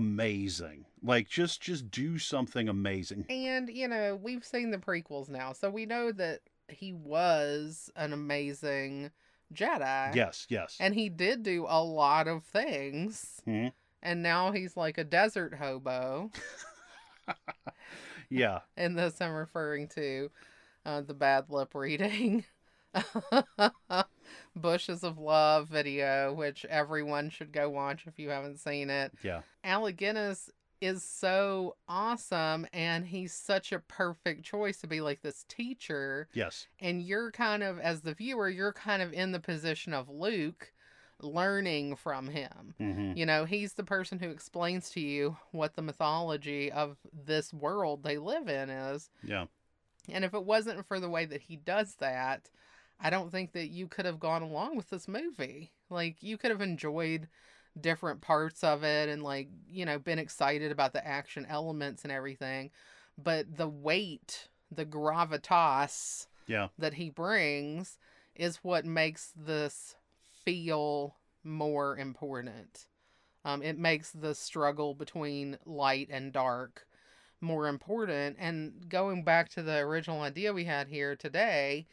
[0.00, 0.84] amazing.
[1.02, 3.24] Like just just do something amazing.
[3.30, 8.12] And, you know, we've seen the prequels now, so we know that he was an
[8.12, 9.10] amazing
[9.54, 10.14] Jedi.
[10.14, 10.76] Yes, yes.
[10.80, 13.40] And he did do a lot of things.
[13.46, 13.72] Mhm.
[14.02, 16.30] And now he's like a desert hobo.
[18.28, 18.60] Yeah.
[18.76, 20.30] And this I'm referring to
[20.84, 22.44] uh, the bad lip reading.
[24.56, 29.12] Bushes of Love video, which everyone should go watch if you haven't seen it.
[29.22, 29.42] Yeah.
[29.62, 30.50] Alec Guinness
[30.80, 36.66] is so awesome and he's such a perfect choice to be like this teacher Yes.
[36.80, 40.72] and you're kind of as the viewer you're kind of in the position of Luke
[41.20, 45.80] learning from him hmm you know he's the person who explains to you what the
[45.82, 49.46] mythology of this world they live in is Yeah.
[50.10, 52.50] and if it wasn't for the way that he does that
[53.00, 56.50] I don't think that you could have gone along with this movie like you could
[56.50, 57.28] have enjoyed
[57.80, 62.12] different parts of it and like you know been excited about the action elements and
[62.12, 62.70] everything
[63.18, 66.68] but the weight the gravitas Yeah.
[66.78, 67.98] that he brings
[68.34, 69.96] is what makes this
[70.44, 72.86] feel more important.
[73.44, 76.86] Um, it makes the struggle between light and dark
[77.40, 78.36] more important.
[78.38, 81.86] And going back to the original idea we had here today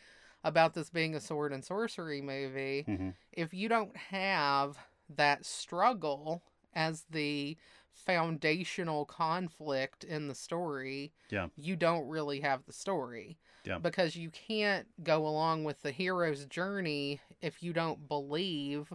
[0.43, 4.77] about this being a sword and sorcery movie hmm if you don't have
[5.09, 6.43] that struggle
[6.73, 7.57] as the
[7.93, 11.47] foundational conflict in the story, Yeah.
[11.55, 13.37] you don't really have the story.
[13.63, 13.77] Yeah.
[13.77, 18.91] Because you can't go along with the hero's journey if you don't believe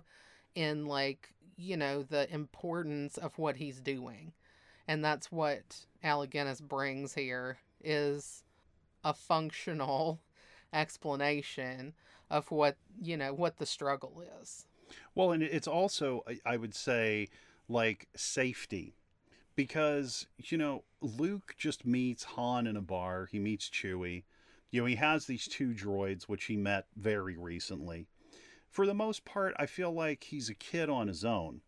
[0.54, 4.32] in like, you know, the importance of what he's doing.
[4.86, 8.42] And that's what Guinness brings here is
[9.04, 10.20] a functional
[10.72, 11.94] explanation
[12.30, 14.66] of what, you know, what the struggle is.
[15.14, 17.28] Well, and it's also, I- would say,
[17.68, 18.94] like safety.
[19.56, 23.26] Because, you know, Luke just meets Han in a bar.
[23.30, 24.24] He meets Chewie.
[24.70, 28.06] You know, he has these two droids, which he met very recently.
[28.70, 31.62] For the most part, I feel like he's a kid on his own.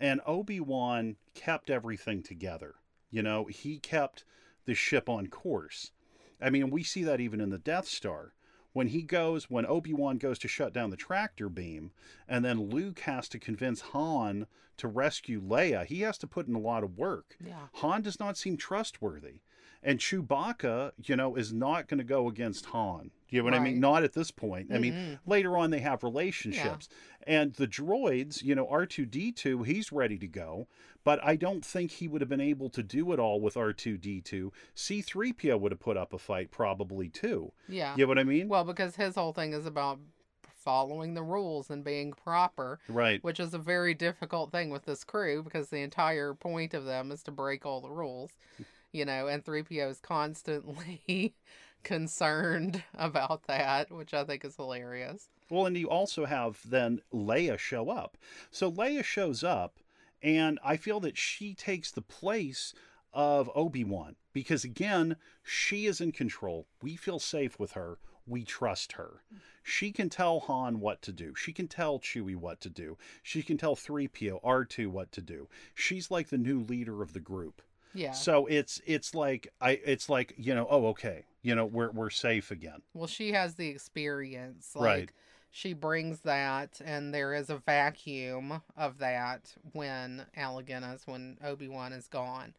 [0.00, 2.76] And Obi Wan kept everything together.
[3.10, 4.24] You know, he kept
[4.64, 5.90] the ship on course.
[6.40, 8.34] I mean, we see that even in the Death Star.
[8.74, 11.92] When he goes, when Obi Wan goes to shut down the tractor beam,
[12.28, 14.48] and then Luke has to convince Han
[14.78, 17.36] to rescue Leia, he has to put in a lot of work.
[17.42, 17.68] Yeah.
[17.74, 19.42] Han does not seem trustworthy.
[19.84, 23.10] And Chewbacca, you know, is not going to go against Han.
[23.28, 23.80] You know what I mean?
[23.80, 24.72] Not at this point.
[24.72, 25.30] I mean, mm-hmm.
[25.30, 26.88] later on they have relationships.
[27.26, 30.68] And the droids, you know, R2D2, he's ready to go.
[31.04, 34.50] But I don't think he would have been able to do it all with R2D2.
[34.74, 37.52] C3PO would have put up a fight probably too.
[37.68, 37.94] Yeah.
[37.96, 38.48] You know what I mean?
[38.48, 39.98] Well, because his whole thing is about
[40.64, 43.22] following the rules and being proper, right.
[43.22, 47.12] which is a very difficult thing with this crew because the entire point of them
[47.12, 48.32] is to break all the rules,
[48.94, 51.34] you know, and 3PO is constantly
[51.82, 55.28] concerned about that, which I think is hilarious.
[55.50, 58.16] Well, and you also have then Leia show up.
[58.50, 59.80] So Leia shows up,
[60.22, 62.72] and I feel that she takes the place
[63.12, 66.66] of Obi Wan because, again, she is in control.
[66.80, 67.98] We feel safe with her.
[68.26, 69.22] We trust her.
[69.62, 71.34] She can tell Han what to do.
[71.34, 72.96] She can tell Chewie what to do.
[73.22, 75.48] She can tell 3PO, R2 what to do.
[75.74, 77.60] She's like the new leader of the group.
[77.94, 78.12] Yeah.
[78.12, 82.10] So it's it's like I it's like, you know, oh okay, you know, we're we're
[82.10, 82.82] safe again.
[82.92, 84.72] Well, she has the experience.
[84.74, 85.12] Like, Right.
[85.56, 91.68] She brings that, and there is a vacuum of that when Alec Guinness, when Obi
[91.68, 92.54] Wan is gone.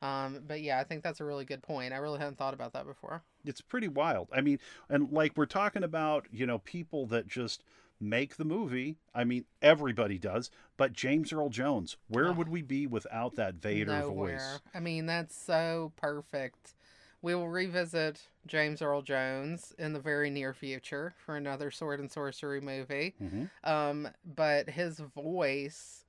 [0.00, 1.92] Um, but yeah, I think that's a really good point.
[1.92, 3.22] I really hadn't thought about that before.
[3.44, 4.28] it's pretty wild.
[4.32, 4.58] I mean,
[4.88, 7.62] and like we're talking about, you know, people that just
[8.00, 8.96] make the movie.
[9.14, 12.36] I mean, everybody does, but James Earl Jones, where Ugh.
[12.38, 14.36] would we be without that Vader Nowhere.
[14.36, 14.60] voice?
[14.74, 16.74] I mean, that's so perfect.
[17.22, 22.10] We will revisit James Earl Jones in the very near future for another sword and
[22.10, 23.14] sorcery movie.
[23.18, 26.04] hmm Um, but his voice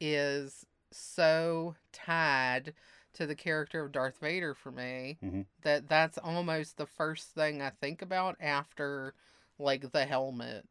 [0.00, 2.72] is so tied
[3.12, 5.44] to the character of Darth Vader for me Mhm.
[5.62, 9.14] that that's almost the first thing I think about after
[9.58, 10.66] like the helmet.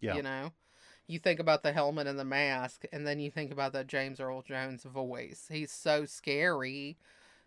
[0.00, 0.16] Yeah.
[0.16, 0.52] You know?
[1.06, 4.20] You think about the helmet and the mask and then you think about that James
[4.20, 5.46] Earl Jones voice.
[5.50, 6.98] He's so scary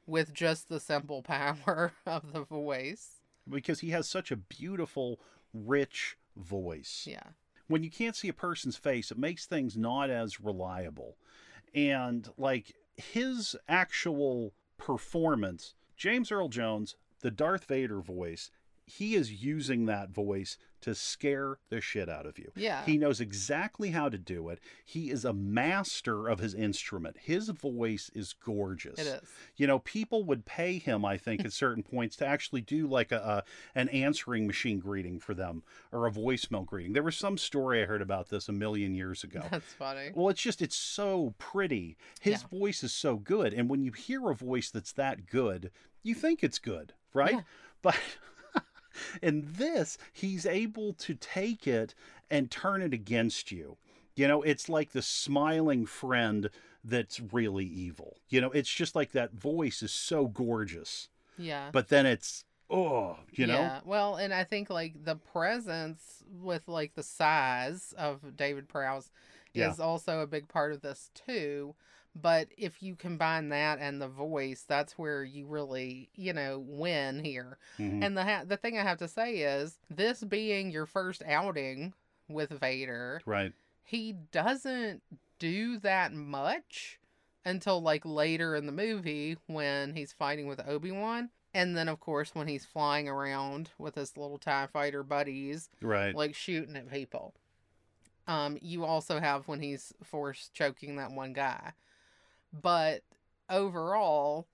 [0.07, 3.21] with just the simple power of the voice.
[3.49, 5.19] Because he has such a beautiful,
[5.53, 7.05] rich voice.
[7.09, 7.23] Yeah.
[7.67, 11.17] When you can't see a person's face, it makes things not as reliable.
[11.73, 18.51] And like his actual performance, James Earl Jones, the Darth Vader voice,
[18.97, 22.51] he is using that voice to scare the shit out of you.
[22.55, 22.83] Yeah.
[22.85, 24.59] He knows exactly how to do it.
[24.83, 27.17] He is a master of his instrument.
[27.21, 28.97] His voice is gorgeous.
[28.99, 29.29] it is.
[29.57, 33.11] You know, people would pay him, I think, at certain points to actually do like
[33.11, 33.43] a,
[33.75, 35.61] a an answering machine greeting for them
[35.91, 36.93] or a voicemail greeting.
[36.93, 39.43] There was some story I heard about this a million years ago.
[39.51, 40.09] That's funny.
[40.15, 41.95] Well, it's just it's so pretty.
[42.21, 42.59] His Yeah.
[42.59, 45.69] voice is so good, and when you hear a voice that's that good,
[46.01, 47.33] you think it's good, right?
[47.35, 47.41] Yeah.
[47.83, 47.99] But
[49.21, 51.93] in this, he's able to take it
[52.29, 53.77] and turn it against you.
[54.15, 56.49] You know, it's like the smiling friend
[56.83, 58.17] that's really evil.
[58.29, 61.69] You know, it's just like that voice is so gorgeous, Yeah.
[61.71, 63.79] but then it's oh, you know, Yeah.
[63.83, 69.11] Well, and I think like the presence with like the size of David Prowse
[69.53, 69.71] Yeah.
[69.71, 71.75] is also a big part of this too.
[72.13, 77.23] But if you combine that and the voice, that's where you really, you know, win
[77.23, 77.57] here.
[77.79, 78.03] Mhm.
[78.03, 81.93] And the ha- the thing I have to say is, this being your first outing
[82.27, 83.53] with Vader, right?
[83.83, 85.01] he doesn't
[85.39, 86.99] do that much
[87.45, 91.29] until like later in the movie when he's fighting with Obi-Wan.
[91.53, 96.15] And then of course when he's flying around with his little TIE fighter buddies, Right.
[96.15, 97.33] like shooting at people.
[98.27, 101.73] Um, you also have when he's force choking that one guy.
[102.53, 103.03] But
[103.49, 104.47] overall,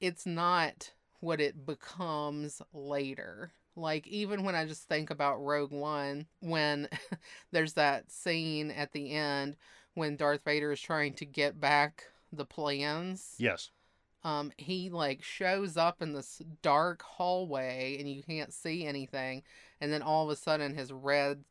[0.00, 3.52] it's not what it becomes later.
[3.76, 6.88] Like even when I just think about Rogue One, when
[7.52, 9.56] there's that scene at the end
[9.94, 13.70] when Darth Vader is trying to get back the plans yes.
[14.22, 19.42] um he like shows up in this dark hallway and you can't see anything
[19.80, 21.42] and then all of a sudden his red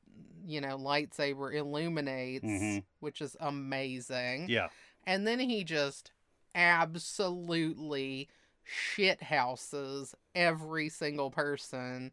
[0.46, 2.84] you know lightsaber illuminates Mhm.
[3.00, 4.68] which is amazing Yeah.
[5.08, 6.12] And then he just
[6.54, 8.30] absolutely
[8.64, 12.12] shit houses every single person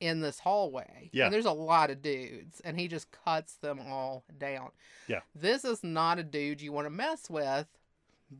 [0.00, 1.10] in this hallway.
[1.12, 1.26] Yeah.
[1.26, 4.70] And there's a lot of dudes, and he just cuts them all down.
[5.06, 5.20] Yeah.
[5.34, 7.68] This is not a dude you want to mess with,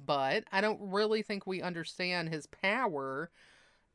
[0.04, 3.30] but I don't really think we understand his power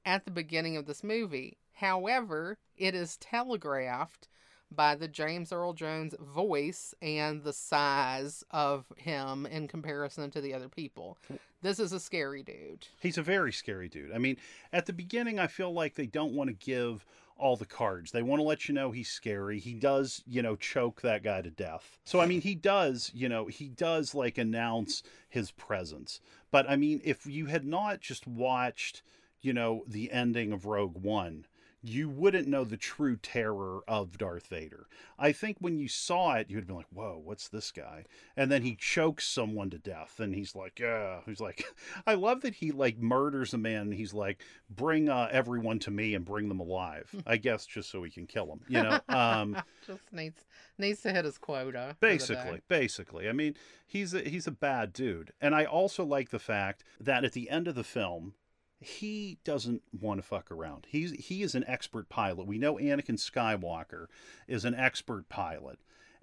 [0.05, 1.57] at the beginning of this movie.
[1.73, 4.29] However, it is telegraphed
[4.71, 10.53] by the James Earl Jones voice and the size of him in comparison to the
[10.53, 11.17] other people.
[11.61, 12.87] This is a scary dude.
[12.99, 14.11] He's a very scary dude.
[14.13, 14.37] I mean,
[14.71, 17.05] at the beginning, I feel like they don't want to give
[17.37, 18.11] all the cards.
[18.11, 19.59] They want to let you know he's scary.
[19.59, 21.99] He does, you know, choke that guy to death.
[22.03, 26.19] So, I mean, he does, you know, he does like announce his presence.
[26.51, 29.03] But, I mean, if you had not just watched,
[29.41, 31.45] you know, the ending of Rogue One,
[31.87, 34.87] you wouldn't know the true terror of Darth Vader.
[35.17, 38.03] I think when you saw it, you'd been like, "Whoa, what's this guy?"
[38.35, 41.65] And then he chokes someone to death, and he's like, "Yeah." He's like,
[42.05, 43.81] I love that he like murders a man.
[43.83, 47.89] And he's like, "Bring uh, everyone to me and bring them alive." I guess just
[47.89, 48.99] so he can kill them, you know.
[49.09, 49.57] Um,
[49.87, 50.45] just needs
[50.77, 51.95] needs to hit his quota.
[51.99, 52.17] for the day.
[52.17, 53.29] basically, basically.
[53.29, 53.55] I mean,
[53.85, 57.49] he's a, he's a bad dude, and I also like the fact that at the
[57.49, 58.33] end of the film,
[58.79, 60.87] he doesn't want to fuck around.
[60.89, 62.47] He's he is an expert pilot.
[62.47, 64.07] We know Anakin Skywalker
[64.47, 65.79] is an expert pilot,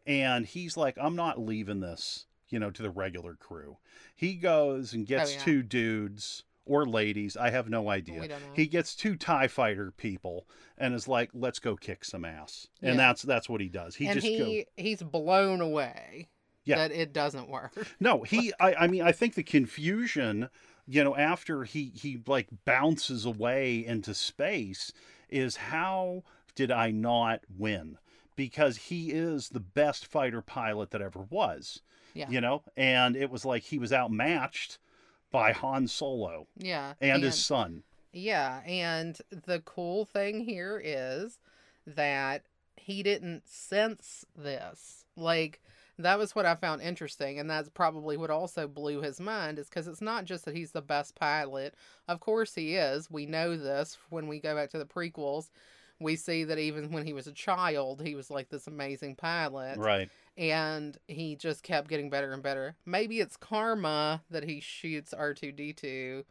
[0.07, 3.79] and he's like, I'm not leaving this, you know, to the regular crew.
[4.15, 5.45] He goes and gets oh, yeah.
[5.45, 8.21] two dudes or ladies, I have no idea.
[8.21, 8.53] We don't know.
[8.55, 10.47] He gets two Tie Fighter people
[10.79, 13.97] and is like, "Let's go kick some ass," and that's that's what he does.
[13.97, 16.29] He and just go, he he's blown away
[16.65, 16.77] Yeah.
[16.77, 17.73] that it doesn't work.
[18.01, 18.53] No, he.
[18.59, 20.49] I, I mean, I think the confusion,
[20.87, 24.93] you know, after he he like bounces away into space,
[25.29, 26.23] is how
[26.55, 27.99] did I not win?
[28.37, 31.81] Because he is the best fighter pilot that ever was.
[32.15, 32.29] Yeah.
[32.29, 34.79] You know, and it was like he was outmatched
[35.33, 36.95] by Han Solo Yeah.
[37.01, 37.83] and, his son.
[38.13, 41.41] Yeah, and the cool thing here is
[41.85, 42.45] that
[42.77, 45.07] he didn't sense this.
[45.17, 45.61] Like
[45.99, 49.69] that was what I found interesting, and that's probably what also blew his mind is
[49.69, 51.75] because it's not just that he's the best pilot.
[52.09, 53.11] Of course he is.
[53.11, 55.51] We know this when we go back to the prequels.
[56.01, 59.79] We see that even when he was a child, he was like this amazing pilot
[59.79, 60.11] Right.
[60.37, 62.75] and he just kept getting better and better.
[62.85, 66.25] Maybe it's karma that he shoots R2D2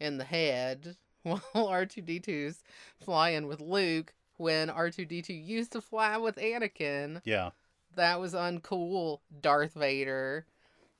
[0.00, 2.62] in the head while R2D2's
[3.04, 7.20] flying with Luke when R2D2 used to fly with Anakin.
[7.24, 7.50] Yeah.
[7.96, 10.46] That was uncool, Darth Vader.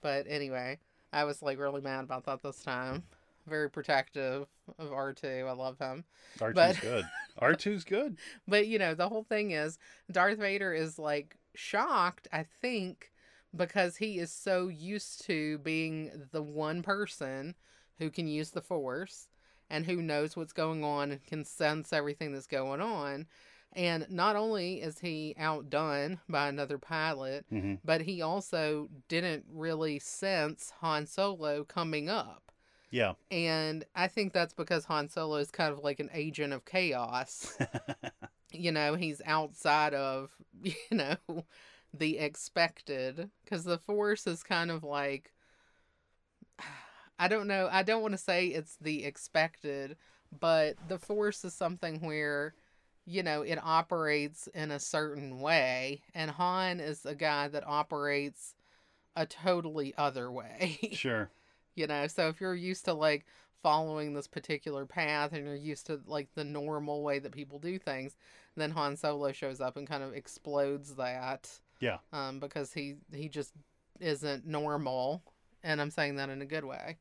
[0.00, 0.78] But anyway,
[1.12, 3.04] I was like really mad about that this time.
[3.46, 4.46] Very protective
[4.78, 5.48] of R2.
[5.48, 6.04] I love him.
[6.38, 7.04] R2's But- good.
[7.40, 8.16] R2's good.
[8.46, 9.78] But you know, the whole thing is
[10.10, 13.10] Darth Vader is like shocked, I think,
[13.54, 17.54] because he is so used to being the one person
[17.98, 19.28] who can use the force
[19.70, 23.26] and who knows what's going on and can sense everything that's going on.
[23.74, 29.98] And not only is he outdone by another pilot, hmm but he also didn't really
[29.98, 32.52] sense Han Solo coming up.
[32.90, 33.14] Yeah.
[33.30, 37.56] And I think that's because Han Solo is kind of like an agent of chaos.
[38.52, 41.16] you know, he's outside of, you know,
[41.92, 43.30] the expected.
[43.44, 45.32] Because the Force is kind of like,
[47.18, 49.96] I don't know, I don't want to say it's the expected,
[50.38, 52.54] but the Force is something where,
[53.04, 56.02] you know, it operates in a certain way.
[56.14, 58.54] And Han is a guy that operates
[59.16, 60.78] a totally other way.
[60.92, 61.30] sure.
[61.74, 63.26] you know so if you're used to like
[63.62, 67.78] following this particular path and you're used to like the normal way that people do
[67.78, 68.16] things
[68.56, 71.48] then han solo shows up and kind of explodes that
[71.80, 71.98] Yeah.
[72.12, 73.52] um because he he just
[74.00, 75.22] isn't normal
[75.62, 76.96] and i'm saying that in a good way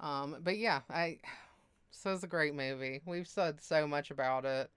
[0.00, 1.18] um but yeah i
[1.90, 4.70] so it's a great movie we've said so much about it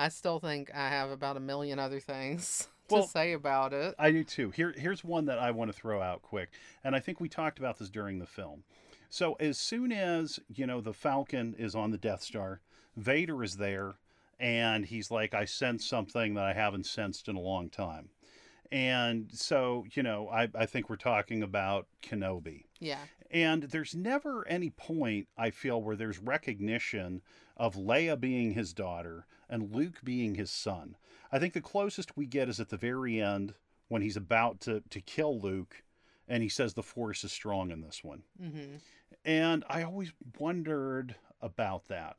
[0.00, 3.94] i still think i have about a million other things to Well, say about it
[3.98, 4.50] I do too.
[4.50, 6.48] Here, here's one that I want to throw out quick,
[6.82, 8.64] and I think we talked about this during the film.
[9.08, 12.60] So as soon as you know the Falcon is on the Death Star,
[12.96, 13.94] Vader is there,
[14.40, 18.08] and he's like, "I sense something that I haven't sensed in a long time,"
[18.72, 22.64] and so you know, I, I think we're talking about Kenobi.
[22.80, 27.22] yeah And there's never any point, I feel, where there's recognition
[27.56, 30.96] of Leia being his daughter and Luke being his son.
[31.30, 33.52] I think the closest we get is at the very end
[33.88, 35.82] when he's about to, to kill Luke
[36.28, 38.22] and he says the Force is strong in this one.
[38.40, 38.76] mm-hmm
[39.24, 42.16] And I always wondered about that.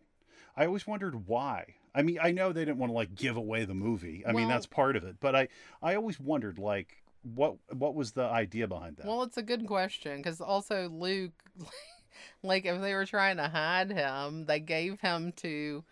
[0.55, 1.75] I always wondered why.
[1.95, 4.23] I mean, I know they didn't want to like give away the movie.
[4.27, 5.15] I mean, that's part of it.
[5.19, 5.47] But I,
[5.81, 9.05] I always wondered like what what was the idea behind that?
[9.05, 11.31] Well, it's a good question because also Luke,
[12.43, 15.83] like if they were trying to hide him, they gave him to,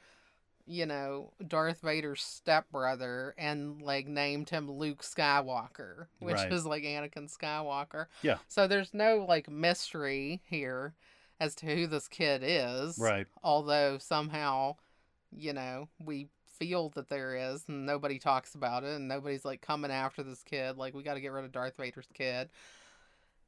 [0.71, 6.53] you know, Darth Vader's stepbrother and like named him Luke Skywalker, which Right.
[6.53, 8.05] is like Anakin Skywalker.
[8.21, 8.37] Yeah.
[8.47, 10.93] So there's no like mystery here
[11.39, 12.99] as to who this kid is.
[12.99, 13.25] right.
[13.43, 14.75] Although somehow,
[15.31, 16.27] you know, we
[16.59, 20.43] feel that there is and nobody talks about it and nobody's like coming after this
[20.43, 22.49] kid like we got to get rid of Darth Vader's kid.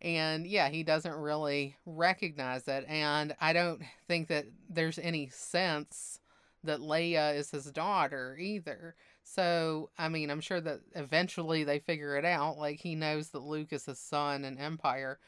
[0.01, 6.17] And yeah, he doesn't really recognize it and I don't think that there's any sense
[6.63, 8.95] that Leia is his daughter either.
[9.23, 13.43] So, I mean, I'm sure that eventually they figure it out like he knows that
[13.43, 15.19] Luke is his son in Empire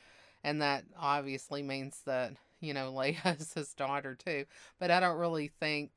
[0.44, 4.46] and that obviously means that, you know, Leia is his daughter too.
[4.80, 5.92] But I don't really think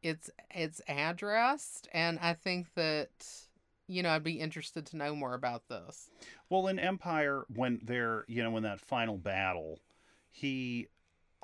[0.00, 3.10] it's it's addressed and I think that
[3.88, 6.10] you know, I'd be interested to know more about this.
[6.50, 9.80] Well, in Empire, when they're, you know, in that final battle,
[10.30, 10.88] he,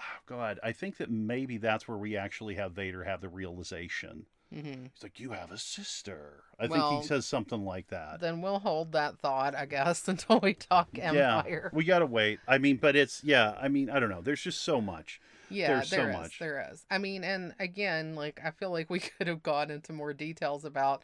[0.00, 4.26] oh God, I think that maybe that's where we actually have Vader have the realization.
[4.52, 6.44] hmm He's like, You have a sister.
[6.58, 8.20] I think he says something like that.
[8.20, 11.70] Then we'll hold that thought, I guess, until we talk Empire.
[11.72, 12.38] Yeah, we got to wait.
[12.46, 14.22] I mean, but it's, yeah, I mean, I don't know.
[14.22, 15.20] There's just so much.
[15.50, 16.38] Yeah, There's so there is, much.
[16.38, 16.84] There is.
[16.90, 20.64] I mean, and again, like I feel like we could have gone into more details
[20.64, 21.02] about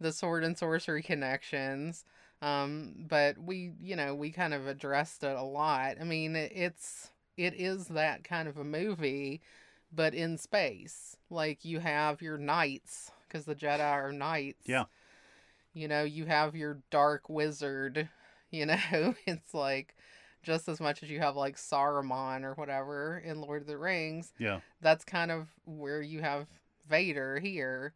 [0.00, 2.04] the sword and sorcery connections.
[2.42, 5.96] Um, but we, you know, we kind of addressed it a lot.
[6.00, 9.40] I mean, it's it is that kind of a movie,
[9.92, 11.16] but in space.
[11.30, 14.62] Like you have your knights because the Jedi are knights.
[14.66, 14.84] Yeah.
[15.72, 18.08] You know, you have your dark wizard.
[18.50, 18.76] You know,
[19.26, 19.96] it's like
[20.42, 24.32] just as much as you have like Saruman or whatever in Lord of the Rings,
[24.38, 24.60] Yeah.
[24.80, 26.46] that's kind of where you have
[26.88, 27.94] Vader here.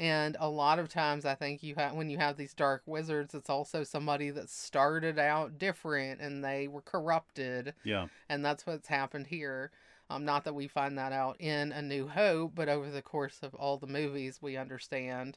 [0.00, 3.34] And a lot of times I think you have when you have these dark wizards,
[3.34, 7.74] it's also somebody that started out different and they were corrupted.
[7.84, 8.06] Yeah.
[8.26, 9.70] And that's what's happened here.
[10.08, 13.40] Um, not that we find that out in A New Hope, but over the course
[13.42, 15.36] of all the movies, we understand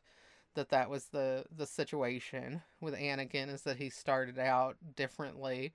[0.56, 5.74] that that was the the situation with Anakin is that he started out differently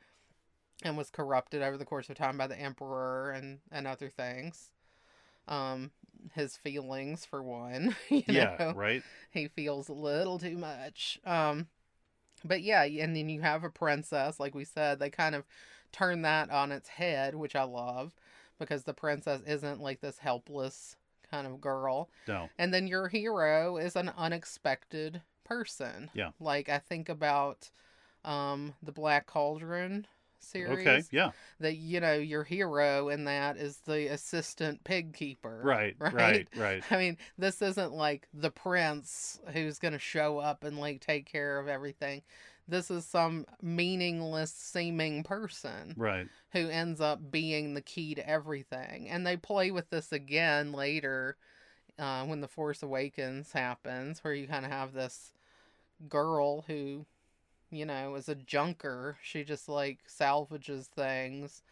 [0.82, 4.70] and was corrupted over the course of time by the emperor and and other things
[5.48, 5.90] um
[6.34, 8.56] his feelings for one you Yeah.
[8.58, 9.02] know Right.
[9.30, 11.68] he feels a little too much um
[12.44, 15.44] but yeah and then you have a princess like we said they kind of
[15.92, 18.14] turn that on its head which i love
[18.58, 20.96] because the princess isn't like this helpless
[21.30, 22.48] kind of girl No.
[22.58, 26.10] and then your hero is an unexpected person.
[26.14, 26.30] Yeah.
[26.40, 27.70] Like I think about
[28.24, 30.06] um the Black Cauldron,
[30.40, 30.78] series.
[30.80, 31.02] Okay.
[31.10, 31.30] Yeah.
[31.60, 35.60] That you know your hero in that is the assistant pig keeper.
[35.64, 35.96] Right.
[36.00, 36.12] Right.
[36.14, 36.48] Right.
[36.56, 36.82] Right.
[36.90, 41.26] I mean, this isn't like the prince who's going to show up and like take
[41.26, 42.22] care of everything.
[42.66, 46.28] This is some meaningless seeming person Right.
[46.52, 49.08] who ends up being the key to everything.
[49.08, 51.36] And they play with this again later
[51.98, 55.32] uh, when The Force Awakens happens, where you kind of have this
[56.08, 57.06] girl who,
[57.70, 59.18] you know, is a junker.
[59.22, 61.62] She just like salvages things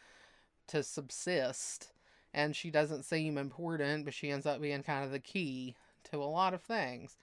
[0.69, 1.93] to subsist.
[2.35, 5.75] And she doesn't seem important, but she ends up being kind of the key
[6.11, 7.17] to a lot of things.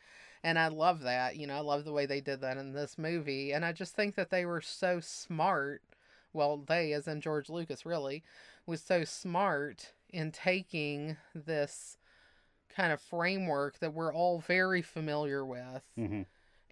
[0.44, 1.36] And I love that.
[1.38, 3.54] You know, I love the way they did that in this movie.
[3.54, 5.82] And I just think that they were so smart.
[6.34, 8.24] Well, they, as in George Lucas, really,
[8.66, 11.98] was so smart in taking this
[12.76, 15.84] kind of framework that we're all very familiar with.
[15.96, 16.24] hmm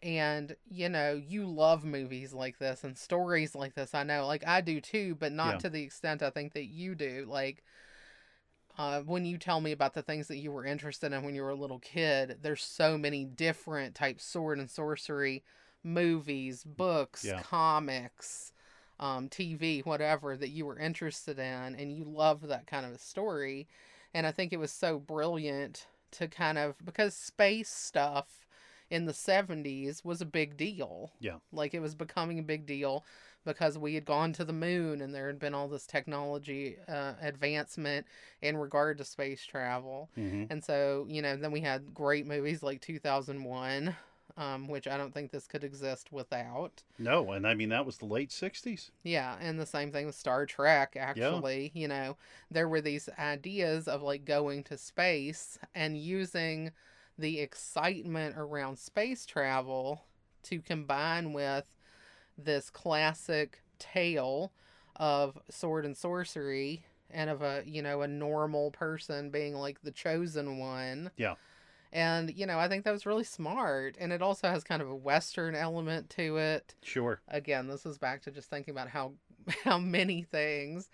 [0.03, 3.93] And, you know, you love movies like this and stories like this.
[3.93, 5.59] I know, like, I do too, but not Yeah.
[5.59, 7.25] to the extent I think that you do.
[7.29, 7.63] Like,
[8.77, 11.43] uh, when you tell me about the things that you were interested in when you
[11.43, 15.43] were a little kid, there's so many different types sword and sorcery
[15.83, 17.43] movies, books, Yeah.
[17.43, 18.53] comics,
[18.99, 22.97] um, TV, whatever that you were interested in, and you love that kind of a
[22.97, 23.67] story.
[24.13, 28.45] And I think it was so brilliant to kind of because space stuff
[28.91, 31.11] in the 70s was a big deal.
[31.19, 31.37] Yeah.
[31.51, 33.03] Like it was becoming a big deal
[33.45, 37.13] because we had gone to the moon and there had been all this technology uh,
[37.21, 38.05] advancement
[38.41, 40.09] in regard to space travel.
[40.13, 43.95] hmm And so, you know, then we had great movies like 2001,
[44.37, 46.83] um, which I don't think this could exist without.
[46.99, 48.91] No, and I mean that was the late '60s.
[49.03, 51.71] Yeah, and the same thing with Star Trek, actually.
[51.73, 52.17] You know,
[52.49, 56.71] there were these ideas of like going to space and using
[57.21, 60.03] the excitement around space travel
[60.43, 61.65] to combine with
[62.37, 64.51] this classic tale
[64.95, 69.91] of sword and sorcery and of a, you know, a normal person being like the
[69.91, 71.11] chosen one.
[71.17, 71.35] Yeah.
[71.93, 73.97] And, you know, I think that was really smart.
[73.99, 77.21] And it also has kind of a Western element to it Sure.
[77.27, 79.13] again, this is back to just thinking about how
[79.63, 80.89] how many things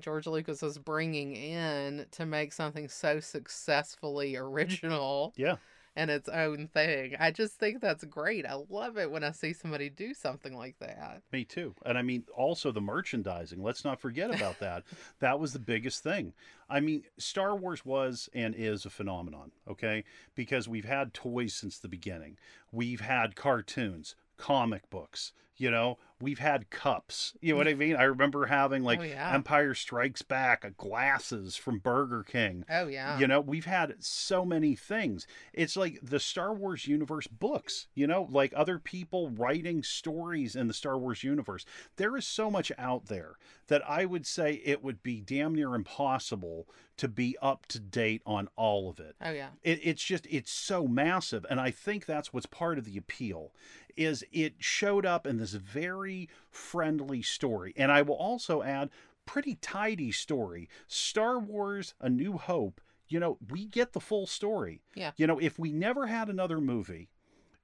[0.00, 5.56] George Lucas was bringing in to make something so successfully original Yeah.
[5.96, 7.16] and its own thing.
[7.18, 8.46] I just think that's great.
[8.46, 11.22] I love it when I see somebody do something like that.
[11.32, 11.74] Me too.
[11.84, 13.62] And I mean, also the merchandising.
[13.62, 14.84] Let's not forget about that.
[15.18, 16.32] that was the biggest thing.
[16.68, 20.04] I mean, Star Wars was and is a phenomenon, okay?
[20.34, 22.38] Because we've had toys since the beginning,
[22.70, 27.34] we've had cartoons, comic books, you know, we've had cups.
[27.40, 27.78] You know what I mm.
[27.78, 27.96] mean?
[27.96, 29.34] I remember having like Oh, yeah.
[29.34, 32.64] Empire Strikes Back glasses from Burger King.
[32.70, 33.18] Oh yeah.
[33.18, 35.26] You know, we've had so many things.
[35.52, 40.66] It's like the Star Wars universe books, you know, like other people writing stories in
[40.68, 41.64] the Star Wars universe.
[41.96, 43.36] There is so much out there
[43.68, 46.66] that I would say it would be damn near impossible
[47.00, 49.16] to be up to date on all of it.
[49.24, 49.48] oh yeah.
[49.62, 53.52] It, it's just it's so massive and i think that's what's part of the appeal
[53.96, 58.90] is it showed up in this very friendly story and i will also add
[59.26, 64.82] pretty tidy story star wars a new hope you know we get the full story
[64.94, 65.12] Yeah.
[65.16, 67.08] you know if we never had another movie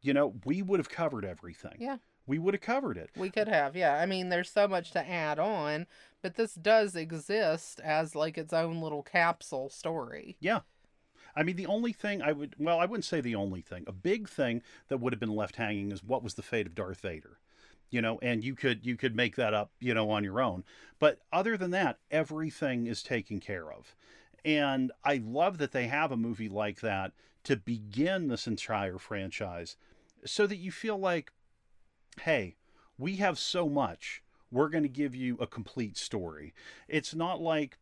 [0.00, 1.96] you know we would have covered everything Yeah.
[2.26, 3.94] we would have covered it We could have, yeah.
[3.94, 5.86] I mean, there's so much to add on,
[6.22, 10.36] but this does exist as like its own little capsule story.
[10.40, 10.60] Yeah.
[11.36, 13.84] I mean, the only thing I would, well, I wouldn't say the only thing.
[13.86, 16.74] A big thing that would have been left hanging is what was the fate of
[16.74, 17.38] Darth Vader,
[17.90, 20.64] you know, and you could you could make that up, you know, on your own.
[20.98, 23.94] But other than that, everything is taken care of,
[24.44, 27.12] and I love that they have a movie like that
[27.44, 29.76] to begin this entire franchise,
[30.24, 31.32] so that you feel like,
[32.22, 32.56] hey,
[32.98, 34.22] we have so much.
[34.50, 36.54] We're going to give you a complete story.
[36.88, 37.78] It's not like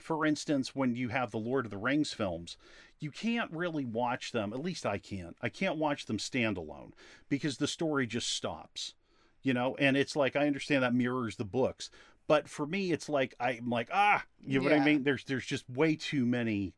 [0.00, 2.56] for instance, when you have the Lord of the Rings films,
[2.98, 5.36] you can't really watch them, at least I can't.
[5.42, 6.92] I can't watch them standalone
[7.28, 8.94] because the story just stops.
[9.42, 11.88] You know, and it's like I understand that mirrors the books,
[12.26, 15.04] but for me it's like I'm like, ah, you know what I mean?
[15.04, 16.74] There's there's just way too many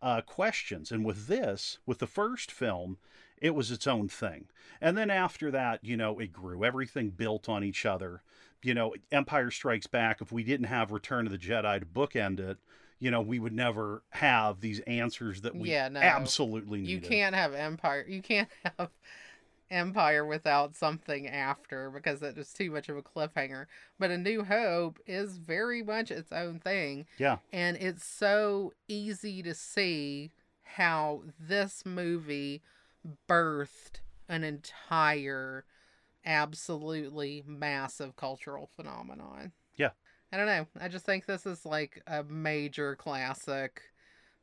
[0.00, 0.92] uh, questions.
[0.92, 2.98] And with this, with the first film,
[3.40, 4.46] it was its own thing.
[4.80, 6.64] And then after that, you know, it grew.
[6.64, 8.22] Everything built on each other.
[8.62, 12.38] You know, Empire Strikes Back, if we didn't have Return of the Jedi to bookend
[12.40, 12.58] it,
[13.00, 16.00] you know, we would never have these answers that we Yeah, no.
[16.00, 16.88] absolutely need.
[16.88, 18.06] You can't have Empire.
[18.08, 18.48] You can't
[18.78, 18.90] have
[19.70, 23.66] Empire without something after because it was too much of a cliffhanger.
[23.98, 27.06] But A New Hope is very much its own thing.
[27.18, 27.38] Yeah.
[27.52, 30.30] And it's so easy to see
[30.62, 32.62] how this movie
[33.28, 35.64] birthed an entire
[36.24, 39.52] absolutely massive cultural phenomenon.
[39.76, 39.90] Yeah.
[40.32, 40.66] I don't know.
[40.80, 43.82] I just think this is like a major classic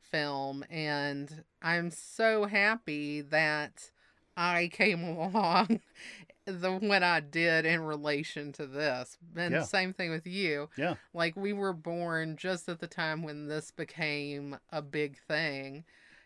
[0.00, 3.90] film, and I'm so happy that
[4.36, 5.80] I came along
[6.46, 9.18] the when I did in relation to this.
[9.36, 9.62] And Yeah.
[9.62, 10.68] same thing with you.
[10.76, 10.94] Yeah.
[11.12, 15.84] Like we were born just at the time when this became a big thing.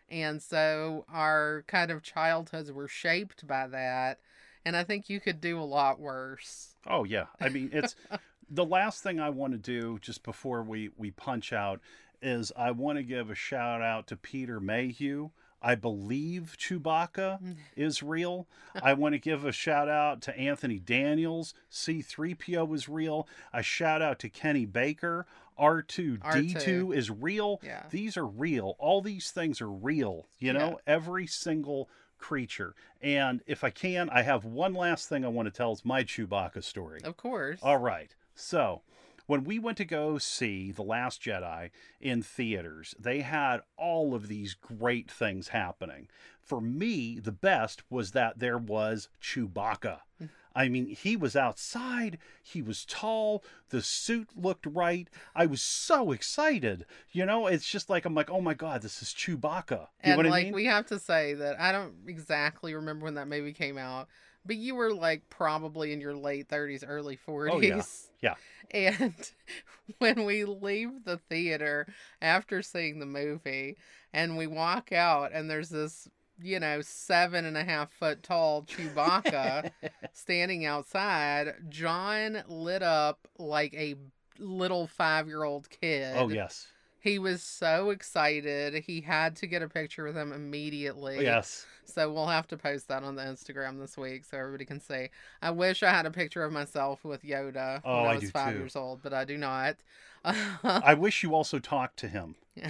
[0.09, 4.19] And so our kind of childhoods were shaped by that.
[4.65, 6.75] And I think you could do a lot worse.
[6.87, 7.25] Oh yeah.
[7.39, 7.95] I mean, it's
[8.49, 11.79] the last thing I want to do just before we we punch out
[12.21, 15.29] is I want to give a shout out to Peter Mayhew.
[15.61, 17.55] I believe Chewbacca mm.
[17.75, 18.47] is real.
[18.83, 21.53] I want to give a shout out to Anthony Daniels.
[21.71, 23.27] C3PO is real.
[23.53, 25.25] A shout out to Kenny Baker.
[25.59, 27.61] R2D2 is real.
[27.63, 27.83] Yeah.
[27.89, 28.75] These are real.
[28.77, 30.27] All these things are real.
[30.37, 32.75] You know, every single creature.
[33.01, 35.71] And if I can, I have one last thing I want to tell.
[35.71, 37.01] is my Chewbacca story.
[37.03, 37.59] Of course.
[37.61, 38.13] All right.
[38.35, 38.81] So,
[39.27, 44.27] when we went to go see The Last Jedi in theaters, they had all of
[44.27, 46.07] these great things happening.
[46.43, 50.01] For me, the best was that there was Chewbacca.
[50.21, 50.29] Mm.
[50.55, 55.09] I mean, he was outside, he was tall, the suit looked right.
[55.35, 56.85] I was so excited.
[57.11, 59.71] You know, it's just like, I'm like, oh my God, this is Chewbacca.
[59.71, 60.53] You and know what like I mean?
[60.53, 64.07] we have to say that I don't exactly remember when that movie came out,
[64.45, 67.49] but you were like probably in your late 30s, early 40s.
[67.51, 67.83] Oh, yeah.
[68.21, 68.35] Yeah.
[68.71, 69.13] And
[69.99, 71.85] when we leave the theater
[72.19, 73.77] after seeing the movie
[74.11, 76.09] and we walk out and there's this,
[76.41, 79.71] you know, seven and a half foot tall Chewbacca
[80.13, 83.95] standing outside, John lit up like a
[84.39, 86.15] little five year old kid.
[86.17, 86.67] oh, yes.
[86.99, 88.73] He was so excited.
[88.87, 91.17] He had to get a picture with him immediately.
[91.19, 91.65] Oh, yes.
[91.85, 95.09] So we'll have to post that on the Instagram this week so everybody can see.
[95.39, 98.31] I wish I had a picture of myself with Yoda Oh, when I I was
[98.31, 98.59] five too.
[98.59, 99.75] years old, but I do not.
[100.25, 102.35] I wish you also talked to him.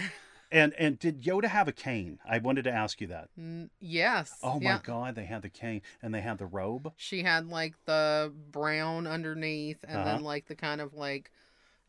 [0.56, 2.20] And and did Yoda have a cane?
[2.26, 3.28] I wanted to ask you that.
[3.38, 4.40] N- yes.
[4.42, 4.80] Oh my yeah.
[4.82, 6.94] God, they had the cane and they had the robe.
[6.96, 10.06] She had like the brown underneath and Uh-huh.
[10.14, 11.32] then like the kind of like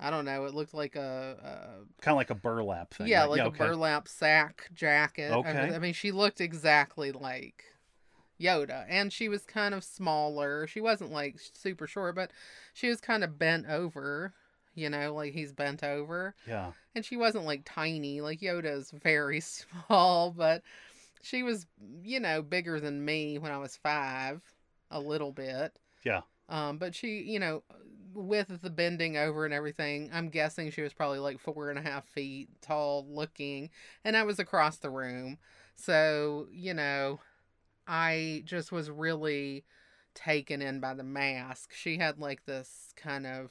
[0.01, 3.07] I don't know, it looked like a, Kind of like a burlap thing.
[3.07, 3.31] yeah, right?
[3.31, 3.65] like a okay.
[3.67, 5.31] burlap sack jacket.
[5.33, 5.75] Okay.
[5.75, 7.65] I mean, she looked exactly like
[8.41, 10.67] Yoda, and she was kind of smaller.
[10.67, 12.31] She wasn't like super short, but
[12.75, 14.35] she was kind of bent over.
[14.77, 16.73] You know, like he's bent over, Yeah.
[16.95, 18.21] and she wasn't like tiny.
[18.21, 19.41] Like Yoda's very
[19.89, 20.63] small, but
[21.23, 21.67] she was,
[22.03, 24.43] you know, bigger than me when I was five,
[24.91, 25.73] a little bit.
[26.05, 26.21] Yeah.
[26.49, 27.65] Um, but she, you know,
[28.15, 31.83] with the bending over and everything, I'm guessing she was probably like four and a
[31.83, 33.71] half feet tall looking,
[34.05, 35.39] and I was across the room.
[35.75, 37.21] So, you know,
[37.87, 39.65] I just was really
[40.15, 41.73] taken in by the mask.
[41.75, 43.51] She had like this kind of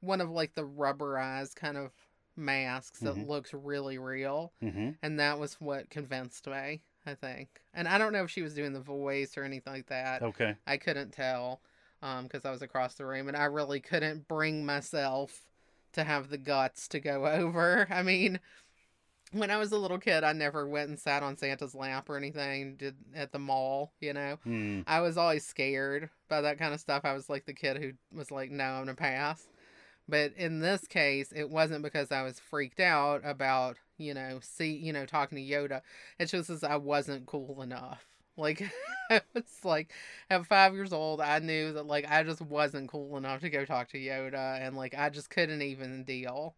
[0.00, 1.92] one of like the rubberized kind of
[2.36, 3.26] masks that Mhm.
[3.26, 4.52] looks really real.
[4.60, 7.62] hmm And that was what convinced me, I think.
[7.72, 10.22] And I don't know if she was doing the voice or anything like that.
[10.22, 10.54] Okay.
[10.66, 11.60] I couldn't tell
[12.22, 15.42] because I was across the room and I really couldn't bring myself
[15.92, 17.86] to have the guts to go over.
[17.90, 18.38] I mean,
[19.32, 22.16] when I was a little kid, I never went and sat on Santa's lap or
[22.16, 24.38] anything did at the mall, you know.
[24.44, 24.82] Hmm.
[24.86, 27.04] I was always scared by that kind of stuff.
[27.04, 29.48] I was like the kid who was like, no, I'm going to pass.
[30.08, 34.72] But in this case, it wasn't because I was freaked out about, you know, see,
[34.72, 35.82] you know, talking to Yoda.
[36.18, 38.06] It's just as I wasn't cool enough.
[38.38, 38.70] Like,
[39.34, 39.90] it's like
[40.28, 43.64] at five years old, I knew that like I just wasn't cool enough to go
[43.64, 46.54] talk to Yoda, and like I just couldn't even deal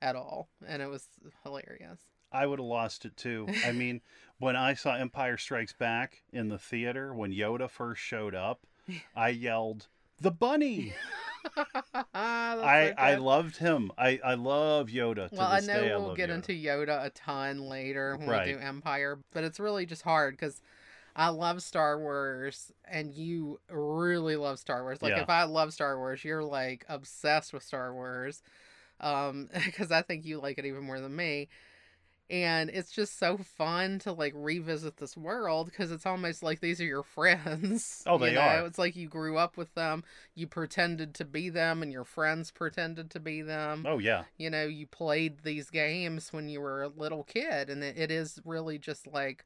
[0.00, 1.08] at all, and it was
[1.42, 1.98] hilarious.
[2.30, 3.48] I would have lost it too.
[3.66, 4.02] I mean,
[4.38, 8.60] when I saw Empire Strikes Back in the theater, when Yoda first showed up,
[9.16, 9.88] I yelled,
[10.20, 10.94] "The bunny!"
[12.14, 13.92] I I loved him.
[13.96, 15.30] I I love Yoda.
[15.30, 16.34] To well, I know day, we'll love get Yoda.
[16.34, 18.46] into Yoda a ton later when Right.
[18.46, 20.60] we do Empire, but it's really just hard because
[21.16, 25.02] I love Star Wars, and you really love Star Wars.
[25.02, 25.22] Like Yeah.
[25.22, 28.42] if I love Star Wars, you're like obsessed with Star Wars,
[29.00, 31.48] um, because I think you like it even more than me.
[32.30, 36.80] And it's just so fun to like revisit this world because it's almost like these
[36.80, 38.04] are your friends.
[38.06, 38.40] Oh, they you know?
[38.40, 38.66] are.
[38.66, 40.04] It's like you grew up with them,
[40.34, 44.24] you pretended to be them, and your friends pretended to be them Oh yeah.
[44.38, 48.10] you know you played these games when you were a little kid and it, it
[48.10, 49.44] is really just like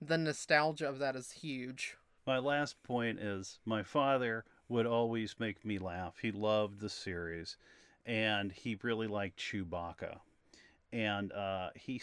[0.00, 1.96] the nostalgia of that is huge
[2.26, 6.18] My last point is my father would always make me laugh.
[6.20, 7.56] He loved the series,
[8.06, 10.20] and he really liked Chewbacca,
[10.92, 12.00] and uh, he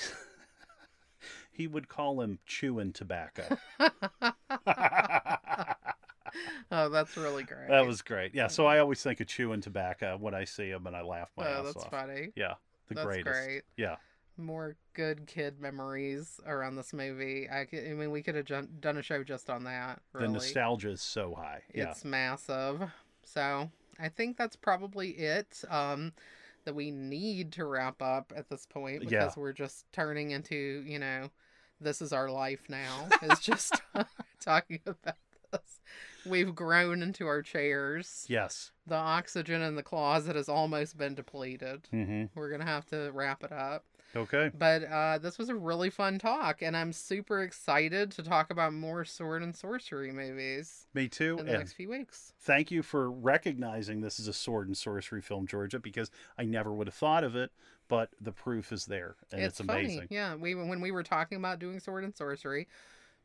[1.51, 3.57] he would call him chewing tobacco.
[6.71, 7.69] oh, that's really great.
[7.69, 8.33] That was great.
[8.33, 8.47] Yeah.
[8.47, 11.47] So I always think of chewing tobacco when I see him, and I laugh my
[11.47, 11.91] oh, ass that's off.
[11.91, 12.29] funny.
[12.35, 12.53] Yeah,
[12.87, 13.45] the that's greatest.
[13.45, 13.61] great.
[13.77, 13.97] Yeah.
[14.37, 17.49] More good kid memories around this movie.
[17.51, 18.45] I, could, I mean, we could have
[18.79, 20.01] done a show just on that.
[20.13, 20.27] Really.
[20.27, 21.63] The nostalgia is so high.
[21.73, 21.91] Yeah.
[21.91, 22.89] It's massive.
[23.25, 25.61] So I think that's probably it.
[25.69, 26.13] Um,
[26.65, 29.31] that we need to wrap up at this point because Yeah.
[29.35, 31.29] we're just turning into, you know,
[31.81, 33.07] this is our life now.
[33.21, 33.81] It's just
[34.39, 35.15] talking about
[35.51, 35.79] this.
[36.25, 38.25] We've grown into our chairs.
[38.27, 38.71] Yes.
[38.85, 41.87] The oxygen in the closet has almost been depleted.
[41.93, 42.25] Mm-hmm.
[42.37, 43.85] We're gonna have to wrap it up.
[44.15, 44.51] Okay.
[44.57, 48.73] But uh, this was a really fun talk, and I'm super excited to talk about
[48.73, 51.37] more sword and sorcery movies Me too.
[51.37, 52.33] in the And next few weeks.
[52.39, 56.73] thank you for recognizing this is a sword and sorcery film, Georgia, because I never
[56.73, 57.51] would have thought of it,
[57.87, 59.99] but the proof is there, and it's, funny.
[59.99, 60.07] amazing.
[60.09, 62.67] Yeah, we when we were talking about doing sword and sorcery,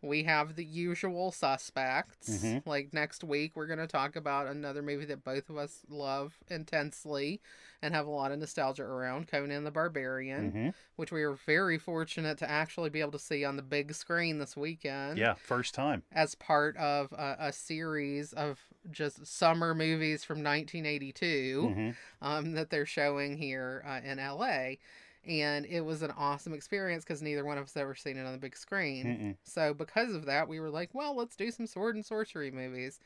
[0.07, 2.31] we have the usual suspects.
[2.31, 2.63] Mhm.
[2.67, 6.39] Like next week, we're going to talk about another movie that both of us love
[6.49, 7.41] intensely
[7.83, 11.77] and have a lot of nostalgia around Conan the Barbarian, hmm which we were very
[11.77, 15.19] fortunate to actually be able to see on the big screen this weekend.
[15.19, 16.05] Yeah, first time.
[16.13, 18.61] As part of a, a series of
[18.93, 21.91] just summer movies from 1982 hmm
[22.23, 24.77] um, that they're showing here uh, in LA.
[25.27, 28.33] And it was an awesome experience because neither one of us ever seen it on
[28.33, 29.07] the big screen.
[29.07, 29.37] Mm-mm.
[29.45, 33.01] So because of that, we were like, well, let's do some sword and sorcery movies.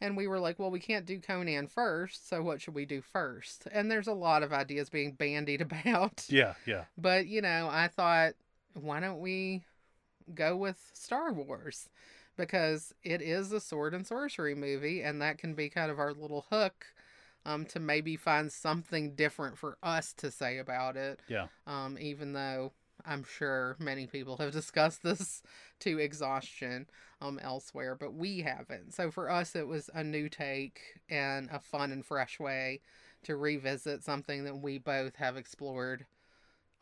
[0.00, 3.00] And we were like, well, we can't do Conan first, so what should we do
[3.00, 3.66] first?
[3.72, 6.26] And there's a lot of ideas being bandied about.
[6.28, 6.84] Yeah, yeah.
[6.98, 8.34] But, you know, I thought,
[8.74, 9.64] why don't we
[10.34, 11.88] go with Star Wars?
[12.36, 16.12] Because it is a sword and sorcery movie, and that can be kind of our
[16.12, 16.84] little hook
[17.46, 21.20] um, to maybe find something different for us to say about it.
[21.28, 21.46] Yeah.
[21.66, 22.72] Um, even though
[23.06, 25.42] I'm sure many people have discussed this
[25.80, 26.86] to exhaustion
[27.20, 28.92] um, elsewhere, but we haven't.
[28.94, 32.80] So for us, it was a new take and a fun and fresh way
[33.22, 36.04] to revisit something that we both have explored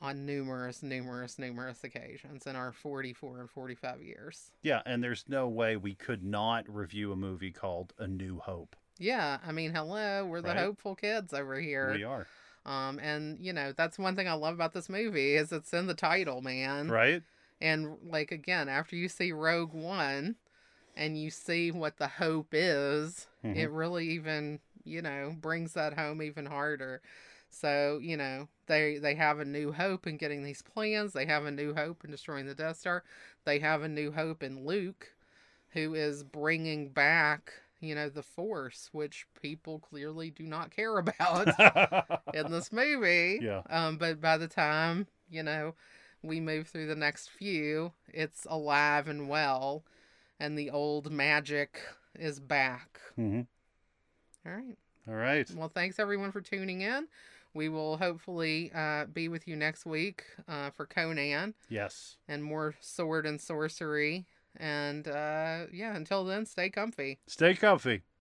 [0.01, 4.51] on numerous, numerous, numerous occasions in our 44 and 45 years.
[4.63, 8.77] Yeah, and there's no way we could not review a movie called A New Hope.
[8.99, 11.95] Yeah, I mean, hello, we're the hopeful kids over here.
[11.95, 12.27] We are.
[12.67, 15.87] Um, and you know, that's one thing I love about this movie is it's in
[15.87, 16.89] the title, man.
[16.91, 17.23] Right?
[17.61, 20.37] And like again, after you see Rogue One
[20.97, 23.57] and you see what the hope is, Mhm.
[23.57, 27.03] it really even, you know, brings that home even harder.
[27.51, 31.13] So, you know, they they have a new hope in getting these plans.
[31.13, 33.05] They have a new hope in destroying the Death Star.
[33.45, 35.15] They have a new hope in Luke,
[35.71, 37.53] who is bringing back,
[37.87, 41.49] you know, the Force, which people clearly do not care about
[42.35, 43.41] in this movie.
[43.43, 43.63] Yeah.
[43.71, 45.75] Um, but by the time, you know,
[46.23, 49.85] we move through the next few, it's alive and well,
[50.41, 51.81] and the old magic
[52.19, 53.01] is back.
[53.17, 53.43] hmm
[54.47, 54.77] All right.
[55.07, 55.51] All right.
[55.55, 57.09] Well, thanks everyone for tuning in.
[57.53, 62.17] We will hopefully uh, be with you next week uh, for Conan Yes.
[62.27, 64.27] and more sword and sorcery.
[64.57, 67.19] And uh, yeah, until then, stay comfy.
[67.27, 68.05] Stay comfy.